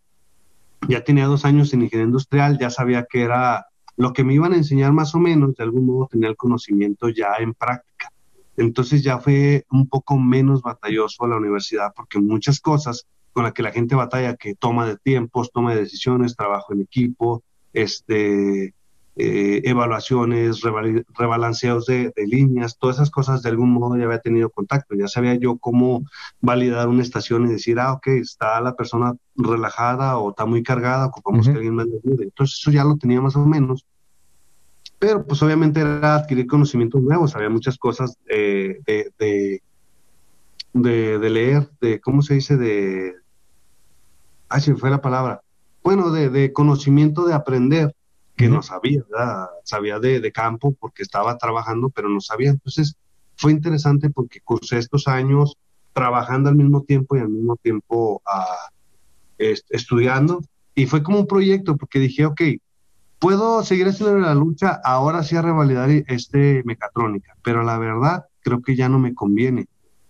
[0.87, 3.65] ya tenía dos años en ingeniería industrial, ya sabía que era
[3.97, 7.09] lo que me iban a enseñar más o menos, de algún modo tenía el conocimiento
[7.09, 8.11] ya en práctica.
[8.57, 13.63] Entonces ya fue un poco menos batalloso la universidad porque muchas cosas con las que
[13.63, 17.43] la gente batalla, que toma de tiempos, toma de decisiones, trabajo en equipo,
[17.73, 18.73] este,
[19.17, 20.59] eh, evaluaciones,
[21.13, 25.35] rebalanceos de, líneas, todas esas cosas de algún modo ya había tenido contacto, ya sabía
[25.35, 26.03] yo cómo
[26.41, 31.05] validar una estación y decir, ah, ok, está la persona relajada o está muy cargada,
[31.05, 32.25] ocupamos que alguien me ayude.
[32.25, 33.85] Entonces eso ya lo tenía más o menos.
[34.99, 38.81] Pero pues obviamente era adquirir conocimientos nuevos, había muchas cosas de,
[39.17, 39.61] de,
[40.73, 42.57] de, leer, de, ¿cómo se dice?
[42.57, 43.13] De...
[44.49, 45.41] Ah, se me fue la palabra.
[45.83, 47.95] Bueno, de, de conocimiento de aprender
[48.35, 49.03] que no sabía,
[49.63, 52.49] sabía de, campo porque estaba trabajando, pero no sabía.
[52.49, 52.95] Entonces
[53.37, 55.57] fue interesante porque cursé estos años
[55.93, 58.69] trabajando al mismo tiempo y al mismo tiempo ah,
[59.37, 60.41] estudiando.
[60.73, 62.41] Y fue como un proyecto porque dije, ok,
[63.19, 68.61] puedo seguir haciendo la lucha, ahora sí a revalidar este mecatrónica, pero la verdad creo
[68.61, 69.67] que ya no me conviene,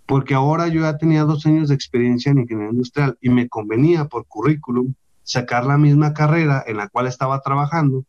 [0.08, 4.06] porque ahora yo ya tenía dos años de experiencia en ingeniería industrial y me convenía
[4.06, 8.04] por currículum sacar la misma carrera en la cual estaba trabajando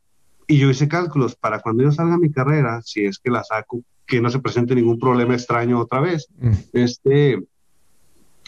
[0.47, 3.83] y yo hice cálculos para cuando yo salga mi carrera, si es que la saco,
[4.07, 6.53] que no se presente ningún problema extraño otra vez, mm.
[6.73, 7.43] este,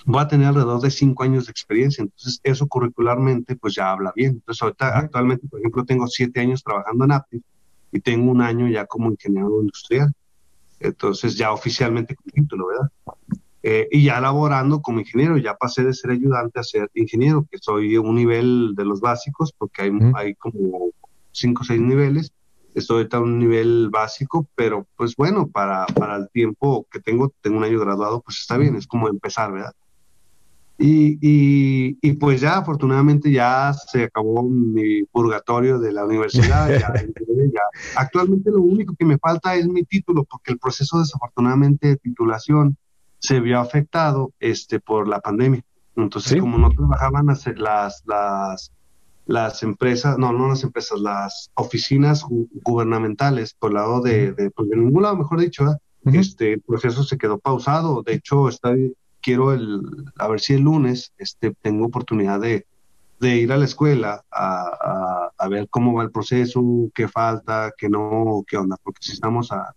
[0.04, 2.02] voy a tener alrededor de cinco años de experiencia.
[2.02, 4.32] Entonces, eso curricularmente, pues ya habla bien.
[4.32, 7.42] Entonces, ahorita, actualmente, por ejemplo, tengo siete años trabajando en Aptiv
[7.90, 10.12] y tengo un año ya como ingeniero industrial.
[10.80, 12.90] Entonces, ya oficialmente con título, ¿verdad?
[13.64, 17.58] Eh, y ya laborando como ingeniero, ya pasé de ser ayudante a ser ingeniero, que
[17.58, 20.92] soy un nivel de los básicos, porque hay, hay como
[21.39, 22.32] cinco o seis niveles.
[22.74, 27.32] Estoy ahorita a un nivel básico, pero pues bueno, para, para el tiempo que tengo,
[27.40, 29.73] tengo un año graduado, pues está bien, es como empezar, ¿verdad?
[30.81, 36.69] Y, y, y, pues ya afortunadamente ya se acabó mi purgatorio de la universidad.
[36.69, 36.94] ya,
[37.52, 37.62] ya.
[37.97, 42.77] Actualmente lo único que me falta es mi título, porque el proceso desafortunadamente de titulación
[43.19, 45.65] se vio afectado este, por la pandemia.
[45.97, 48.73] Entonces, como no trabajaban las, las, las
[49.28, 52.24] las empresas, no, no las empresas, las oficinas
[52.64, 55.66] gubernamentales por el lado de, de, pues de ningún lado, mejor dicho,
[56.05, 58.02] este el proceso se quedó pausado.
[58.02, 58.74] De hecho, está,
[59.20, 59.82] quiero el,
[60.16, 62.64] a ver si el lunes este, tengo oportunidad de,
[63.20, 66.62] de ir a la escuela a, a, ver cómo va el proceso,
[66.94, 69.74] qué falta, qué no, qué onda, porque si estamos a,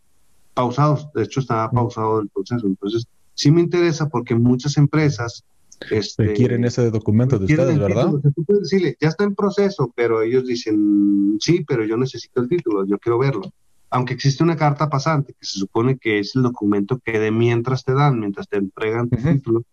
[0.54, 2.68] pausados, de hecho está pausado el proceso.
[2.68, 5.44] Entonces, sí me interesa porque muchas empresas
[5.90, 8.12] este, quieren ese documento de ustedes, ¿verdad?
[8.36, 12.50] tú puedes decirle, ya está en proceso, pero ellos dicen, sí, pero yo necesito el
[12.50, 13.52] título, yo quiero verlo.
[13.90, 17.84] Aunque existe una carta pasante, que se supone que es el documento que de mientras
[17.84, 19.64] te dan, mientras te entregan tu título,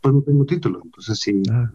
[0.00, 0.80] pues no tengo título.
[0.84, 1.42] Entonces sí.
[1.50, 1.72] Ah,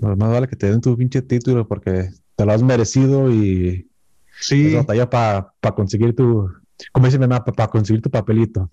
[0.00, 3.88] más vale que te den tu pinche título porque te lo has merecido y
[4.38, 4.66] sí.
[4.66, 6.50] es batalla para conseguir tu,
[6.92, 8.70] como dice mi mamá, para conseguir tu papelito.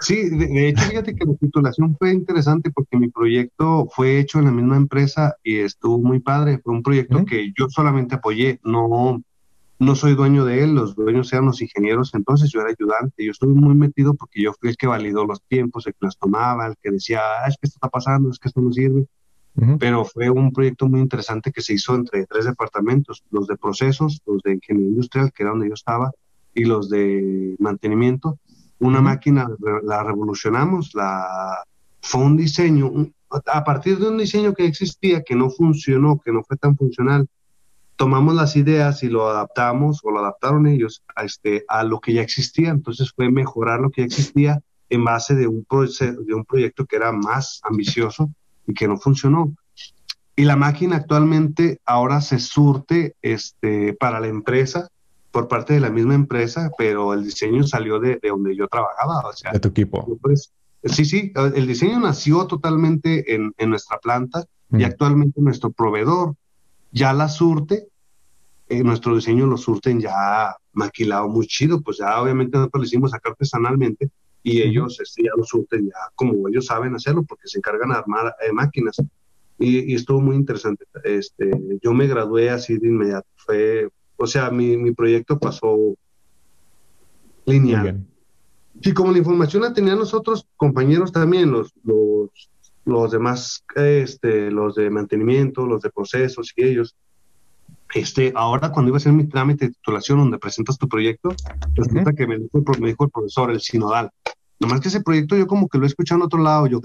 [0.00, 4.44] Sí, de, hecho, fíjate que la titulación fue interesante porque mi proyecto fue hecho en
[4.44, 6.58] la misma empresa y estuvo muy padre.
[6.62, 9.22] Fue un proyecto que yo solamente apoyé, no,
[9.78, 13.24] no soy dueño de él, los dueños eran los ingenieros, entonces yo era ayudante.
[13.24, 16.18] Yo estuve muy metido porque yo fui el que validó los tiempos, el que los
[16.18, 19.06] tomaba, el que decía, ah, es que esto está pasando, es que esto no sirve.
[19.78, 24.20] Pero fue un proyecto muy interesante que se hizo entre tres departamentos, los de procesos,
[24.26, 26.10] los de ingeniería industrial, que era donde yo estaba,
[26.52, 28.38] y los de mantenimiento
[28.78, 29.48] una máquina
[29.82, 31.64] la revolucionamos, la,
[32.00, 32.92] fue un diseño,
[33.46, 37.28] a partir de un diseño que existía, que no funcionó, que no fue tan funcional,
[37.96, 42.12] tomamos las ideas y lo adaptamos o lo adaptaron ellos a, este, a lo que
[42.12, 42.70] ya existía.
[42.70, 46.96] Entonces fue mejorar lo que ya existía en base de un, de un proyecto que
[46.96, 48.30] era más ambicioso
[48.66, 49.52] y que no funcionó.
[50.36, 54.88] Y la máquina actualmente ahora se surte este, para la empresa
[55.36, 59.28] por parte de la misma empresa, pero el diseño salió de, de donde yo trabajaba.
[59.28, 60.18] O sea, de tu equipo.
[60.22, 60.50] Pues,
[60.82, 66.36] sí, sí, el diseño nació totalmente en, en nuestra planta y actualmente nuestro proveedor
[66.90, 67.88] ya la surte,
[68.70, 73.12] eh, nuestro diseño lo surten ya maquilado muy chido, pues ya obviamente nosotros lo hicimos
[73.12, 74.08] acá artesanalmente
[74.42, 77.96] y ellos este, ya lo surten ya como ellos saben hacerlo porque se encargan de
[77.96, 78.96] armar eh, máquinas.
[79.58, 80.86] Y, y, estuvo muy interesante.
[81.04, 81.50] Este,
[81.82, 83.26] yo me gradué así de inmediato.
[83.36, 85.94] Fue, o sea, mi, mi proyecto pasó
[87.44, 88.04] lineal.
[88.80, 92.30] Y como la información la tenían nosotros, compañeros también, los, los,
[92.84, 96.94] los demás, este, los de mantenimiento, los de procesos y ellos,
[97.94, 101.30] este, ahora cuando iba a hacer mi trámite de titulación donde presentas tu proyecto,
[101.74, 104.10] resulta que me dijo, me dijo, el profesor, el sinodal.
[104.60, 106.80] Nomás que ese proyecto yo como que lo he escuchado en otro lado, yo,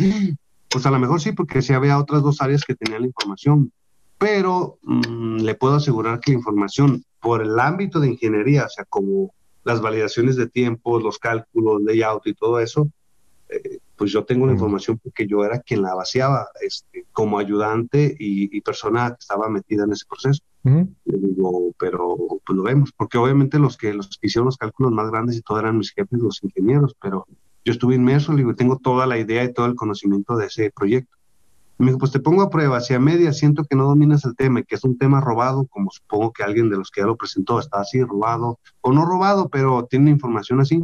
[0.69, 3.71] pues a lo mejor sí, porque sí había otras dos áreas que tenían la información,
[4.17, 8.85] pero mm, le puedo asegurar que la información por el ámbito de ingeniería, o sea,
[8.85, 9.33] como
[9.63, 12.89] las validaciones de tiempos, los cálculos, layout y todo eso,
[13.49, 18.15] eh, pues yo tengo la información porque yo era quien la vaciaba este, como ayudante
[18.17, 20.41] y, persona que estaba metida en ese proceso.
[20.63, 24.91] Le digo, pero pues lo vemos, porque obviamente los que, los que hicieron los cálculos
[24.91, 27.27] más grandes y todo eran mis jefes, los ingenieros, pero
[27.63, 30.71] yo estuve inmerso, le digo, tengo toda la idea y todo el conocimiento de ese
[30.71, 31.15] proyecto.
[31.81, 34.35] Me dijo, pues te pongo a prueba, si a media siento que no dominas el
[34.35, 37.07] tema y que es un tema robado, como supongo que alguien de los que ya
[37.07, 40.83] lo presentó está así, robado, o no robado, pero tiene información así,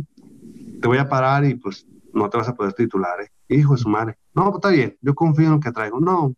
[0.82, 3.30] te voy a parar y pues no te vas a poder titular, ¿eh?
[3.56, 4.18] Hijo de su madre.
[4.34, 6.00] No, pues está bien, yo confío en lo que traigo.
[6.00, 6.34] No.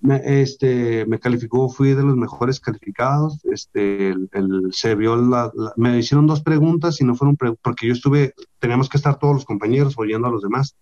[0.00, 5.96] Me, este, me calificó, fui de los mejores calificados, este, el, se vio la, me
[5.96, 9.94] hicieron dos preguntas y no fueron, porque yo estuve, teníamos que estar todos los compañeros
[9.98, 10.74] oyendo a los demás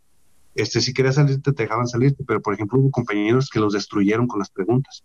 [0.55, 4.27] este, si querías salirte, te dejaban salirte, pero por ejemplo hubo compañeros que los destruyeron
[4.27, 5.05] con las preguntas.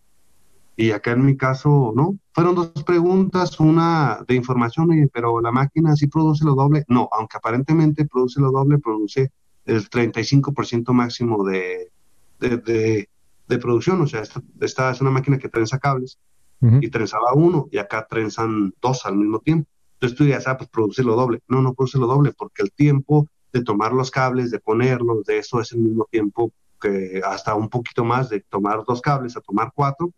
[0.80, 5.95] Y acá en mi caso, no, fueron dos preguntas, una de información, pero la máquina
[5.95, 6.84] sí produce lo doble.
[6.88, 9.32] No, aunque aparentemente produce lo doble, produce
[9.65, 11.91] el 35% máximo de,
[12.40, 13.07] de,
[13.48, 14.02] de, producción.
[14.02, 14.22] O sea,
[14.61, 16.19] esta, es una máquina que trenza cables
[16.61, 19.68] y trenzaba uno y acá trenzan dos al mismo tiempo.
[19.94, 21.41] Entonces tú dirías, ah, pues produce lo doble.
[21.48, 23.28] No, no produce lo doble porque el tiempo
[23.58, 27.70] de tomar los cables, de ponerlos, de eso es el mismo tiempo que hasta un
[27.70, 30.12] poquito más de tomar dos cables a tomar cuatro.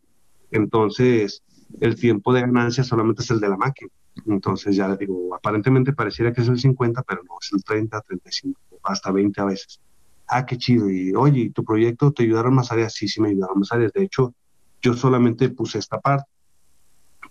[0.52, 1.44] Entonces,
[1.80, 3.92] el tiempo de ganancia solamente es el de la máquina.
[4.28, 8.02] Entonces, ya le digo, aparentemente pareciera que es el 50, pero no, es el 30,
[8.02, 9.80] 35, hasta 20 a veces.
[10.28, 10.90] Ah, qué chido.
[10.90, 12.94] Y oye, ¿tu proyecto te ayudaron más áreas?
[12.94, 13.94] Sí, sí me ayudaron más áreas.
[13.94, 14.34] De hecho,
[14.82, 16.30] yo solamente puse esta parte,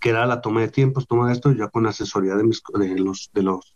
[0.01, 2.99] que era la toma de tiempos, toma de esto, ya con asesoría de, mis, de,
[2.99, 3.75] los, de los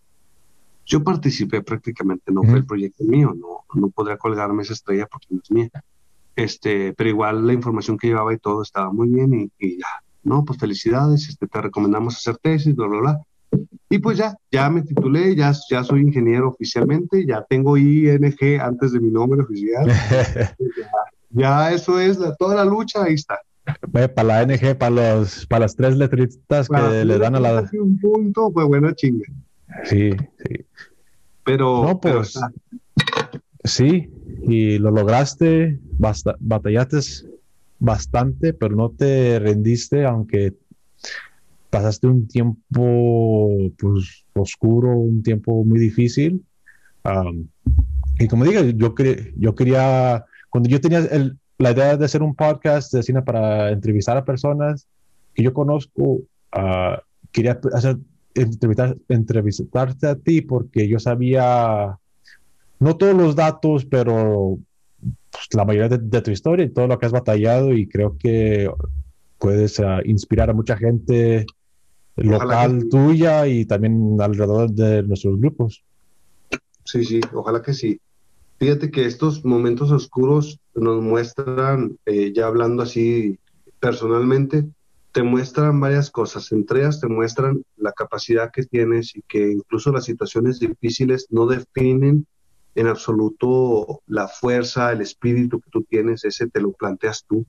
[0.86, 5.28] yo participé prácticamente, no fue el proyecto mío, no, no podría colgarme esa estrella porque
[5.30, 5.70] no es mía.
[6.36, 10.44] Este, pero igual la información que llevaba y todo estaba muy bien y, ya, no,
[10.44, 13.22] pues felicidades, este, te recomendamos hacer tesis, bla, bla, bla.
[13.90, 18.92] Y pues ya, ya me titulé, ya, ya soy ingeniero oficialmente, ya tengo ING antes
[18.92, 19.86] de mi nombre oficial.
[21.30, 23.40] ya, eso es toda la lucha, ahí está.
[23.92, 27.70] para la ANG, para, los, para las tres letritas que le dan a la...
[27.74, 29.26] Un punto, pues bueno, chingue.
[29.84, 30.66] Sí, sí.
[31.44, 32.40] Pero, no, pues,
[33.64, 34.10] sí,
[34.44, 35.80] y lo lograste,
[36.40, 37.00] batallaste
[37.80, 40.54] bastante, pero no te rendiste, aunque
[41.70, 46.45] pasaste un tiempo pues, oscuro, un tiempo muy difícil.
[48.20, 48.95] y como digo, yo,
[49.36, 51.02] yo quería, cuando yo tenía
[51.58, 54.88] la idea de hacer un podcast de cine para entrevistar a personas
[55.34, 56.22] que yo conozco,
[56.56, 56.98] uh,
[57.32, 57.98] quería hacer
[58.36, 61.98] entrevistar, entrevistarte a ti porque yo sabía,
[62.80, 64.60] no todos los datos, pero
[65.32, 68.70] pues, la mayoría de, tu historia y todo lo que has batallado y creo que
[69.40, 71.46] puedes ah, inspirar a mucha gente
[72.16, 75.84] local tuya y también alrededor de nuestros grupos.
[76.86, 78.00] Sí, sí, ojalá que sí.
[78.60, 83.38] Fíjate que estos momentos oscuros nos muestran, eh, ya hablando así
[83.80, 84.66] personalmente,
[85.14, 86.52] te muestran varias cosas.
[86.52, 91.45] Entre ellas te muestran la capacidad que tienes y que incluso las situaciones difíciles no
[91.45, 92.26] definen
[92.76, 97.45] en absoluto la fuerza, el espíritu que tú tienes, ese te lo planteas tú.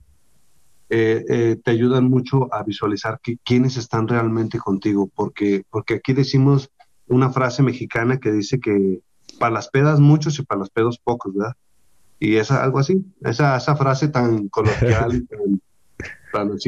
[0.91, 6.13] Eh, eh, te ayudan mucho a visualizar que, quiénes están realmente contigo, porque, porque aquí
[6.13, 6.71] decimos
[7.09, 9.01] una frase mexicana que dice que
[9.39, 11.55] para las pedas muchos y para los pedos pocos, ¿verdad?
[12.21, 15.61] Y es algo así, esa, esa frase tan coloquial y tan,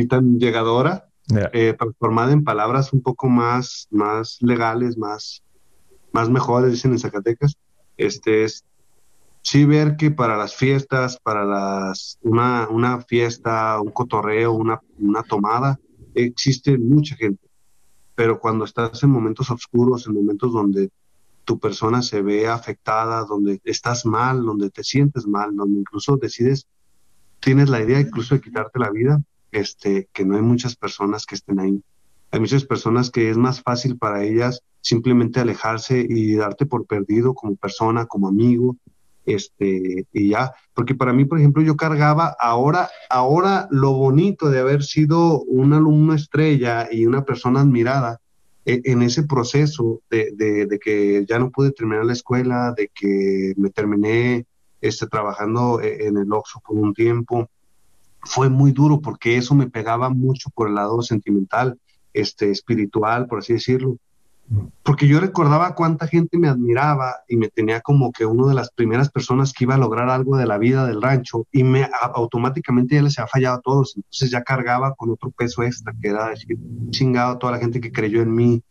[0.09, 1.09] tan llegadora,
[1.53, 5.43] eh, transformada en palabras un poco más, más legales, más,
[6.13, 7.57] más mejores, dicen en Zacatecas,
[7.97, 8.65] este es
[9.43, 15.23] sí ver que para las fiestas, para las, una, una fiesta, un cotorreo, una, una
[15.23, 15.79] tomada,
[16.15, 17.47] existe mucha gente.
[18.15, 20.91] Pero cuando estás en momentos oscuros, en momentos donde
[21.45, 26.67] tu persona se ve afectada, donde estás mal, donde te sientes mal, donde incluso decides,
[27.41, 31.35] tienes la idea incluso de quitarte la vida, este, que no hay muchas personas que
[31.35, 31.82] estén ahí.
[32.31, 37.35] Hay muchas personas que es más fácil para ellas simplemente alejarse y darte por perdido
[37.35, 38.77] como persona, como amigo,
[39.27, 44.60] este, y ya, porque para mí, por ejemplo, yo cargaba ahora, ahora lo bonito de
[44.60, 48.20] haber sido un alumno estrella y una persona admirada,
[48.64, 53.70] e, en ese proceso de, que ya no pude terminar la escuela, de que me
[53.70, 54.47] terminé
[54.81, 57.51] este, trabajando e, en el Oxxo por un tiempo,
[58.27, 61.78] fue muy duro porque eso me pegaba mucho por el lado sentimental,
[62.12, 63.97] este, espiritual, por así decirlo.
[64.82, 68.70] Porque yo recordaba cuánta gente me admiraba y me tenía como que una de las
[68.70, 72.94] primeras personas que iba a lograr algo de la vida del rancho y me automáticamente
[72.94, 76.28] ya les había fallado a todos, entonces ya cargaba con otro peso extra que era
[76.28, 76.57] decir,
[76.90, 78.62] chingado toda la gente que creyó en mí,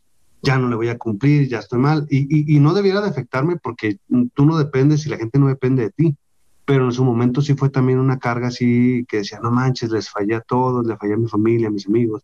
[0.42, 3.58] ya no le voy a cumplir, ya estoy mal y, y, no debiera de afectarme
[3.58, 3.98] porque
[4.34, 6.16] tú no dependes y la gente no depende de ti,
[6.66, 10.10] pero en su momento sí fue también una carga así que decía, no manches, les
[10.10, 12.24] fallé a todos, le fallé a mi familia, a mis amigos.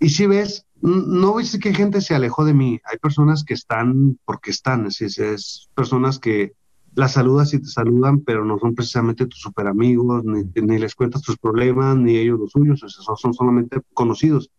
[0.00, 2.80] Y si ves, no ves que gente se alejó de mí.
[2.90, 6.54] Hay personas que están porque están, es, es personas que
[6.94, 11.22] las saludas y te saludan, pero no son precisamente tus super amigos, ni, les cuentas
[11.22, 14.50] tus problemas, ni ellos los suyos, o sea, son solamente conocidos.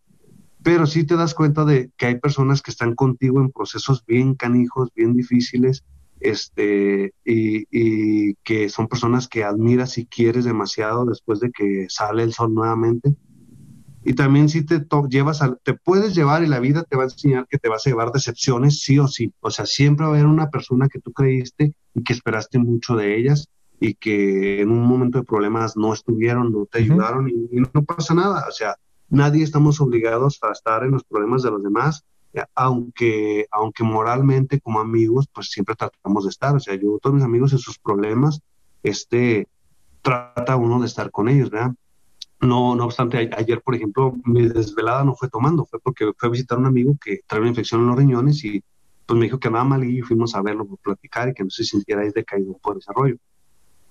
[0.62, 4.34] Pero sí te das cuenta de que hay personas que están contigo en procesos bien
[4.34, 5.84] canijos, bien difíciles,
[6.30, 12.22] este, y, y que son personas que admiras y quieres demasiado después de que sale
[12.22, 13.16] el sol nuevamente
[14.04, 17.46] y también si te llevas, te puedes llevar y la vida te va a enseñar
[17.48, 19.32] que te vas a llevar decepciones sí o sí.
[19.40, 22.96] O sea, siempre va a haber una persona que tú creíste y que esperaste mucho
[22.96, 23.48] de ellas
[23.80, 27.34] y que en un momento de problemas no estuvieron, no te ayudaron y,
[27.72, 28.44] no pasa nada.
[28.46, 28.76] O sea,
[29.08, 32.04] nadie estamos obligados a estar en los problemas de los demás,
[32.54, 36.54] aunque, aunque moralmente como amigos, pues siempre tratamos de estar.
[36.54, 38.40] O sea, yo, todos mis amigos en sus problemas,
[38.82, 39.48] este,
[40.02, 41.72] trata uno de estar con ellos, ¿verdad?
[42.40, 46.32] No, no obstante, ayer, por ejemplo, mi desvelada no fue tomando, fue porque fue a
[46.32, 48.62] visitar a un amigo que trae una infección en los riñones y
[49.06, 51.64] pues me dijo que andaba mal y fuimos a verlo, platicar y que no se
[51.64, 53.16] sintiera decaído por desarrollo.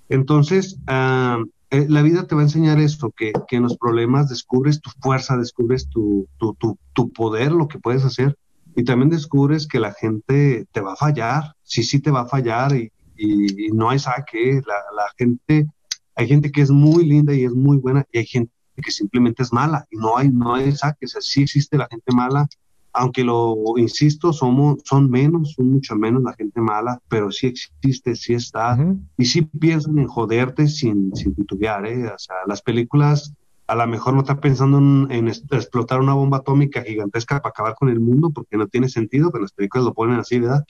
[0.10, 1.44] Entonces, ah,
[1.74, 5.38] eh, la vida te va a enseñar esto, que, en los problemas descubres tu fuerza,
[5.38, 6.56] descubres tu, tu,
[6.94, 8.38] tu, poder, lo que puedes hacer,
[8.76, 12.28] y también descubres que la gente te va a fallar, sí, sí te va a
[12.28, 15.68] fallar y, y, no hay saque, la, la gente
[16.16, 19.44] hay gente que es muy linda y es muy buena y hay gente que simplemente
[19.44, 22.48] es mala y no hay, no hay saques, sí existe la gente mala,
[22.94, 28.16] aunque lo insisto, somos, son menos, son mucho menos la gente mala, pero sí existe,
[28.16, 28.78] sí está,
[29.18, 32.08] y sí piensan en joderte sin, sin titubear, ¿eh?
[32.08, 33.34] O sea, las películas
[33.66, 37.90] a lo mejor no están pensando en, explotar una bomba atómica gigantesca para acabar con
[37.90, 40.64] el mundo, porque no tiene sentido, pero las películas lo ponen así, ¿verdad?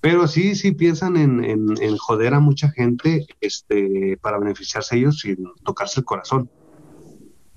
[0.00, 5.36] Pero sí, sí piensan en, en, joder a mucha gente este, para beneficiarse ellos sin
[5.62, 6.50] tocarse el corazón.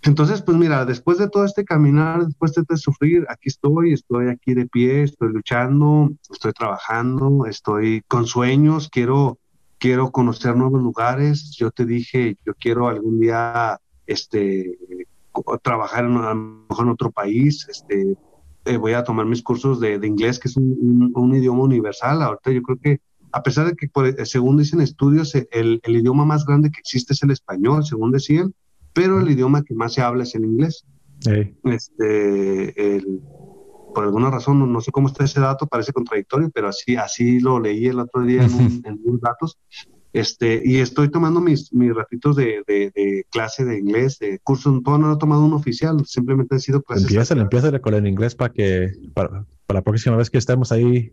[0.05, 4.27] Entonces, pues mira, después de todo este caminar, después de este sufrir, aquí estoy, estoy
[4.27, 9.39] aquí de pie, estoy luchando, estoy trabajando, estoy con sueños, quiero,
[9.79, 11.55] quiero conocer nuevos lugares.
[11.57, 14.77] Yo te dije, yo quiero algún día este,
[15.63, 16.35] trabajar en, a lo
[16.69, 18.15] mejor en otro país, este,
[18.65, 22.21] eh, voy a tomar mis cursos de, inglés, que es un, idioma universal.
[22.21, 22.99] Ahorita yo creo que,
[23.31, 27.13] a pesar de que, eh, según dicen estudios, eh, el, idioma más grande que existe
[27.13, 28.53] es el español, según decían,
[28.95, 30.85] pero el idioma que más se habla es el inglés.
[31.65, 33.03] Este,
[33.93, 37.59] por alguna razón, no, sé cómo está ese dato, parece contradictorio, pero así, así lo
[37.59, 39.57] leí el otro día en, unos datos.
[40.13, 44.97] Este, y estoy tomando mis, mis ratitos de, de, clase de inglés, de curso, todo
[44.97, 47.09] no he tomado un oficial, simplemente han sido clases.
[47.09, 51.11] Empieza, empieza con el inglés para que, para, para, la próxima vez que estemos ahí,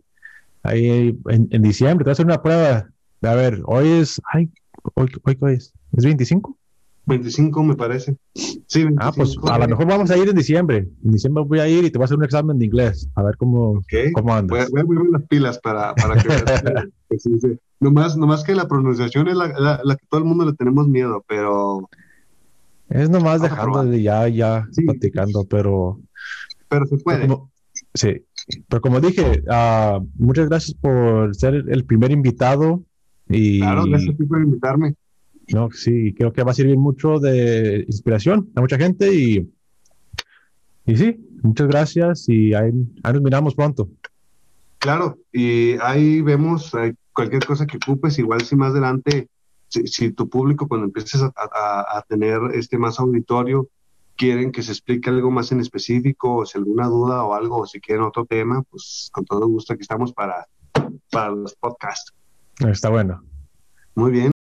[0.63, 2.89] ahí en, en, diciembre, te voy a hacer una prueba.
[3.23, 4.49] A ver, hoy es, ay,
[4.93, 6.57] hoy, hoy, es, ¿es 25?
[7.05, 8.17] 25 me parece.
[8.33, 10.87] Sí, Ah, pues a lo mejor vamos a ir en diciembre.
[11.03, 13.09] En diciembre voy a ir y te voy a hacer un examen de inglés.
[13.15, 13.81] A ver cómo,
[14.13, 14.69] cómo andas.
[14.71, 16.63] Voy, a poner las pilas para, para que veas.
[17.09, 20.87] que, nomás, nomás que la pronunciación es la, la, que todo el mundo le tenemos
[20.87, 21.89] miedo, pero...
[22.89, 25.99] Es nomás dejando de ya, ya platicando, pero...
[26.69, 27.27] Pero se puede.
[27.93, 28.25] sí,
[28.67, 32.83] pero como dije, uh, muchas gracias por ser el primer invitado.
[33.29, 34.95] Y, claro, gracias por invitarme.
[35.53, 39.53] No, sí, creo que va a servir mucho de inspiración a mucha gente y,
[40.85, 43.87] y sí, muchas gracias y ahí, nos miramos pronto.
[44.79, 46.71] Claro, y ahí vemos
[47.13, 49.27] cualquier cosa que ocupes, igual si más adelante,
[49.67, 53.67] si, tu público cuando empieces a, tener este más auditorio,
[54.17, 57.67] quieren que se explique algo más en específico, o si alguna duda o algo, o
[57.67, 60.47] si quieren otro tema, pues con todo gusto aquí estamos para,
[61.11, 62.11] para los podcasts.
[62.67, 63.23] Está bueno.
[63.95, 64.32] Muy bien.